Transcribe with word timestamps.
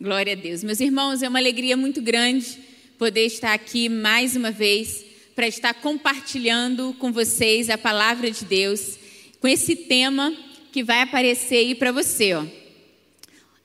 Glória 0.00 0.34
a 0.34 0.36
Deus. 0.36 0.62
Meus 0.62 0.78
irmãos, 0.78 1.24
é 1.24 1.28
uma 1.28 1.40
alegria 1.40 1.76
muito 1.76 2.00
grande 2.00 2.60
poder 2.96 3.26
estar 3.26 3.52
aqui 3.52 3.88
mais 3.88 4.36
uma 4.36 4.52
vez 4.52 5.04
para 5.34 5.48
estar 5.48 5.74
compartilhando 5.74 6.94
com 7.00 7.12
vocês 7.12 7.68
a 7.68 7.76
palavra 7.76 8.30
de 8.30 8.44
Deus, 8.44 8.96
com 9.40 9.48
esse 9.48 9.74
tema 9.74 10.32
que 10.70 10.84
vai 10.84 11.00
aparecer 11.00 11.56
aí 11.56 11.74
para 11.74 11.90
você, 11.90 12.32
ó. 12.32 12.46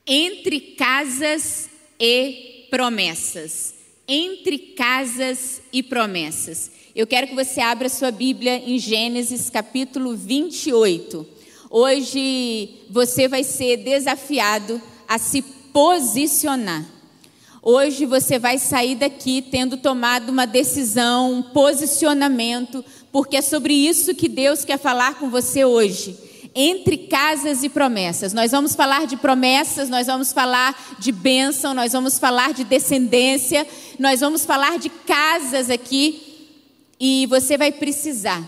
Entre 0.07 0.59
casas 0.59 1.69
e 1.99 2.65
promessas. 2.71 3.75
Entre 4.07 4.57
casas 4.57 5.61
e 5.71 5.83
promessas. 5.83 6.71
Eu 6.95 7.05
quero 7.05 7.27
que 7.27 7.35
você 7.35 7.61
abra 7.61 7.87
sua 7.87 8.09
Bíblia 8.09 8.55
em 8.55 8.79
Gênesis 8.79 9.51
capítulo 9.51 10.17
28. 10.17 11.27
Hoje 11.69 12.69
você 12.89 13.27
vai 13.27 13.43
ser 13.43 13.77
desafiado 13.77 14.81
a 15.07 15.19
se 15.19 15.43
posicionar. 15.73 16.85
Hoje 17.61 18.05
você 18.05 18.37
vai 18.37 18.59
sair 18.59 18.95
daqui 18.95 19.41
tendo 19.41 19.77
tomado 19.77 20.29
uma 20.29 20.45
decisão, 20.45 21.33
um 21.33 21.41
posicionamento, 21.41 22.83
porque 23.11 23.37
é 23.37 23.41
sobre 23.41 23.73
isso 23.73 24.13
que 24.13 24.29
Deus 24.29 24.63
quer 24.63 24.77
falar 24.77 25.15
com 25.15 25.29
você 25.29 25.65
hoje. 25.65 26.17
Entre 26.55 26.97
casas 26.97 27.63
e 27.63 27.69
promessas. 27.69 28.31
Nós 28.31 28.51
vamos 28.51 28.75
falar 28.75 29.07
de 29.07 29.17
promessas, 29.17 29.89
nós 29.89 30.05
vamos 30.05 30.31
falar 30.31 30.95
de 30.99 31.11
bênção, 31.11 31.73
nós 31.73 31.93
vamos 31.93 32.19
falar 32.19 32.53
de 32.53 32.63
descendência, 32.63 33.65
nós 33.97 34.19
vamos 34.19 34.45
falar 34.45 34.77
de 34.77 34.89
casas 34.89 35.69
aqui. 35.69 36.21
E 36.99 37.25
você 37.27 37.57
vai 37.57 37.71
precisar 37.71 38.43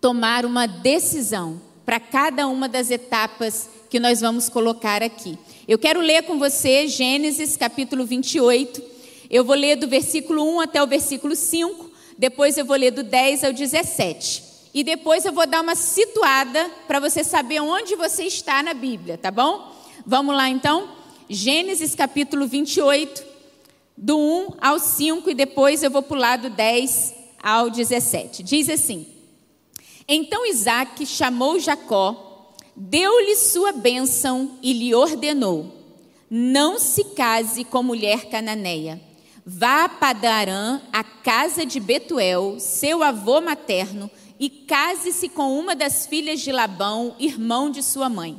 tomar 0.00 0.46
uma 0.46 0.66
decisão 0.66 1.60
para 1.84 2.00
cada 2.00 2.46
uma 2.46 2.68
das 2.68 2.90
etapas 2.90 3.68
que 3.90 4.00
nós 4.00 4.20
vamos 4.20 4.48
colocar 4.48 5.02
aqui. 5.02 5.38
Eu 5.66 5.78
quero 5.78 6.00
ler 6.00 6.24
com 6.24 6.40
você 6.40 6.88
Gênesis 6.88 7.56
capítulo 7.56 8.04
28. 8.04 8.82
Eu 9.30 9.44
vou 9.44 9.54
ler 9.54 9.76
do 9.76 9.86
versículo 9.86 10.42
1 10.56 10.60
até 10.60 10.82
o 10.82 10.88
versículo 10.88 11.36
5, 11.36 11.88
depois 12.18 12.58
eu 12.58 12.64
vou 12.64 12.76
ler 12.76 12.90
do 12.90 13.04
10 13.04 13.44
ao 13.44 13.52
17. 13.52 14.42
E 14.74 14.82
depois 14.82 15.24
eu 15.24 15.32
vou 15.32 15.46
dar 15.46 15.60
uma 15.60 15.76
situada 15.76 16.68
para 16.88 16.98
você 16.98 17.22
saber 17.22 17.60
onde 17.60 17.94
você 17.94 18.24
está 18.24 18.60
na 18.60 18.74
Bíblia, 18.74 19.16
tá 19.16 19.30
bom? 19.30 19.72
Vamos 20.04 20.34
lá 20.34 20.48
então? 20.48 20.96
Gênesis 21.30 21.94
capítulo 21.94 22.48
28, 22.48 23.24
do 23.96 24.18
1 24.18 24.54
ao 24.60 24.80
5, 24.80 25.30
e 25.30 25.34
depois 25.34 25.84
eu 25.84 25.92
vou 25.92 26.02
pular 26.02 26.38
do 26.38 26.50
10 26.50 27.14
ao 27.40 27.70
17. 27.70 28.42
Diz 28.42 28.68
assim: 28.68 29.06
Então 30.08 30.44
Isaac 30.44 31.06
chamou 31.06 31.60
Jacó 31.60 32.31
deu-lhe 32.76 33.36
sua 33.36 33.72
bênção 33.72 34.58
e 34.62 34.72
lhe 34.72 34.94
ordenou: 34.94 35.72
Não 36.30 36.78
se 36.78 37.04
case 37.04 37.64
com 37.64 37.82
mulher 37.82 38.26
cananeia. 38.26 39.00
Vá 39.44 39.84
a 39.84 39.88
Padarã, 39.88 40.80
a 40.92 41.02
casa 41.02 41.66
de 41.66 41.80
Betuel, 41.80 42.56
seu 42.60 43.02
avô 43.02 43.40
materno, 43.40 44.08
e 44.38 44.48
case-se 44.48 45.28
com 45.28 45.58
uma 45.58 45.74
das 45.74 46.06
filhas 46.06 46.40
de 46.40 46.52
Labão, 46.52 47.16
irmão 47.18 47.68
de 47.68 47.82
sua 47.82 48.08
mãe. 48.08 48.36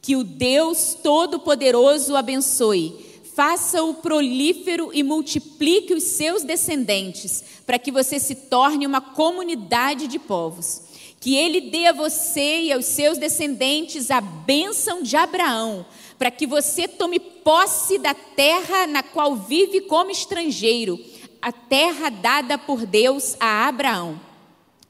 Que 0.00 0.16
o 0.16 0.24
Deus 0.24 0.96
Todo-Poderoso 1.02 2.14
o 2.14 2.16
abençoe, 2.16 2.94
faça-o 3.34 3.94
prolífero 3.94 4.90
e 4.94 5.02
multiplique 5.02 5.92
os 5.92 6.04
seus 6.04 6.42
descendentes, 6.42 7.44
para 7.66 7.78
que 7.78 7.92
você 7.92 8.18
se 8.18 8.34
torne 8.34 8.86
uma 8.86 9.02
comunidade 9.02 10.06
de 10.06 10.18
povos 10.18 10.89
que 11.20 11.36
ele 11.36 11.60
dê 11.60 11.86
a 11.86 11.92
você 11.92 12.62
e 12.62 12.72
aos 12.72 12.86
seus 12.86 13.18
descendentes 13.18 14.10
a 14.10 14.22
bênção 14.22 15.02
de 15.02 15.14
Abraão, 15.16 15.84
para 16.18 16.30
que 16.30 16.46
você 16.46 16.88
tome 16.88 17.20
posse 17.20 17.98
da 17.98 18.14
terra 18.14 18.86
na 18.86 19.02
qual 19.02 19.36
vive 19.36 19.82
como 19.82 20.10
estrangeiro, 20.10 20.98
a 21.42 21.52
terra 21.52 22.08
dada 22.08 22.56
por 22.56 22.86
Deus 22.86 23.36
a 23.38 23.68
Abraão. 23.68 24.18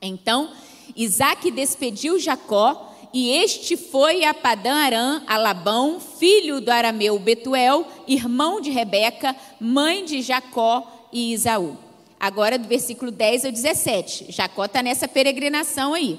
Então, 0.01 0.53
Isaac 0.95 1.51
despediu 1.51 2.19
Jacó, 2.19 2.87
e 3.13 3.31
este 3.31 3.77
foi 3.77 4.25
a 4.25 4.33
Padã 4.33 4.73
Arã, 4.73 5.23
a 5.27 5.37
Labão, 5.37 5.99
filho 5.99 6.61
do 6.61 6.71
arameu 6.71 7.19
Betuel, 7.19 7.85
irmão 8.07 8.61
de 8.61 8.71
Rebeca, 8.71 9.35
mãe 9.61 10.05
de 10.05 10.23
Jacó 10.23 11.09
e 11.13 11.33
Isaú. 11.33 11.77
Agora 12.21 12.59
do 12.59 12.69
versículo 12.69 13.11
10 13.11 13.47
ao 13.47 13.51
17. 13.53 14.27
Jacó 14.29 14.67
está 14.67 14.83
nessa 14.83 15.09
peregrinação 15.09 15.95
aí. 15.95 16.19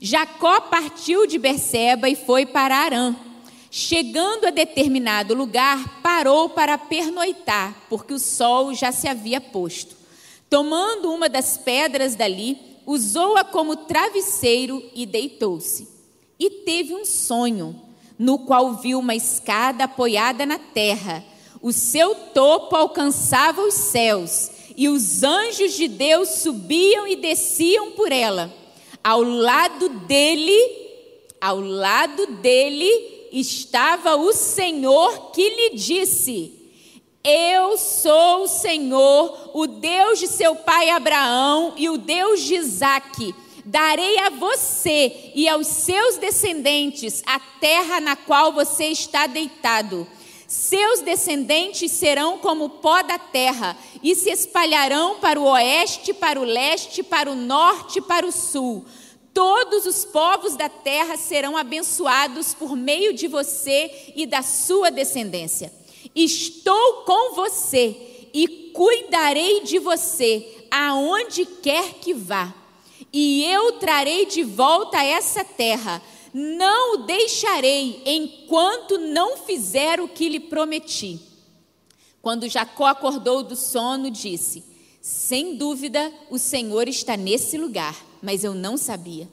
Jacó 0.00 0.60
partiu 0.60 1.26
de 1.26 1.36
Berseba 1.36 2.08
e 2.08 2.14
foi 2.14 2.46
para 2.46 2.76
Arã. 2.76 3.16
Chegando 3.68 4.46
a 4.46 4.50
determinado 4.50 5.34
lugar, 5.34 6.00
parou 6.00 6.48
para 6.48 6.78
pernoitar, 6.78 7.74
porque 7.88 8.14
o 8.14 8.20
sol 8.20 8.72
já 8.72 8.92
se 8.92 9.08
havia 9.08 9.40
posto. 9.40 9.96
Tomando 10.48 11.12
uma 11.12 11.28
das 11.28 11.58
pedras 11.58 12.14
dali, 12.14 12.56
usou-a 12.86 13.42
como 13.42 13.74
travesseiro 13.74 14.80
e 14.94 15.04
deitou-se. 15.04 15.88
E 16.38 16.50
teve 16.50 16.94
um 16.94 17.04
sonho, 17.04 17.80
no 18.16 18.38
qual 18.40 18.74
viu 18.74 19.00
uma 19.00 19.14
escada 19.14 19.84
apoiada 19.84 20.46
na 20.46 20.58
terra. 20.58 21.24
O 21.60 21.72
seu 21.72 22.14
topo 22.14 22.76
alcançava 22.76 23.62
os 23.62 23.74
céus 23.74 24.51
e 24.76 24.88
os 24.88 25.22
anjos 25.22 25.74
de 25.74 25.88
Deus 25.88 26.28
subiam 26.28 27.06
e 27.06 27.16
desciam 27.16 27.92
por 27.92 28.10
ela. 28.12 28.52
Ao 29.02 29.22
lado 29.22 29.88
dele, 29.88 30.58
ao 31.40 31.60
lado 31.60 32.26
dele 32.38 33.28
estava 33.32 34.16
o 34.16 34.32
Senhor 34.32 35.32
que 35.32 35.48
lhe 35.48 35.70
disse: 35.76 36.52
Eu 37.24 37.76
sou 37.76 38.44
o 38.44 38.48
Senhor, 38.48 39.50
o 39.54 39.66
Deus 39.66 40.18
de 40.18 40.28
seu 40.28 40.54
pai 40.54 40.90
Abraão 40.90 41.74
e 41.76 41.88
o 41.88 41.98
Deus 41.98 42.40
de 42.42 42.54
Isaque. 42.54 43.34
Darei 43.64 44.18
a 44.18 44.28
você 44.28 45.32
e 45.36 45.48
aos 45.48 45.68
seus 45.68 46.16
descendentes 46.16 47.22
a 47.24 47.38
terra 47.38 48.00
na 48.00 48.16
qual 48.16 48.52
você 48.52 48.86
está 48.86 49.28
deitado 49.28 50.06
seus 50.52 51.00
descendentes 51.00 51.90
serão 51.92 52.36
como 52.36 52.68
pó 52.68 53.00
da 53.02 53.18
terra 53.18 53.74
e 54.02 54.14
se 54.14 54.28
espalharão 54.28 55.18
para 55.18 55.40
o 55.40 55.44
oeste, 55.44 56.12
para 56.12 56.38
o 56.38 56.44
leste, 56.44 57.02
para 57.02 57.32
o 57.32 57.34
norte, 57.34 58.02
para 58.02 58.26
o 58.26 58.30
sul. 58.30 58.84
Todos 59.32 59.86
os 59.86 60.04
povos 60.04 60.54
da 60.54 60.68
terra 60.68 61.16
serão 61.16 61.56
abençoados 61.56 62.52
por 62.52 62.76
meio 62.76 63.14
de 63.14 63.28
você 63.28 64.12
e 64.14 64.26
da 64.26 64.42
sua 64.42 64.90
descendência. 64.90 65.72
Estou 66.14 67.04
com 67.06 67.34
você 67.34 68.28
e 68.34 68.72
cuidarei 68.74 69.62
de 69.62 69.78
você 69.78 70.66
aonde 70.70 71.46
quer 71.46 71.94
que 71.94 72.12
vá. 72.12 72.52
E 73.10 73.42
eu 73.46 73.72
trarei 73.78 74.26
de 74.26 74.42
volta 74.42 75.02
essa 75.02 75.42
terra 75.42 76.02
não 76.32 76.94
o 76.94 76.98
deixarei 77.04 78.02
enquanto 78.06 78.98
não 78.98 79.36
fizer 79.36 80.00
o 80.00 80.08
que 80.08 80.28
lhe 80.28 80.40
prometi. 80.40 81.20
Quando 82.22 82.48
Jacó 82.48 82.86
acordou 82.86 83.42
do 83.42 83.56
sono, 83.56 84.10
disse: 84.10 84.64
Sem 85.00 85.56
dúvida, 85.56 86.12
o 86.30 86.38
Senhor 86.38 86.88
está 86.88 87.16
nesse 87.16 87.58
lugar, 87.58 87.96
mas 88.22 88.44
eu 88.44 88.54
não 88.54 88.76
sabia. 88.76 89.28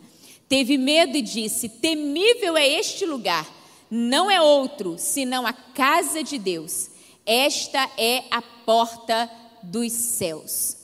Teve 0.50 0.78
medo 0.78 1.16
e 1.16 1.22
disse: 1.22 1.70
Temível 1.70 2.58
é 2.58 2.68
este 2.68 3.06
lugar, 3.06 3.48
não 3.90 4.30
é 4.30 4.42
outro 4.42 4.96
senão 4.98 5.46
a 5.46 5.54
casa 5.54 6.24
de 6.24 6.38
Deus. 6.38 6.90
Esta 7.26 7.88
é 7.96 8.24
a 8.32 8.42
porta 8.42 9.30
dos 9.62 9.92
céus. 9.92 10.79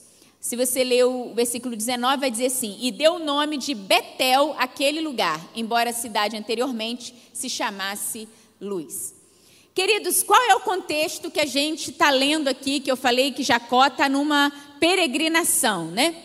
Se 0.46 0.56
você 0.56 0.84
ler 0.84 1.06
o 1.06 1.34
versículo 1.34 1.76
19, 1.76 2.18
vai 2.18 2.30
dizer 2.30 2.46
assim: 2.46 2.78
E 2.80 2.92
deu 2.92 3.16
o 3.16 3.20
nome 3.20 3.58
de 3.58 3.74
Betel 3.74 4.54
àquele 4.60 5.02
lugar, 5.02 5.44
embora 5.56 5.90
a 5.90 5.94
cidade 5.94 6.38
anteriormente 6.38 7.16
se 7.34 7.50
chamasse 7.50 8.30
Luz. 8.62 9.16
Queridos, 9.74 10.22
qual 10.22 10.40
é 10.44 10.54
o 10.54 10.60
contexto 10.60 11.32
que 11.32 11.40
a 11.40 11.48
gente 11.48 11.90
está 11.90 12.12
lendo 12.12 12.48
aqui, 12.48 12.80
que 12.80 12.92
eu 12.92 12.96
falei 12.96 13.32
que 13.32 13.42
Jacó 13.42 13.88
está 13.88 14.08
numa 14.08 14.52
peregrinação, 14.80 15.88
né? 15.88 16.16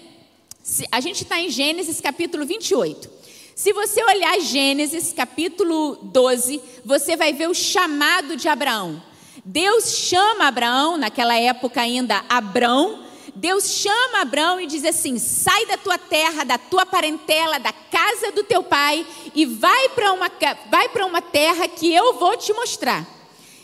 A 0.93 1.01
gente 1.01 1.23
está 1.23 1.41
em 1.41 1.49
Gênesis 1.49 1.99
capítulo 1.99 2.45
28. 2.45 3.09
Se 3.57 3.73
você 3.73 4.05
olhar 4.05 4.39
Gênesis 4.41 5.15
capítulo 5.15 5.97
12, 5.97 6.61
você 6.85 7.17
vai 7.17 7.33
ver 7.33 7.49
o 7.49 7.55
chamado 7.55 8.37
de 8.37 8.49
Abraão. 8.49 9.03
Deus 9.43 9.95
chama 9.97 10.47
Abraão, 10.47 10.99
naquela 10.99 11.39
época 11.39 11.81
ainda 11.81 12.23
Abrão, 12.29 13.09
Deus 13.41 13.71
chama 13.71 14.21
Abraão 14.21 14.61
e 14.61 14.67
diz 14.67 14.85
assim: 14.85 15.19
sai 15.19 15.65
da 15.65 15.79
tua 15.79 15.97
terra, 15.97 16.45
da 16.45 16.59
tua 16.59 16.85
parentela, 16.85 17.59
da 17.59 17.73
casa 17.73 18.31
do 18.33 18.45
teu 18.45 18.63
pai 18.63 19.07
e 19.35 19.47
vai 19.47 19.89
para 19.89 20.13
uma, 20.13 20.31
vai 20.71 20.91
uma 21.07 21.23
terra 21.23 21.67
que 21.67 21.91
eu 21.91 22.19
vou 22.19 22.37
te 22.37 22.53
mostrar. 22.53 23.09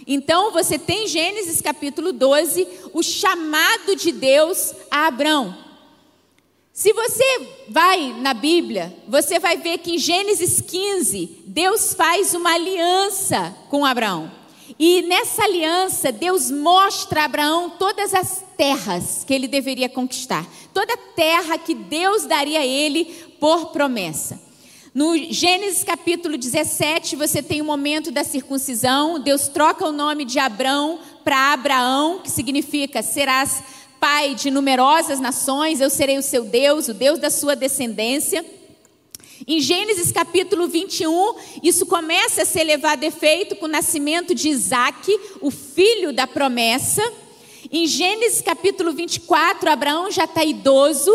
Então 0.07 0.51
você 0.51 0.79
tem 0.79 1.07
Gênesis 1.07 1.61
capítulo 1.61 2.11
12, 2.11 2.67
o 2.95 3.03
chamado 3.03 3.95
de 3.95 4.13
Deus 4.13 4.73
a 4.91 5.09
Abraão. 5.09 5.55
Se 6.73 6.95
você 6.95 7.49
vai 7.69 8.15
na 8.21 8.33
Bíblia, 8.33 8.97
você 9.07 9.39
vai 9.39 9.59
ver 9.59 9.77
que 9.79 9.97
em 9.97 9.99
Gênesis 9.99 10.59
15, 10.59 11.43
Deus 11.49 11.93
faz 11.93 12.33
uma 12.33 12.55
aliança 12.55 13.55
com 13.69 13.85
Abraão. 13.85 14.33
E 14.79 15.03
nessa 15.03 15.43
aliança, 15.43 16.13
Deus 16.13 16.51
mostra 16.51 17.23
a 17.23 17.25
Abraão 17.25 17.71
todas 17.71 18.13
as 18.13 18.45
terras 18.57 19.25
que 19.25 19.33
ele 19.33 19.49
deveria 19.49 19.89
conquistar, 19.89 20.47
toda 20.75 20.97
terra 20.97 21.57
que 21.57 21.75
Deus 21.75 22.27
daria 22.27 22.61
a 22.61 22.67
ele 22.67 23.07
por 23.41 23.67
promessa. 23.67 24.39
No 24.95 25.17
Gênesis 25.17 25.85
capítulo 25.85 26.39
17, 26.39 27.17
você 27.17 27.43
tem 27.43 27.61
o 27.61 27.65
momento 27.65 28.11
da 28.11 28.25
circuncisão. 28.25 29.19
Deus 29.19 29.47
troca 29.49 29.87
o 29.87 29.93
nome 29.93 30.25
de 30.25 30.39
Abrão 30.39 30.99
para 31.23 31.53
Abraão, 31.53 32.21
que 32.21 32.31
significa 32.31 33.03
serás 33.03 33.63
pai 34.01 34.35
de 34.35 34.51
numerosas 34.51 35.21
nações, 35.21 35.81
eu 35.81 35.91
serei 35.91 36.19
o 36.19 36.23
seu 36.23 36.45
Deus, 36.45 36.89
o 36.89 36.95
Deus 36.95 37.19
da 37.19 37.31
sua 37.31 37.57
descendência. 37.57 38.45
Em 39.49 39.61
Gênesis 39.61 40.11
capítulo 40.11 40.67
21, 40.67 41.37
isso 41.63 41.87
começa 41.87 42.43
a 42.43 42.45
ser 42.45 42.65
levado 42.65 43.05
a 43.05 43.07
efeito 43.07 43.55
com 43.55 43.67
o 43.67 43.69
nascimento 43.69 44.35
de 44.35 44.49
Isaac, 44.49 45.17
o 45.41 45.53
filho 45.53 46.13
da 46.13 46.27
promessa. 46.27 47.01
Em 47.71 47.87
Gênesis 47.87 48.43
capítulo 48.43 48.93
24, 48.93 49.71
Abraão 49.71 50.11
já 50.11 50.25
está 50.25 50.45
idoso 50.45 51.13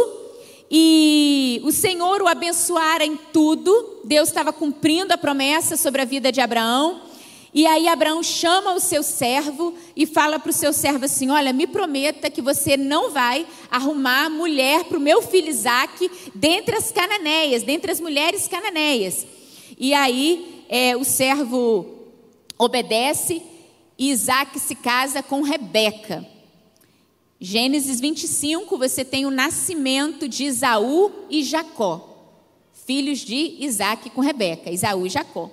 e 0.71 1.59
o 1.65 1.73
Senhor 1.73 2.21
o 2.21 2.27
abençoara 2.29 3.03
em 3.03 3.17
tudo. 3.33 3.99
Deus 4.05 4.29
estava 4.29 4.53
cumprindo 4.53 5.13
a 5.13 5.17
promessa 5.17 5.75
sobre 5.75 6.01
a 6.01 6.05
vida 6.05 6.31
de 6.31 6.39
Abraão. 6.39 7.01
E 7.53 7.67
aí 7.67 7.87
Abraão 7.87 8.23
chama 8.23 8.73
o 8.73 8.79
seu 8.79 9.03
servo 9.03 9.73
e 9.93 10.05
fala 10.05 10.39
para 10.39 10.51
o 10.51 10.53
seu 10.53 10.71
servo 10.71 11.05
assim: 11.05 11.29
Olha, 11.29 11.51
me 11.51 11.67
prometa 11.67 12.29
que 12.29 12.41
você 12.41 12.77
não 12.77 13.11
vai 13.11 13.45
arrumar 13.69 14.29
mulher 14.29 14.85
para 14.85 14.97
o 14.97 15.01
meu 15.01 15.21
filho 15.21 15.49
Isaac 15.49 16.09
dentre 16.33 16.75
as 16.75 16.91
cananeias, 16.91 17.63
dentre 17.63 17.91
as 17.91 17.99
mulheres 17.99 18.47
cananeias. 18.47 19.27
E 19.77 19.93
aí 19.93 20.63
é, 20.69 20.95
o 20.95 21.03
servo 21.03 21.85
obedece 22.57 23.41
e 23.97 24.11
Isaac 24.11 24.57
se 24.57 24.75
casa 24.75 25.21
com 25.21 25.41
Rebeca. 25.41 26.25
Gênesis 27.43 27.99
25, 27.99 28.77
você 28.77 29.03
tem 29.03 29.25
o 29.25 29.31
nascimento 29.31 30.29
de 30.29 30.45
Isaú 30.45 31.11
e 31.29 31.43
Jacó, 31.43 32.07
filhos 32.85 33.19
de 33.19 33.57
Isaac 33.59 34.11
com 34.11 34.21
Rebeca, 34.21 34.69
Isaú 34.69 35.07
e 35.07 35.09
Jacó. 35.09 35.49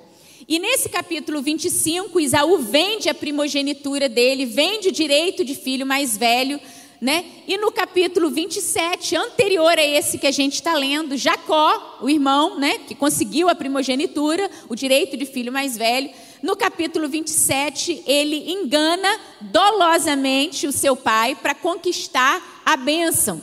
E 0.49 0.59
nesse 0.59 0.89
capítulo 0.89 1.43
25, 1.43 2.19
Isaú 2.19 2.57
vende 2.57 3.11
a 3.11 3.15
primogenitura 3.15 4.09
dele, 4.09 4.47
vende 4.47 4.89
o 4.89 4.93
direito 4.93 5.45
de 5.45 5.55
filho 5.55 5.85
mais 5.85 6.17
velho, 6.17 6.59
né? 6.99 7.23
E 7.47 7.59
no 7.59 7.71
capítulo 7.71 8.31
27, 8.31 9.15
anterior 9.15 9.79
a 9.79 9.85
esse 9.85 10.17
que 10.17 10.27
a 10.27 10.31
gente 10.31 10.55
está 10.55 10.73
lendo, 10.73 11.19
Jacó, 11.19 11.99
o 12.01 12.09
irmão, 12.09 12.59
né, 12.59 12.79
que 12.79 12.95
conseguiu 12.95 13.51
a 13.51 13.55
primogenitura, 13.55 14.51
o 14.71 14.75
direito 14.75 15.19
de 15.19 15.27
filho 15.27 15.53
mais 15.53 15.77
velho, 15.77 16.09
no 16.43 16.57
capítulo 16.57 17.11
27, 17.11 18.05
ele 18.07 18.51
engana 18.51 19.21
dolosamente 19.43 20.67
o 20.67 20.73
seu 20.73 20.97
pai 20.97 21.35
para 21.35 21.55
conquistar 21.55 22.63
a 22.65 22.75
bênção. 22.75 23.43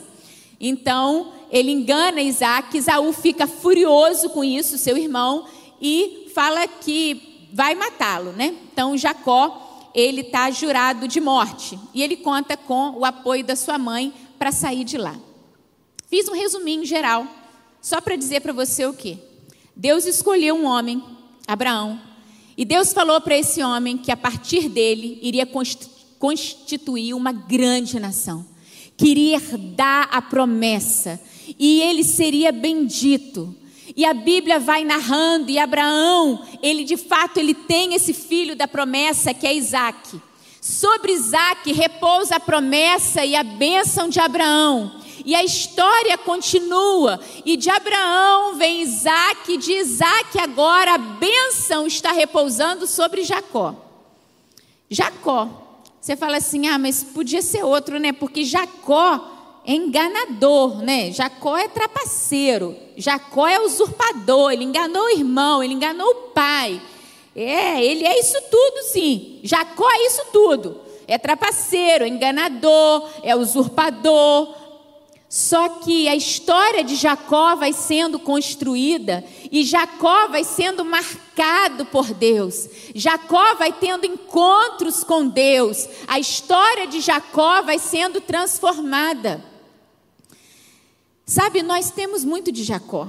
Então, 0.60 1.32
ele 1.52 1.70
engana 1.70 2.20
Isaac, 2.20 2.76
Isaú 2.76 3.12
fica 3.12 3.46
furioso 3.46 4.28
com 4.30 4.42
isso, 4.42 4.76
seu 4.76 4.98
irmão, 4.98 5.46
e 5.80 6.25
fala 6.36 6.68
que 6.68 7.48
vai 7.50 7.74
matá-lo, 7.74 8.30
né? 8.32 8.54
Então 8.70 8.94
Jacó, 8.94 9.90
ele 9.94 10.20
está 10.20 10.50
jurado 10.50 11.08
de 11.08 11.18
morte 11.18 11.78
e 11.94 12.02
ele 12.02 12.14
conta 12.14 12.58
com 12.58 12.90
o 12.90 13.06
apoio 13.06 13.42
da 13.42 13.56
sua 13.56 13.78
mãe 13.78 14.12
para 14.38 14.52
sair 14.52 14.84
de 14.84 14.98
lá. 14.98 15.18
Fiz 16.10 16.28
um 16.28 16.34
resuminho 16.34 16.84
geral, 16.84 17.26
só 17.80 18.02
para 18.02 18.16
dizer 18.16 18.42
para 18.42 18.52
você 18.52 18.84
o 18.84 18.92
que. 18.92 19.18
Deus 19.74 20.04
escolheu 20.04 20.54
um 20.54 20.66
homem, 20.66 21.02
Abraão, 21.48 21.98
e 22.54 22.66
Deus 22.66 22.92
falou 22.92 23.18
para 23.18 23.38
esse 23.38 23.62
homem 23.62 23.96
que 23.96 24.12
a 24.12 24.16
partir 24.16 24.68
dele 24.68 25.18
iria 25.22 25.48
constituir 26.18 27.14
uma 27.14 27.32
grande 27.32 27.98
nação, 27.98 28.44
queria 28.94 29.36
herdar 29.36 30.10
a 30.12 30.20
promessa, 30.20 31.18
e 31.58 31.80
ele 31.80 32.04
seria 32.04 32.52
bendito. 32.52 33.56
E 33.96 34.04
a 34.04 34.12
Bíblia 34.12 34.60
vai 34.60 34.84
narrando, 34.84 35.50
e 35.50 35.58
Abraão, 35.58 36.44
ele 36.62 36.84
de 36.84 36.98
fato, 36.98 37.38
ele 37.38 37.54
tem 37.54 37.94
esse 37.94 38.12
filho 38.12 38.54
da 38.54 38.68
promessa 38.68 39.32
que 39.32 39.46
é 39.46 39.54
Isaac. 39.54 40.20
Sobre 40.60 41.12
Isaac 41.12 41.72
repousa 41.72 42.36
a 42.36 42.40
promessa 42.40 43.24
e 43.24 43.34
a 43.34 43.42
bênção 43.42 44.08
de 44.08 44.20
Abraão. 44.20 45.00
E 45.24 45.34
a 45.34 45.42
história 45.42 46.18
continua. 46.18 47.18
E 47.44 47.56
de 47.56 47.70
Abraão 47.70 48.56
vem 48.56 48.82
Isaac, 48.82 49.54
e 49.54 49.56
de 49.56 49.72
Isaac 49.72 50.38
agora 50.38 50.94
a 50.94 50.98
bênção 50.98 51.86
está 51.86 52.12
repousando 52.12 52.86
sobre 52.86 53.24
Jacó. 53.24 53.74
Jacó. 54.90 55.48
Você 56.00 56.16
fala 56.16 56.36
assim, 56.36 56.68
ah, 56.68 56.78
mas 56.78 57.02
podia 57.02 57.40
ser 57.40 57.64
outro, 57.64 57.98
né? 57.98 58.12
Porque 58.12 58.44
Jacó 58.44 59.35
é 59.66 59.72
enganador, 59.74 60.80
né? 60.82 61.10
Jacó 61.10 61.56
é 61.56 61.66
trapaceiro, 61.66 62.76
Jacó 62.96 63.48
é 63.48 63.60
usurpador, 63.60 64.52
ele 64.52 64.64
enganou 64.64 65.04
o 65.06 65.10
irmão, 65.10 65.62
ele 65.62 65.74
enganou 65.74 66.08
o 66.08 66.14
pai. 66.30 66.80
É, 67.34 67.84
ele 67.84 68.06
é 68.06 68.18
isso 68.18 68.40
tudo, 68.50 68.84
sim. 68.84 69.40
Jacó 69.42 69.90
é 69.90 70.06
isso 70.06 70.22
tudo. 70.32 70.80
É 71.08 71.18
trapaceiro, 71.18 72.04
é 72.04 72.08
enganador, 72.08 73.10
é 73.22 73.34
usurpador. 73.36 74.54
Só 75.28 75.68
que 75.68 76.08
a 76.08 76.14
história 76.14 76.84
de 76.84 76.94
Jacó 76.94 77.56
vai 77.56 77.72
sendo 77.72 78.18
construída 78.18 79.24
e 79.50 79.64
Jacó 79.64 80.28
vai 80.28 80.44
sendo 80.44 80.84
marcado 80.84 81.84
por 81.86 82.14
Deus. 82.14 82.68
Jacó 82.94 83.56
vai 83.56 83.72
tendo 83.72 84.06
encontros 84.06 85.02
com 85.02 85.26
Deus. 85.26 85.88
A 86.06 86.18
história 86.20 86.86
de 86.86 87.00
Jacó 87.00 87.62
vai 87.62 87.78
sendo 87.78 88.20
transformada. 88.20 89.55
Sabe, 91.28 91.60
nós 91.60 91.90
temos 91.90 92.24
muito 92.24 92.52
de 92.52 92.62
Jacó. 92.62 93.08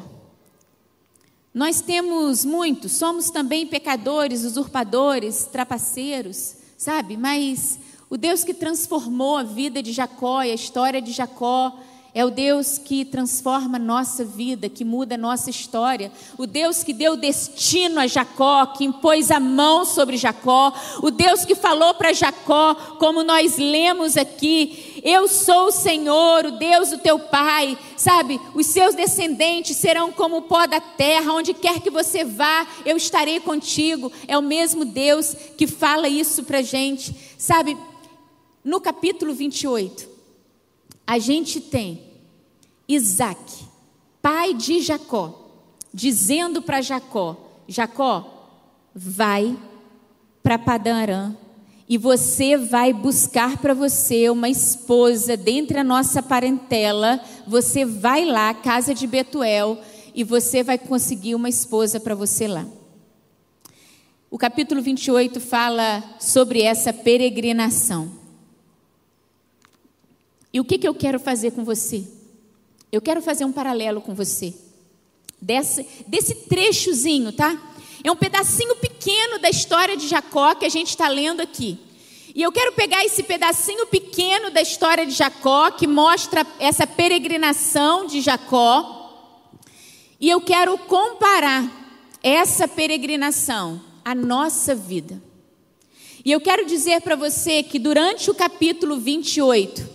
Nós 1.54 1.82
temos 1.82 2.44
muito, 2.44 2.90
somos 2.90 3.30
também 3.30 3.68
pecadores, 3.68 4.44
usurpadores, 4.44 5.46
trapaceiros, 5.46 6.56
sabe? 6.76 7.16
Mas 7.16 7.80
o 8.10 8.18
Deus 8.18 8.44
que 8.44 8.56
transformou 8.56 9.38
a 9.38 9.44
vida 9.44 9.84
de 9.84 9.92
Jacó 9.92 10.42
e 10.42 10.52
a 10.52 10.56
história 10.56 11.00
de 11.00 11.12
Jacó 11.12 11.80
é 12.18 12.26
o 12.26 12.32
Deus 12.32 12.80
que 12.80 13.06
transforma 13.06 13.78
nossa 13.78 14.26
vida, 14.26 14.68
que 14.68 14.84
muda 14.84 15.16
nossa 15.16 15.52
história. 15.52 16.12
O 16.36 16.48
Deus 16.48 16.84
que 16.84 16.92
deu 16.92 17.16
destino 17.16 18.00
a 18.00 18.08
Jacó, 18.08 18.66
que 18.66 18.84
impôs 18.84 19.30
a 19.30 19.40
mão 19.40 19.86
sobre 19.86 20.18
Jacó. 20.18 20.74
O 21.04 21.12
Deus 21.12 21.46
que 21.46 21.54
falou 21.54 21.94
para 21.94 22.14
Jacó, 22.14 22.74
como 22.98 23.24
nós 23.24 23.60
lemos 23.60 24.18
aqui: 24.18 25.00
Eu 25.04 25.28
sou 25.28 25.68
o 25.68 25.72
Senhor, 25.72 26.48
o 26.48 26.52
Deus 26.54 26.90
do 26.90 26.98
teu 26.98 27.20
pai. 27.20 27.78
Sabe, 27.96 28.42
os 28.56 28.66
seus 28.66 28.96
descendentes 28.96 29.78
serão 29.78 30.12
como 30.12 30.38
o 30.38 30.42
pó 30.42 30.66
da 30.66 30.82
terra, 30.82 31.34
onde 31.34 31.54
quer 31.54 31.82
que 31.82 31.92
você 31.92 32.24
vá, 32.24 32.66
eu 32.84 32.98
estarei 32.98 33.40
contigo. 33.40 34.12
É 34.28 34.36
o 34.36 34.42
mesmo 34.42 34.84
Deus 34.86 35.36
que 35.56 35.68
fala 35.68 36.10
isso 36.10 36.44
para 36.46 36.64
gente. 36.64 37.16
Sabe, 37.38 37.78
no 38.64 38.82
capítulo 38.82 39.36
28, 39.36 40.10
a 41.06 41.20
gente 41.20 41.62
tem 41.62 42.07
Isaac, 42.88 43.66
pai 44.22 44.54
de 44.54 44.82
Jacó, 44.82 45.50
dizendo 45.94 46.62
para 46.62 46.82
Jacó: 46.82 47.36
Jacó, 47.68 48.50
vai 48.96 49.58
para 50.42 50.58
Padarã 50.58 51.36
e 51.90 51.98
você 51.98 52.58
vai 52.58 52.92
buscar 52.92 53.58
para 53.58 53.74
você 53.74 54.30
uma 54.30 54.50
esposa 54.50 55.38
dentre 55.38 55.80
a 55.80 55.84
nossa 55.84 56.22
parentela. 56.22 57.22
Você 57.46 57.86
vai 57.86 58.26
lá, 58.26 58.54
casa 58.54 58.94
de 58.94 59.08
Betuel, 59.08 59.80
e 60.14 60.24
você 60.24 60.64
vai 60.64 60.78
conseguir 60.78 61.36
uma 61.36 61.48
esposa 61.48 62.00
para 62.00 62.16
você 62.16 62.48
lá. 62.48 62.66
O 64.30 64.38
capítulo 64.38 64.82
28 64.82 65.40
fala 65.40 66.04
sobre 66.20 66.62
essa 66.62 66.92
peregrinação. 66.92 68.12
E 70.52 70.60
o 70.60 70.66
que, 70.66 70.78
que 70.78 70.88
eu 70.88 70.94
quero 70.94 71.20
fazer 71.20 71.52
com 71.52 71.64
você? 71.64 72.06
Eu 72.92 73.02
quero 73.02 73.22
fazer 73.22 73.46
um 73.46 73.52
paralelo 73.52 74.02
com 74.02 74.14
você. 74.14 74.54
Desse, 75.42 75.86
desse 76.08 76.34
trechozinho, 76.48 77.32
tá? 77.32 77.60
É 78.04 78.12
um 78.12 78.16
pedacinho 78.16 78.76
pequeno 78.78 79.40
da 79.40 79.50
história 79.50 79.98
de 79.98 80.08
Jacó 80.08 80.56
que 80.56 80.66
a 80.66 80.70
gente 80.70 80.90
está 80.90 81.08
lendo 81.08 81.42
aqui. 81.42 81.78
E 82.34 82.42
eu 82.42 82.52
quero 82.52 82.74
pegar 82.74 83.04
esse 83.04 83.24
pedacinho 83.24 83.88
pequeno 83.88 84.52
da 84.52 84.62
história 84.62 85.06
de 85.06 85.12
Jacó, 85.12 85.72
que 85.72 85.88
mostra 85.88 86.46
essa 86.60 86.86
peregrinação 86.86 88.06
de 88.06 88.22
Jacó, 88.22 88.94
e 90.20 90.30
eu 90.30 90.40
quero 90.42 90.78
comparar 90.78 91.68
essa 92.24 92.68
peregrinação 92.68 93.82
à 94.04 94.14
nossa 94.14 94.76
vida. 94.76 95.22
E 96.24 96.32
eu 96.32 96.42
quero 96.42 96.66
dizer 96.66 97.02
para 97.02 97.16
você 97.16 97.64
que 97.64 97.80
durante 97.80 98.30
o 98.30 98.36
capítulo 98.36 98.98
28, 98.98 99.88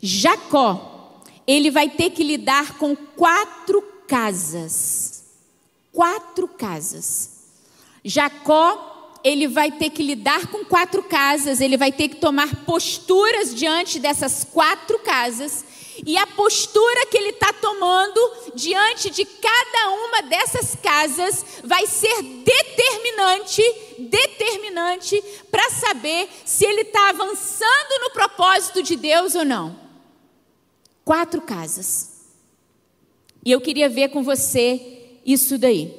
Jacó, 0.00 0.91
ele 1.46 1.70
vai 1.70 1.88
ter 1.88 2.10
que 2.10 2.22
lidar 2.22 2.78
com 2.78 2.94
quatro 2.94 3.82
casas. 4.06 5.24
Quatro 5.92 6.48
casas. 6.48 7.30
Jacó 8.04 8.92
ele 9.24 9.46
vai 9.46 9.70
ter 9.70 9.90
que 9.90 10.02
lidar 10.02 10.48
com 10.48 10.64
quatro 10.64 11.02
casas, 11.02 11.60
ele 11.60 11.76
vai 11.76 11.92
ter 11.92 12.08
que 12.08 12.16
tomar 12.16 12.64
posturas 12.64 13.54
diante 13.54 13.98
dessas 13.98 14.44
quatro 14.44 14.98
casas, 14.98 15.64
e 16.04 16.16
a 16.16 16.26
postura 16.26 17.06
que 17.06 17.16
ele 17.16 17.30
está 17.30 17.52
tomando 17.52 18.20
diante 18.54 19.10
de 19.10 19.24
cada 19.24 19.90
uma 19.90 20.22
dessas 20.22 20.74
casas 20.82 21.44
vai 21.62 21.86
ser 21.86 22.22
determinante, 22.22 23.62
determinante 23.98 25.22
para 25.50 25.70
saber 25.70 26.28
se 26.44 26.64
ele 26.64 26.80
está 26.80 27.10
avançando 27.10 28.00
no 28.00 28.10
propósito 28.10 28.82
de 28.82 28.96
Deus 28.96 29.34
ou 29.34 29.44
não. 29.44 29.76
Quatro 31.12 31.42
casas. 31.42 32.22
E 33.44 33.52
eu 33.52 33.60
queria 33.60 33.86
ver 33.86 34.08
com 34.08 34.22
você 34.22 35.10
isso 35.26 35.58
daí. 35.58 35.94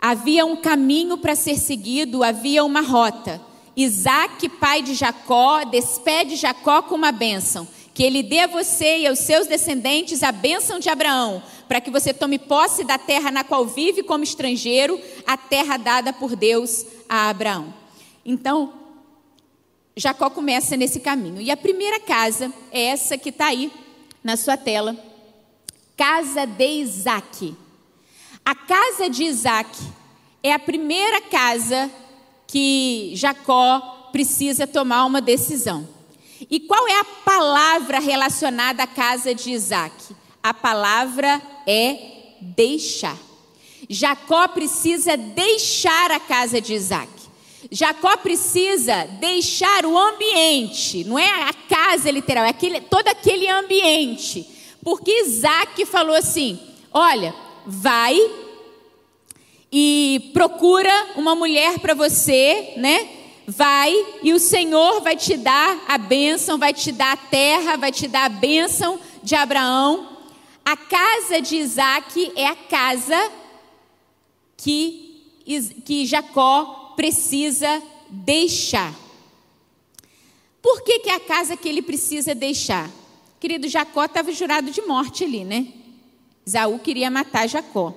Havia 0.00 0.46
um 0.46 0.56
caminho 0.56 1.18
para 1.18 1.36
ser 1.36 1.58
seguido, 1.58 2.24
havia 2.24 2.64
uma 2.64 2.80
rota. 2.80 3.42
Isaac, 3.76 4.48
pai 4.48 4.80
de 4.80 4.94
Jacó, 4.94 5.64
despede 5.64 6.34
Jacó 6.34 6.80
com 6.80 6.94
uma 6.94 7.12
bênção. 7.12 7.68
Que 7.92 8.02
ele 8.02 8.22
dê 8.22 8.38
a 8.40 8.46
você 8.46 9.00
e 9.00 9.06
aos 9.06 9.18
seus 9.18 9.46
descendentes 9.46 10.22
a 10.22 10.32
bênção 10.32 10.78
de 10.78 10.88
Abraão, 10.88 11.42
para 11.68 11.78
que 11.78 11.90
você 11.90 12.14
tome 12.14 12.38
posse 12.38 12.84
da 12.84 12.96
terra 12.96 13.30
na 13.30 13.44
qual 13.44 13.66
vive 13.66 14.02
como 14.02 14.24
estrangeiro, 14.24 14.98
a 15.26 15.36
terra 15.36 15.76
dada 15.76 16.10
por 16.10 16.34
Deus 16.34 16.86
a 17.06 17.28
Abraão. 17.28 17.74
Então, 18.24 18.72
Jacó 19.94 20.30
começa 20.30 20.74
nesse 20.74 21.00
caminho. 21.00 21.38
E 21.38 21.50
a 21.50 21.56
primeira 21.56 22.00
casa 22.00 22.50
é 22.72 22.84
essa 22.84 23.18
que 23.18 23.28
está 23.28 23.48
aí 23.48 23.70
na 24.22 24.36
sua 24.36 24.56
tela 24.56 24.96
casa 25.98 26.46
de 26.46 26.64
Isaac. 26.64 27.56
A 28.44 28.54
casa 28.54 29.10
de 29.10 29.24
Isaac 29.24 29.76
é 30.44 30.52
a 30.52 30.58
primeira 30.58 31.20
casa 31.22 31.90
que 32.46 33.10
Jacó 33.16 34.08
precisa 34.12 34.64
tomar 34.64 35.04
uma 35.06 35.20
decisão. 35.20 35.88
E 36.48 36.60
qual 36.60 36.86
é 36.86 37.00
a 37.00 37.04
palavra 37.04 37.98
relacionada 37.98 38.84
à 38.84 38.86
casa 38.86 39.34
de 39.34 39.50
Isaac? 39.50 39.92
A 40.40 40.54
palavra 40.54 41.42
é 41.66 42.36
deixar. 42.40 43.18
Jacó 43.90 44.46
precisa 44.46 45.16
deixar 45.16 46.12
a 46.12 46.20
casa 46.20 46.60
de 46.60 46.74
Isaac. 46.74 47.10
Jacó 47.70 48.16
precisa 48.16 49.04
deixar 49.20 49.84
o 49.84 49.96
ambiente, 49.96 51.04
não 51.04 51.18
é 51.18 51.42
a 51.42 51.52
casa 51.52 52.10
literal, 52.10 52.44
é 52.44 52.50
aquele, 52.50 52.80
todo 52.80 53.08
aquele 53.08 53.48
ambiente 53.48 54.58
porque 54.88 55.20
Isaac 55.20 55.84
falou 55.84 56.16
assim: 56.16 56.58
olha, 56.92 57.34
vai 57.66 58.18
e 59.70 60.30
procura 60.32 60.90
uma 61.16 61.34
mulher 61.34 61.78
para 61.78 61.92
você, 61.92 62.72
né? 62.76 63.06
Vai 63.46 63.94
e 64.22 64.32
o 64.32 64.38
Senhor 64.38 65.02
vai 65.02 65.14
te 65.14 65.36
dar 65.36 65.84
a 65.88 65.98
bênção, 65.98 66.58
vai 66.58 66.72
te 66.72 66.90
dar 66.90 67.12
a 67.12 67.16
terra, 67.16 67.76
vai 67.76 67.92
te 67.92 68.08
dar 68.08 68.24
a 68.24 68.28
bênção 68.30 68.98
de 69.22 69.34
Abraão. 69.34 70.16
A 70.64 70.74
casa 70.74 71.40
de 71.40 71.56
Isaac 71.56 72.32
é 72.34 72.46
a 72.46 72.56
casa 72.56 73.30
que, 74.56 75.22
que 75.84 76.06
Jacó 76.06 76.77
precisa 76.98 77.80
deixar. 78.10 78.92
Por 80.60 80.82
que, 80.82 80.98
que 80.98 81.08
é 81.08 81.14
a 81.14 81.20
casa 81.20 81.56
que 81.56 81.68
ele 81.68 81.80
precisa 81.80 82.34
deixar? 82.34 82.90
Querido, 83.38 83.68
Jacó 83.68 84.04
estava 84.04 84.32
jurado 84.32 84.72
de 84.72 84.82
morte 84.82 85.22
ali, 85.22 85.44
né? 85.44 85.68
Isaú 86.44 86.76
queria 86.80 87.08
matar 87.08 87.48
Jacó. 87.48 87.94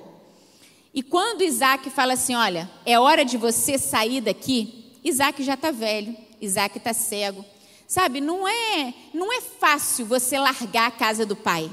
E 0.94 1.02
quando 1.02 1.42
Isaac 1.42 1.90
fala 1.90 2.12
assim: 2.12 2.36
Olha, 2.36 2.70
é 2.86 2.96
hora 2.96 3.24
de 3.24 3.36
você 3.36 3.76
sair 3.76 4.20
daqui, 4.20 4.92
Isaac 5.02 5.42
já 5.42 5.54
está 5.54 5.72
velho, 5.72 6.16
Isaac 6.40 6.78
está 6.78 6.94
cego. 6.94 7.44
Sabe, 7.88 8.20
não 8.20 8.46
é, 8.46 8.94
não 9.12 9.32
é 9.32 9.40
fácil 9.40 10.06
você 10.06 10.38
largar 10.38 10.86
a 10.86 10.92
casa 10.92 11.26
do 11.26 11.34
pai. 11.34 11.68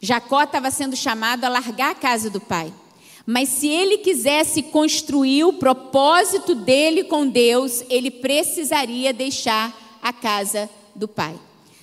Jacó 0.00 0.42
estava 0.42 0.72
sendo 0.72 0.96
chamado 0.96 1.44
a 1.44 1.48
largar 1.48 1.92
a 1.92 1.94
casa 1.94 2.28
do 2.28 2.40
pai. 2.40 2.74
Mas 3.26 3.48
se 3.48 3.68
ele 3.68 3.98
quisesse 3.98 4.62
construir 4.62 5.44
o 5.44 5.54
propósito 5.54 6.54
dele 6.54 7.04
com 7.04 7.26
Deus, 7.26 7.82
ele 7.88 8.10
precisaria 8.10 9.12
deixar 9.12 9.74
a 10.02 10.12
casa 10.12 10.68
do 10.94 11.08
pai. 11.08 11.34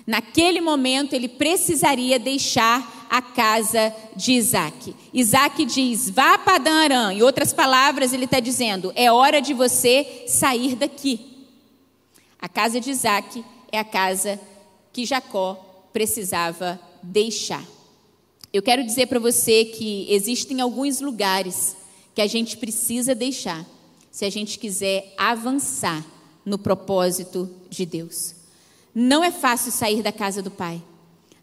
Naquele 0.05 0.61
momento, 0.61 1.13
ele 1.13 1.27
precisaria 1.27 2.19
deixar 2.19 3.07
a 3.09 3.21
casa 3.21 3.93
de 4.15 4.33
Isaac. 4.33 4.95
Isaac 5.13 5.65
diz: 5.65 6.09
vá 6.09 6.37
para 6.37 6.59
Padan 6.59 7.13
Em 7.13 7.21
outras 7.23 7.53
palavras, 7.53 8.13
ele 8.13 8.25
está 8.25 8.39
dizendo: 8.39 8.91
é 8.95 9.11
hora 9.11 9.41
de 9.41 9.53
você 9.53 10.25
sair 10.27 10.75
daqui. 10.75 11.19
A 12.39 12.47
casa 12.47 12.79
de 12.79 12.89
Isaac 12.89 13.43
é 13.71 13.79
a 13.79 13.83
casa 13.83 14.39
que 14.93 15.05
Jacó 15.05 15.55
precisava 15.93 16.79
deixar. 17.01 17.63
Eu 18.53 18.61
quero 18.61 18.83
dizer 18.83 19.07
para 19.07 19.19
você 19.19 19.63
que 19.63 20.05
existem 20.09 20.59
alguns 20.59 20.99
lugares 20.99 21.75
que 22.13 22.21
a 22.21 22.27
gente 22.27 22.57
precisa 22.57 23.15
deixar 23.15 23.65
se 24.11 24.25
a 24.25 24.29
gente 24.29 24.59
quiser 24.59 25.13
avançar 25.17 26.05
no 26.45 26.57
propósito 26.57 27.49
de 27.69 27.85
Deus. 27.85 28.35
Não 28.93 29.23
é 29.23 29.31
fácil 29.31 29.71
sair 29.71 30.03
da 30.03 30.11
casa 30.11 30.41
do 30.41 30.51
Pai. 30.51 30.81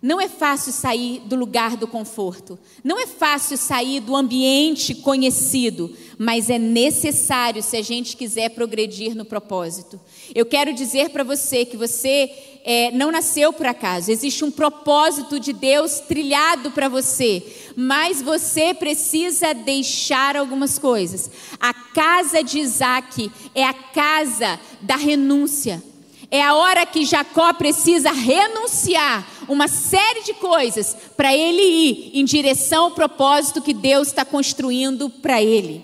Não 0.02 0.20
é 0.20 0.28
fácil 0.28 0.70
sair 0.70 1.20
do 1.20 1.34
lugar 1.34 1.76
do 1.76 1.88
conforto. 1.88 2.58
Não 2.84 3.00
é 3.00 3.06
fácil 3.06 3.56
sair 3.56 4.00
do 4.00 4.14
ambiente 4.14 4.94
conhecido, 4.94 5.92
mas 6.16 6.50
é 6.50 6.58
necessário 6.58 7.62
se 7.62 7.76
a 7.76 7.82
gente 7.82 8.16
quiser 8.16 8.50
progredir 8.50 9.16
no 9.16 9.24
propósito. 9.24 9.98
Eu 10.34 10.46
quero 10.46 10.72
dizer 10.72 11.08
para 11.08 11.24
você 11.24 11.64
que 11.64 11.76
você 11.76 12.57
é, 12.70 12.90
não 12.90 13.10
nasceu 13.10 13.50
por 13.50 13.64
acaso. 13.64 14.10
Existe 14.10 14.44
um 14.44 14.50
propósito 14.50 15.40
de 15.40 15.54
Deus 15.54 16.00
trilhado 16.00 16.70
para 16.70 16.86
você, 16.86 17.42
mas 17.74 18.20
você 18.20 18.74
precisa 18.74 19.54
deixar 19.54 20.36
algumas 20.36 20.78
coisas. 20.78 21.30
A 21.58 21.72
casa 21.72 22.44
de 22.44 22.58
Isaac 22.58 23.32
é 23.54 23.64
a 23.64 23.72
casa 23.72 24.60
da 24.82 24.96
renúncia. 24.96 25.82
É 26.30 26.42
a 26.42 26.52
hora 26.52 26.84
que 26.84 27.06
Jacó 27.06 27.54
precisa 27.54 28.12
renunciar 28.12 29.26
uma 29.48 29.66
série 29.66 30.24
de 30.24 30.34
coisas 30.34 30.94
para 31.16 31.34
ele 31.34 31.62
ir 31.62 32.20
em 32.20 32.24
direção 32.26 32.84
ao 32.84 32.90
propósito 32.90 33.62
que 33.62 33.72
Deus 33.72 34.08
está 34.08 34.26
construindo 34.26 35.08
para 35.08 35.42
ele. 35.42 35.82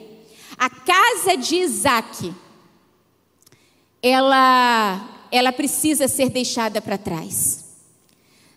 A 0.58 0.68
casa 0.68 1.34
de 1.34 1.56
Isaac, 1.56 2.30
ela, 4.02 5.13
ela 5.34 5.50
precisa 5.50 6.06
ser 6.06 6.30
deixada 6.30 6.80
para 6.80 6.96
trás. 6.96 7.64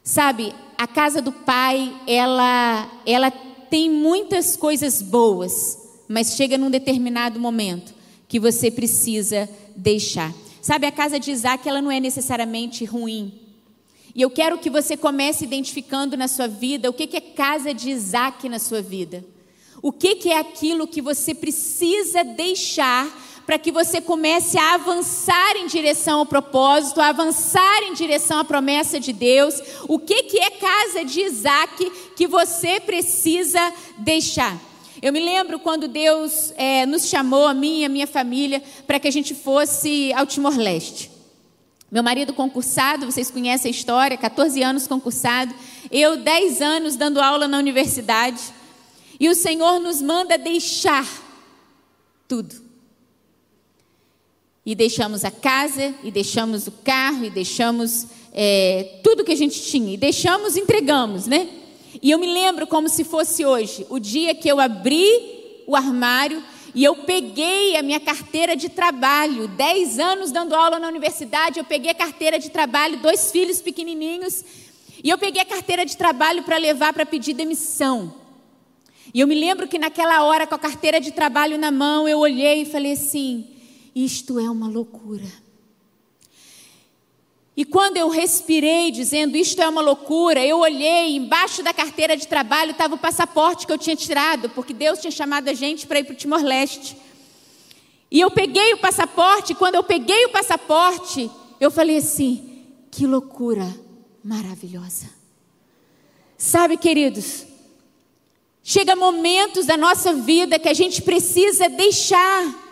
Sabe, 0.03 0.53
a 0.77 0.86
casa 0.86 1.19
do 1.24 1.31
pai, 1.31 1.91
ela, 2.05 3.01
ela 3.03 3.31
tem 3.31 3.89
muitas 3.89 4.55
coisas 4.55 5.01
boas, 5.01 5.75
mas 6.07 6.36
chega 6.36 6.55
num 6.55 6.69
determinado 6.69 7.39
momento 7.39 7.96
que 8.27 8.39
você 8.39 8.69
precisa 8.69 9.50
deixar. 9.75 10.31
Sabe, 10.62 10.86
a 10.86 10.91
casa 10.91 11.19
de 11.19 11.31
Isaac, 11.31 11.67
ela 11.67 11.81
não 11.81 11.91
é 11.91 12.00
necessariamente 12.00 12.86
ruim. 12.86 13.34
E 14.13 14.22
eu 14.22 14.29
quero 14.29 14.60
que 14.60 14.69
você 14.69 14.96
comece 14.96 15.46
identificando 15.46 16.15
na 16.15 16.27
sua 16.27 16.48
vida 16.48 16.91
o 16.91 16.93
que 16.93 17.17
é 17.17 17.22
casa 17.22 17.74
de 17.74 17.89
Isaac 17.89 18.48
na 18.48 18.60
sua 18.60 18.84
vida. 18.84 19.25
O 19.81 19.91
que 19.91 20.29
é 20.29 20.38
aquilo 20.38 20.88
que 20.88 21.01
você 21.01 21.34
precisa 21.34 22.24
deixar 22.24 23.26
para 23.48 23.58
que 23.58 23.72
você 23.72 24.01
comece 24.01 24.58
a 24.60 24.74
avançar 24.74 25.56
em 25.56 25.68
direção 25.68 26.20
ao 26.20 26.25
propósito, 26.25 27.00
a 27.00 27.08
avançar 27.08 27.82
em 27.84 27.94
direção 27.94 28.39
à 28.39 28.44
promessa 28.44 29.00
de 29.00 29.13
Deus. 29.13 29.56
O 29.88 29.98
que 29.98 30.38
é 30.38 30.50
casa 30.51 31.06
de 31.06 31.22
Isaac 31.22 31.89
que 32.13 32.27
você 32.27 32.82
precisa 32.82 33.74
deixar? 34.00 34.60
Eu 35.01 35.13
me 35.13 35.22
lembro 35.22 35.60
quando 35.60 35.88
Deus 35.88 36.51
é, 36.58 36.86
nos 36.86 37.08
chamou, 37.08 37.48
a 37.48 37.54
mim 37.54 37.80
e 37.80 37.86
a 37.86 37.89
minha 37.89 38.06
família, 38.06 38.62
para 38.86 39.00
que 39.00 39.08
a 39.08 39.12
gente 39.12 39.34
fosse 39.34 40.12
ao 40.12 40.25
Timor-Leste. 40.25 41.10
Meu 41.89 42.04
marido 42.04 42.34
concursado, 42.34 43.06
vocês 43.06 43.32
conhecem 43.32 43.70
a 43.70 43.72
história, 43.72 44.18
14 44.18 44.62
anos 44.62 44.88
concursado, 44.88 45.56
eu 45.89 46.18
10 46.18 46.62
anos 46.62 46.98
dando 46.98 47.22
aula 47.22 47.48
na 47.48 47.58
universidade. 47.58 48.42
E 49.18 49.30
o 49.30 49.36
Senhor 49.36 49.80
nos 49.80 50.01
manda 50.01 50.38
deixar 50.38 51.08
tudo. 52.27 52.66
E 54.67 54.75
deixamos 54.75 55.24
a 55.24 55.31
casa, 55.31 55.95
e 56.03 56.12
deixamos 56.12 56.67
o 56.67 56.71
carro, 56.83 57.24
e 57.24 57.29
deixamos 57.29 58.07
é, 58.33 59.00
tudo 59.01 59.24
que 59.24 59.31
a 59.31 59.36
gente 59.38 59.63
tinha. 59.63 59.93
E 59.93 59.95
deixamos, 59.95 60.57
entregamos, 60.57 61.25
né? 61.25 61.47
E 62.03 62.12
eu 62.12 62.19
me 62.19 62.27
lembro 62.27 62.67
como 62.67 62.89
se 62.89 63.05
fosse 63.05 63.45
hoje, 63.45 63.86
o 63.89 63.97
dia 63.97 64.36
que 64.36 64.50
eu 64.50 64.59
abri 64.59 65.63
o 65.65 65.74
armário 65.74 66.43
e 66.75 66.83
eu 66.83 66.97
peguei 66.97 67.77
a 67.77 67.81
minha 67.81 68.00
carteira 68.01 68.57
de 68.57 68.67
trabalho. 68.67 69.47
Dez 69.47 70.00
anos 70.00 70.33
dando 70.33 70.53
aula 70.53 70.77
na 70.79 70.89
universidade, 70.89 71.59
eu 71.59 71.63
peguei 71.63 71.91
a 71.91 71.95
carteira 71.95 72.38
de 72.38 72.51
trabalho, 72.51 72.97
dois 72.97 73.31
filhos 73.31 73.62
pequenininhos, 73.62 74.43
e 75.01 75.09
eu 75.09 75.17
peguei 75.17 75.41
a 75.41 75.45
carteira 75.45 75.86
de 75.86 75.95
trabalho 75.95 76.43
para 76.43 76.57
levar 76.57 76.91
para 76.91 77.05
pedir 77.05 77.33
demissão. 77.33 78.13
E 79.13 79.21
eu 79.21 79.27
me 79.27 79.33
lembro 79.33 79.65
que 79.65 79.79
naquela 79.79 80.24
hora, 80.24 80.45
com 80.45 80.55
a 80.55 80.59
carteira 80.59 81.00
de 81.00 81.13
trabalho 81.13 81.57
na 81.57 81.71
mão, 81.71 82.05
eu 82.05 82.19
olhei 82.19 82.63
e 82.63 82.65
falei 82.65 82.91
assim: 82.91 83.47
Isto 83.98 84.39
é 84.39 84.48
uma 84.48 84.68
loucura. 84.68 85.25
E 87.56 87.66
quando 87.66 87.98
eu 87.98 88.10
respirei 88.10 88.92
dizendo 88.92 89.36
isto 89.36 89.60
é 89.60 89.68
uma 89.68 89.82
loucura, 89.82 90.46
eu 90.46 90.60
olhei 90.60 91.16
embaixo 91.16 91.63
da 91.63 91.74
carteira 91.74 92.16
de 92.16 92.27
trabalho 92.27 92.70
estava 92.70 92.94
o 92.94 93.00
passaporte 93.00 93.66
que 93.66 93.74
eu 93.74 93.77
tinha 93.77 93.96
tirado, 93.96 94.51
porque 94.51 94.72
Deus 94.72 95.00
tinha 95.00 95.10
chamado 95.10 95.50
a 95.50 95.54
gente 95.56 95.88
para 95.88 96.00
ir 96.00 96.04
para 96.04 96.13
o 96.13 96.16
Timor-Leste. 96.16 96.96
E 98.12 98.20
eu 98.20 98.30
peguei 98.30 98.75
o 98.75 98.77
passaporte, 98.77 99.54
e 99.54 99.56
quando 99.56 99.74
eu 99.74 99.84
peguei 99.84 100.25
o 100.25 100.30
passaporte, 100.30 101.32
eu 101.60 101.72
falei 101.72 101.98
assim: 101.98 102.68
que 102.92 103.08
loucura 103.08 103.68
maravilhosa. 104.24 105.10
Sabe, 106.38 106.77
queridos, 106.77 107.48
chega 108.62 108.96
momentos 108.96 109.66
da 109.66 109.75
nossa 109.75 110.13
vida 110.13 110.60
que 110.60 110.70
a 110.70 110.74
gente 110.75 111.01
precisa 111.01 111.68
deixar. 111.68 112.66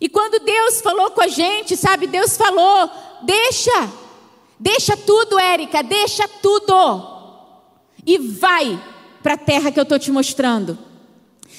E 0.00 0.08
quando 0.08 0.44
Deus 0.44 0.80
falou 0.80 1.10
com 1.10 1.20
a 1.20 1.28
gente, 1.28 1.76
sabe, 1.76 2.06
Deus 2.06 2.36
falou: 2.36 2.90
deixa, 3.22 3.90
deixa 4.58 4.96
tudo, 4.96 5.38
Érica, 5.38 5.82
deixa 5.82 6.28
tudo. 6.28 7.18
E 8.06 8.18
vai 8.18 8.82
para 9.22 9.34
a 9.34 9.38
terra 9.38 9.70
que 9.70 9.78
eu 9.78 9.82
estou 9.82 9.98
te 9.98 10.10
mostrando. 10.10 10.78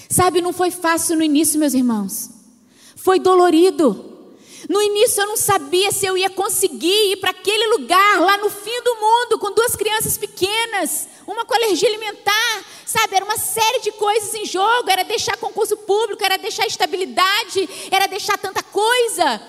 Sabe, 0.10 0.42
não 0.42 0.54
foi 0.54 0.72
fácil 0.72 1.18
no 1.18 1.24
início, 1.24 1.60
meus 1.60 1.74
irmãos. 1.74 2.32
Foi 2.96 3.20
dolorido. 3.20 4.09
No 4.70 4.80
início 4.80 5.24
eu 5.24 5.26
não 5.26 5.36
sabia 5.36 5.92
se 5.92 6.06
eu 6.06 6.16
ia 6.16 6.30
conseguir 6.30 7.12
ir 7.12 7.18
para 7.18 7.32
aquele 7.32 7.76
lugar, 7.76 8.22
lá 8.22 8.38
no 8.38 8.52
fim 8.52 8.84
do 8.84 8.96
mundo, 8.98 9.40
com 9.40 9.52
duas 9.52 9.76
crianças 9.76 10.16
pequenas, 10.16 11.08
uma 11.26 11.44
com 11.44 11.56
alergia 11.56 11.90
alimentar, 11.90 12.66
sabe? 12.86 13.16
Era 13.16 13.26
uma 13.26 13.36
série 13.36 13.82
de 13.82 13.92
coisas 13.94 14.32
em 14.36 14.46
jogo, 14.46 14.88
era 14.88 15.04
deixar 15.04 15.38
concurso 15.38 15.76
público, 15.76 16.24
era 16.24 16.38
deixar 16.38 16.68
estabilidade, 16.68 17.68
era 17.90 18.06
deixar 18.06 18.38
tanta 18.38 18.62
coisa. 18.62 19.42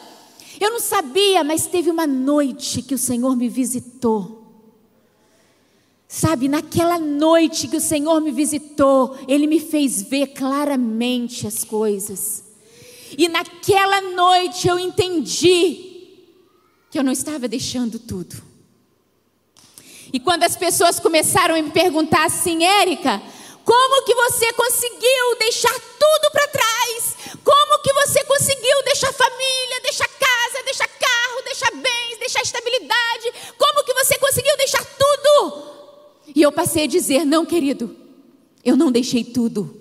Eu 0.58 0.70
não 0.70 0.80
sabia, 0.80 1.44
mas 1.44 1.66
teve 1.66 1.90
uma 1.90 2.06
noite 2.06 2.80
que 2.80 2.94
o 2.94 2.98
Senhor 2.98 3.36
me 3.36 3.50
visitou. 3.50 4.40
Sabe, 6.08 6.48
naquela 6.48 6.98
noite 6.98 7.68
que 7.68 7.76
o 7.76 7.80
Senhor 7.80 8.22
me 8.22 8.30
visitou, 8.30 9.18
Ele 9.28 9.46
me 9.46 9.60
fez 9.60 10.00
ver 10.00 10.28
claramente 10.28 11.46
as 11.46 11.62
coisas. 11.62 12.49
E 13.16 13.28
naquela 13.28 14.00
noite 14.00 14.68
eu 14.68 14.78
entendi 14.78 15.90
que 16.90 16.98
eu 16.98 17.02
não 17.02 17.12
estava 17.12 17.46
deixando 17.46 17.98
tudo. 17.98 18.42
E 20.12 20.18
quando 20.18 20.42
as 20.42 20.56
pessoas 20.56 20.98
começaram 20.98 21.54
a 21.54 21.62
me 21.62 21.70
perguntar 21.70 22.24
assim, 22.24 22.64
Érica, 22.64 23.22
como 23.64 24.04
que 24.04 24.14
você 24.14 24.52
conseguiu 24.52 25.38
deixar 25.38 25.72
tudo 25.72 26.30
para 26.32 26.48
trás? 26.48 27.16
Como 27.44 27.82
que 27.82 27.92
você 27.92 28.24
conseguiu 28.24 28.84
deixar 28.84 29.12
família, 29.12 29.80
deixar 29.82 30.08
casa, 30.08 30.64
deixar 30.64 30.88
carro, 30.88 31.42
deixar 31.44 31.70
bens, 31.70 32.18
deixar 32.18 32.42
estabilidade? 32.42 33.32
Como 33.56 33.84
que 33.84 33.94
você 33.94 34.18
conseguiu 34.18 34.56
deixar 34.56 34.84
tudo? 34.84 35.70
E 36.34 36.42
eu 36.42 36.50
passei 36.50 36.84
a 36.84 36.88
dizer: 36.88 37.24
não, 37.24 37.46
querido, 37.46 37.96
eu 38.64 38.76
não 38.76 38.90
deixei 38.90 39.22
tudo, 39.22 39.80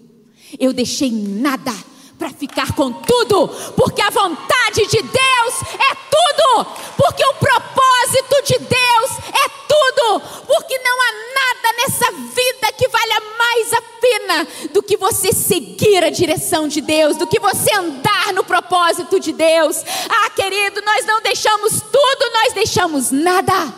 eu 0.59 0.71
deixei 0.71 1.11
nada 1.11 1.73
para 2.19 2.29
ficar 2.31 2.75
com 2.75 2.91
tudo, 2.91 3.47
porque 3.77 4.01
a 4.01 4.09
vontade 4.09 4.85
de 4.87 5.01
Deus 5.01 5.53
é 5.73 5.95
tudo, 6.11 6.65
porque 6.97 7.25
o 7.25 7.33
propósito 7.35 8.43
de 8.43 8.59
Deus 8.59 9.11
é 9.33 9.49
tudo, 9.69 10.19
porque 10.45 10.77
não 10.79 11.01
há 11.01 11.11
nada 11.33 11.77
nessa 11.77 12.11
vida 12.11 12.73
que 12.77 12.89
valha 12.89 13.21
mais 13.37 13.73
a 13.73 13.81
pena 13.81 14.47
do 14.73 14.83
que 14.83 14.97
você 14.97 15.31
seguir 15.31 16.03
a 16.03 16.09
direção 16.09 16.67
de 16.67 16.81
Deus, 16.81 17.15
do 17.15 17.25
que 17.25 17.39
você 17.39 17.73
andar 17.73 18.33
no 18.33 18.43
propósito 18.43 19.17
de 19.17 19.31
Deus. 19.31 19.77
Ah, 20.09 20.29
querido, 20.31 20.81
nós 20.81 21.05
não 21.05 21.21
deixamos 21.21 21.79
tudo, 21.79 22.33
nós 22.33 22.53
deixamos 22.53 23.11
nada. 23.11 23.73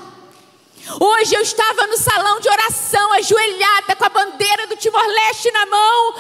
Hoje 1.00 1.36
eu 1.36 1.42
estava 1.42 1.86
no 1.86 1.98
salão 1.98 2.40
de 2.40 2.50
oração, 2.50 3.14
ajoelhada, 3.14 3.96
com 3.96 4.06
a 4.06 4.10
bandeira 4.10 4.66
do 4.66 4.76
Timor-Leste 4.76 5.52
na 5.52 5.66
mão, 5.68 6.16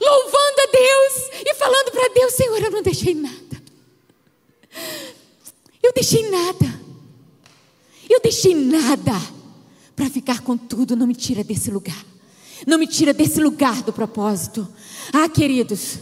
louvando 0.00 0.60
a 0.60 0.70
Deus 0.72 1.44
e 1.46 1.54
falando 1.54 1.90
para 1.90 2.08
Deus: 2.14 2.34
Senhor, 2.34 2.62
eu 2.62 2.70
não 2.70 2.82
deixei 2.82 3.14
nada. 3.14 3.62
Eu 5.82 5.92
deixei 5.92 6.30
nada. 6.30 6.80
Eu 8.08 8.20
deixei 8.20 8.54
nada 8.54 9.12
para 9.96 10.08
ficar 10.10 10.40
com 10.40 10.56
tudo. 10.56 10.96
Não 10.96 11.06
me 11.06 11.14
tira 11.14 11.42
desse 11.42 11.70
lugar. 11.70 12.04
Não 12.66 12.78
me 12.78 12.86
tira 12.86 13.12
desse 13.12 13.40
lugar 13.40 13.82
do 13.82 13.92
propósito. 13.92 14.68
Ah, 15.12 15.28
queridos, 15.28 15.98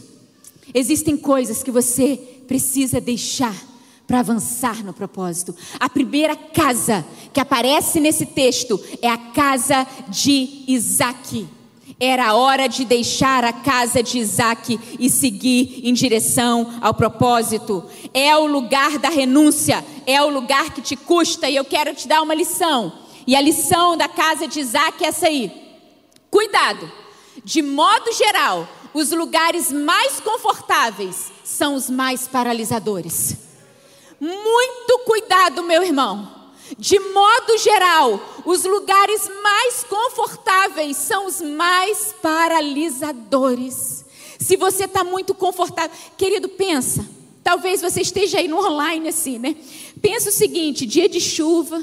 existem 0.75 1.17
coisas 1.17 1.63
que 1.63 1.71
você 1.71 2.17
precisa 2.47 3.01
deixar 3.01 3.55
para 4.07 4.21
avançar 4.21 4.85
no 4.85 4.93
propósito. 4.93 5.55
A 5.79 5.89
primeira 5.89 6.35
casa 6.35 7.07
que 7.33 7.41
aparece 7.41 8.01
nesse 8.01 8.27
texto 8.27 8.79
é 9.01 9.09
a 9.09 9.17
casa 9.17 9.87
de 10.09 10.65
Isaac. 10.67 11.47
Era 12.03 12.35
hora 12.35 12.67
de 12.67 12.83
deixar 12.87 13.45
a 13.45 13.53
casa 13.53 14.03
de 14.03 14.19
Isaac 14.19 14.81
e 14.99 15.11
seguir 15.11 15.83
em 15.85 15.93
direção 15.93 16.79
ao 16.81 16.95
propósito. 16.95 17.85
É 18.15 18.35
o 18.35 18.47
lugar 18.47 18.99
da 18.99 19.11
renúncia, 19.11 19.85
é 20.07 20.23
o 20.23 20.31
lugar 20.31 20.73
que 20.73 20.81
te 20.81 20.97
custa, 20.97 21.51
e 21.51 21.57
eu 21.57 21.65
quero 21.65 21.95
te 21.95 22.09
dar 22.09 22.23
uma 22.23 22.35
lição. 22.35 22.91
E 23.27 23.37
a 23.37 23.41
lição 23.41 23.99
da 23.99 24.09
casa 24.09 24.49
de 24.49 24.61
Isaac 24.61 25.05
é 25.05 25.09
essa 25.09 25.27
aí. 25.27 25.53
Cuidado, 26.31 26.91
de 27.45 27.61
modo 27.61 28.11
geral, 28.13 28.67
os 28.95 29.11
lugares 29.11 29.71
mais 29.71 30.21
confortáveis 30.21 31.31
são 31.45 31.75
os 31.75 31.91
mais 31.91 32.27
paralisadores. 32.27 33.37
Muito 34.19 35.01
cuidado, 35.05 35.63
meu 35.63 35.83
irmão. 35.83 36.40
De 36.79 36.99
modo 36.99 37.59
geral, 37.59 38.21
os 38.45 38.65
lugares 38.65 39.29
mais 39.43 39.85
confortáveis 39.85 40.97
são 40.97 41.27
os 41.27 41.41
mais 41.41 42.15
paralisadores. 42.23 44.05
Se 44.39 44.57
você 44.57 44.85
está 44.85 45.03
muito 45.05 45.35
confortável, 45.35 45.97
querido, 46.17 46.49
pensa. 46.49 47.05
Talvez 47.43 47.81
você 47.81 48.01
esteja 48.03 48.39
aí 48.39 48.49
no 48.49 48.59
online 48.59 49.09
assim, 49.09 49.39
né? 49.39 49.57
Pensa 50.01 50.29
o 50.29 50.33
seguinte: 50.33 50.87
dia 50.87 51.09
de 51.09 51.21
chuva, 51.21 51.83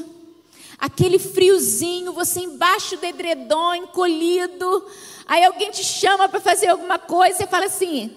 aquele 0.77 1.19
friozinho, 1.19 2.13
você 2.13 2.39
embaixo 2.39 2.95
do 2.97 3.05
edredom, 3.05 3.75
encolhido. 3.75 4.85
Aí 5.27 5.43
alguém 5.43 5.71
te 5.71 5.83
chama 5.83 6.29
para 6.29 6.39
fazer 6.39 6.67
alguma 6.67 6.97
coisa, 6.97 7.37
você 7.37 7.47
fala 7.47 7.65
assim: 7.65 8.15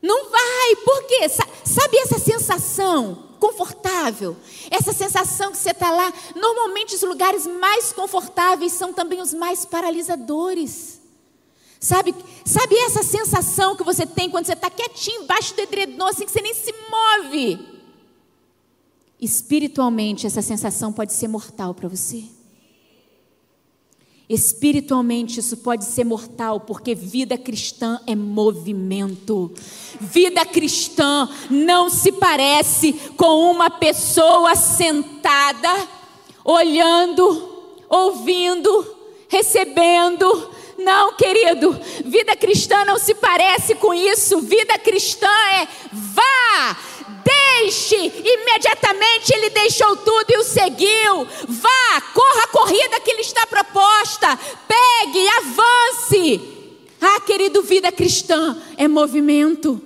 não 0.00 0.30
vai, 0.30 0.76
por 0.84 1.02
quê? 1.04 1.28
Sabe 1.28 1.96
essa 1.98 2.18
sensação 2.18 3.31
confortável? 3.42 4.36
Essa 4.70 4.92
sensação 4.92 5.50
que 5.50 5.58
você 5.58 5.72
está 5.72 5.90
lá. 5.90 6.12
Normalmente, 6.36 6.94
os 6.94 7.02
lugares 7.02 7.44
mais 7.44 7.92
confortáveis 7.92 8.72
são 8.72 8.92
também 8.92 9.20
os 9.20 9.34
mais 9.34 9.64
paralisadores. 9.64 11.00
Sabe, 11.80 12.14
sabe 12.44 12.76
essa 12.76 13.02
sensação 13.02 13.74
que 13.74 13.82
você 13.82 14.06
tem 14.06 14.30
quando 14.30 14.46
você 14.46 14.52
está 14.52 14.70
quietinho 14.70 15.24
embaixo 15.24 15.56
do 15.56 15.60
edredom, 15.60 16.06
assim 16.06 16.24
que 16.24 16.30
você 16.30 16.40
nem 16.40 16.54
se 16.54 16.72
move? 16.88 17.82
Espiritualmente, 19.20 20.24
essa 20.24 20.40
sensação 20.40 20.92
pode 20.92 21.12
ser 21.12 21.26
mortal 21.26 21.74
para 21.74 21.88
você. 21.88 22.22
Espiritualmente 24.28 25.40
isso 25.40 25.58
pode 25.58 25.84
ser 25.84 26.04
mortal, 26.04 26.60
porque 26.60 26.94
vida 26.94 27.36
cristã 27.36 28.00
é 28.06 28.14
movimento. 28.14 29.52
Vida 30.00 30.46
cristã 30.46 31.28
não 31.50 31.90
se 31.90 32.12
parece 32.12 32.92
com 33.16 33.50
uma 33.50 33.68
pessoa 33.68 34.54
sentada, 34.54 35.88
olhando, 36.44 37.50
ouvindo, 37.88 38.96
recebendo. 39.28 40.50
Não, 40.78 41.14
querido, 41.14 41.78
vida 42.04 42.34
cristã 42.34 42.84
não 42.84 42.98
se 42.98 43.14
parece 43.14 43.74
com 43.74 43.92
isso. 43.92 44.40
Vida 44.40 44.78
cristã 44.78 45.28
é 45.28 45.68
vá, 45.92 46.76
deixe. 47.24 47.96
Imediatamente 47.96 49.32
ele 49.34 49.50
deixou 49.50 49.96
tudo 49.96 50.26
e 50.30 50.38
o 50.38 50.44
seguiu. 50.44 51.26
Vá, 51.48 52.00
corra 52.14 52.44
a 52.44 52.48
corrida 52.48 53.00
que 53.00 53.14
lhe 53.14 53.22
está 53.22 53.46
proposta. 53.46 54.38
Pegue, 54.66 55.28
avance. 55.28 56.40
Ah, 57.00 57.20
querido, 57.20 57.62
vida 57.62 57.90
cristã 57.90 58.60
é 58.76 58.86
movimento. 58.86 59.80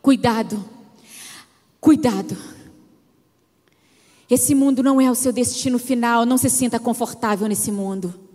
Cuidado, 0.00 0.64
cuidado. 1.80 2.36
Esse 4.30 4.54
mundo 4.54 4.82
não 4.82 5.00
é 5.00 5.10
o 5.10 5.14
seu 5.14 5.32
destino 5.32 5.78
final. 5.78 6.26
Não 6.26 6.36
se 6.36 6.50
sinta 6.50 6.78
confortável 6.78 7.48
nesse 7.48 7.72
mundo. 7.72 8.27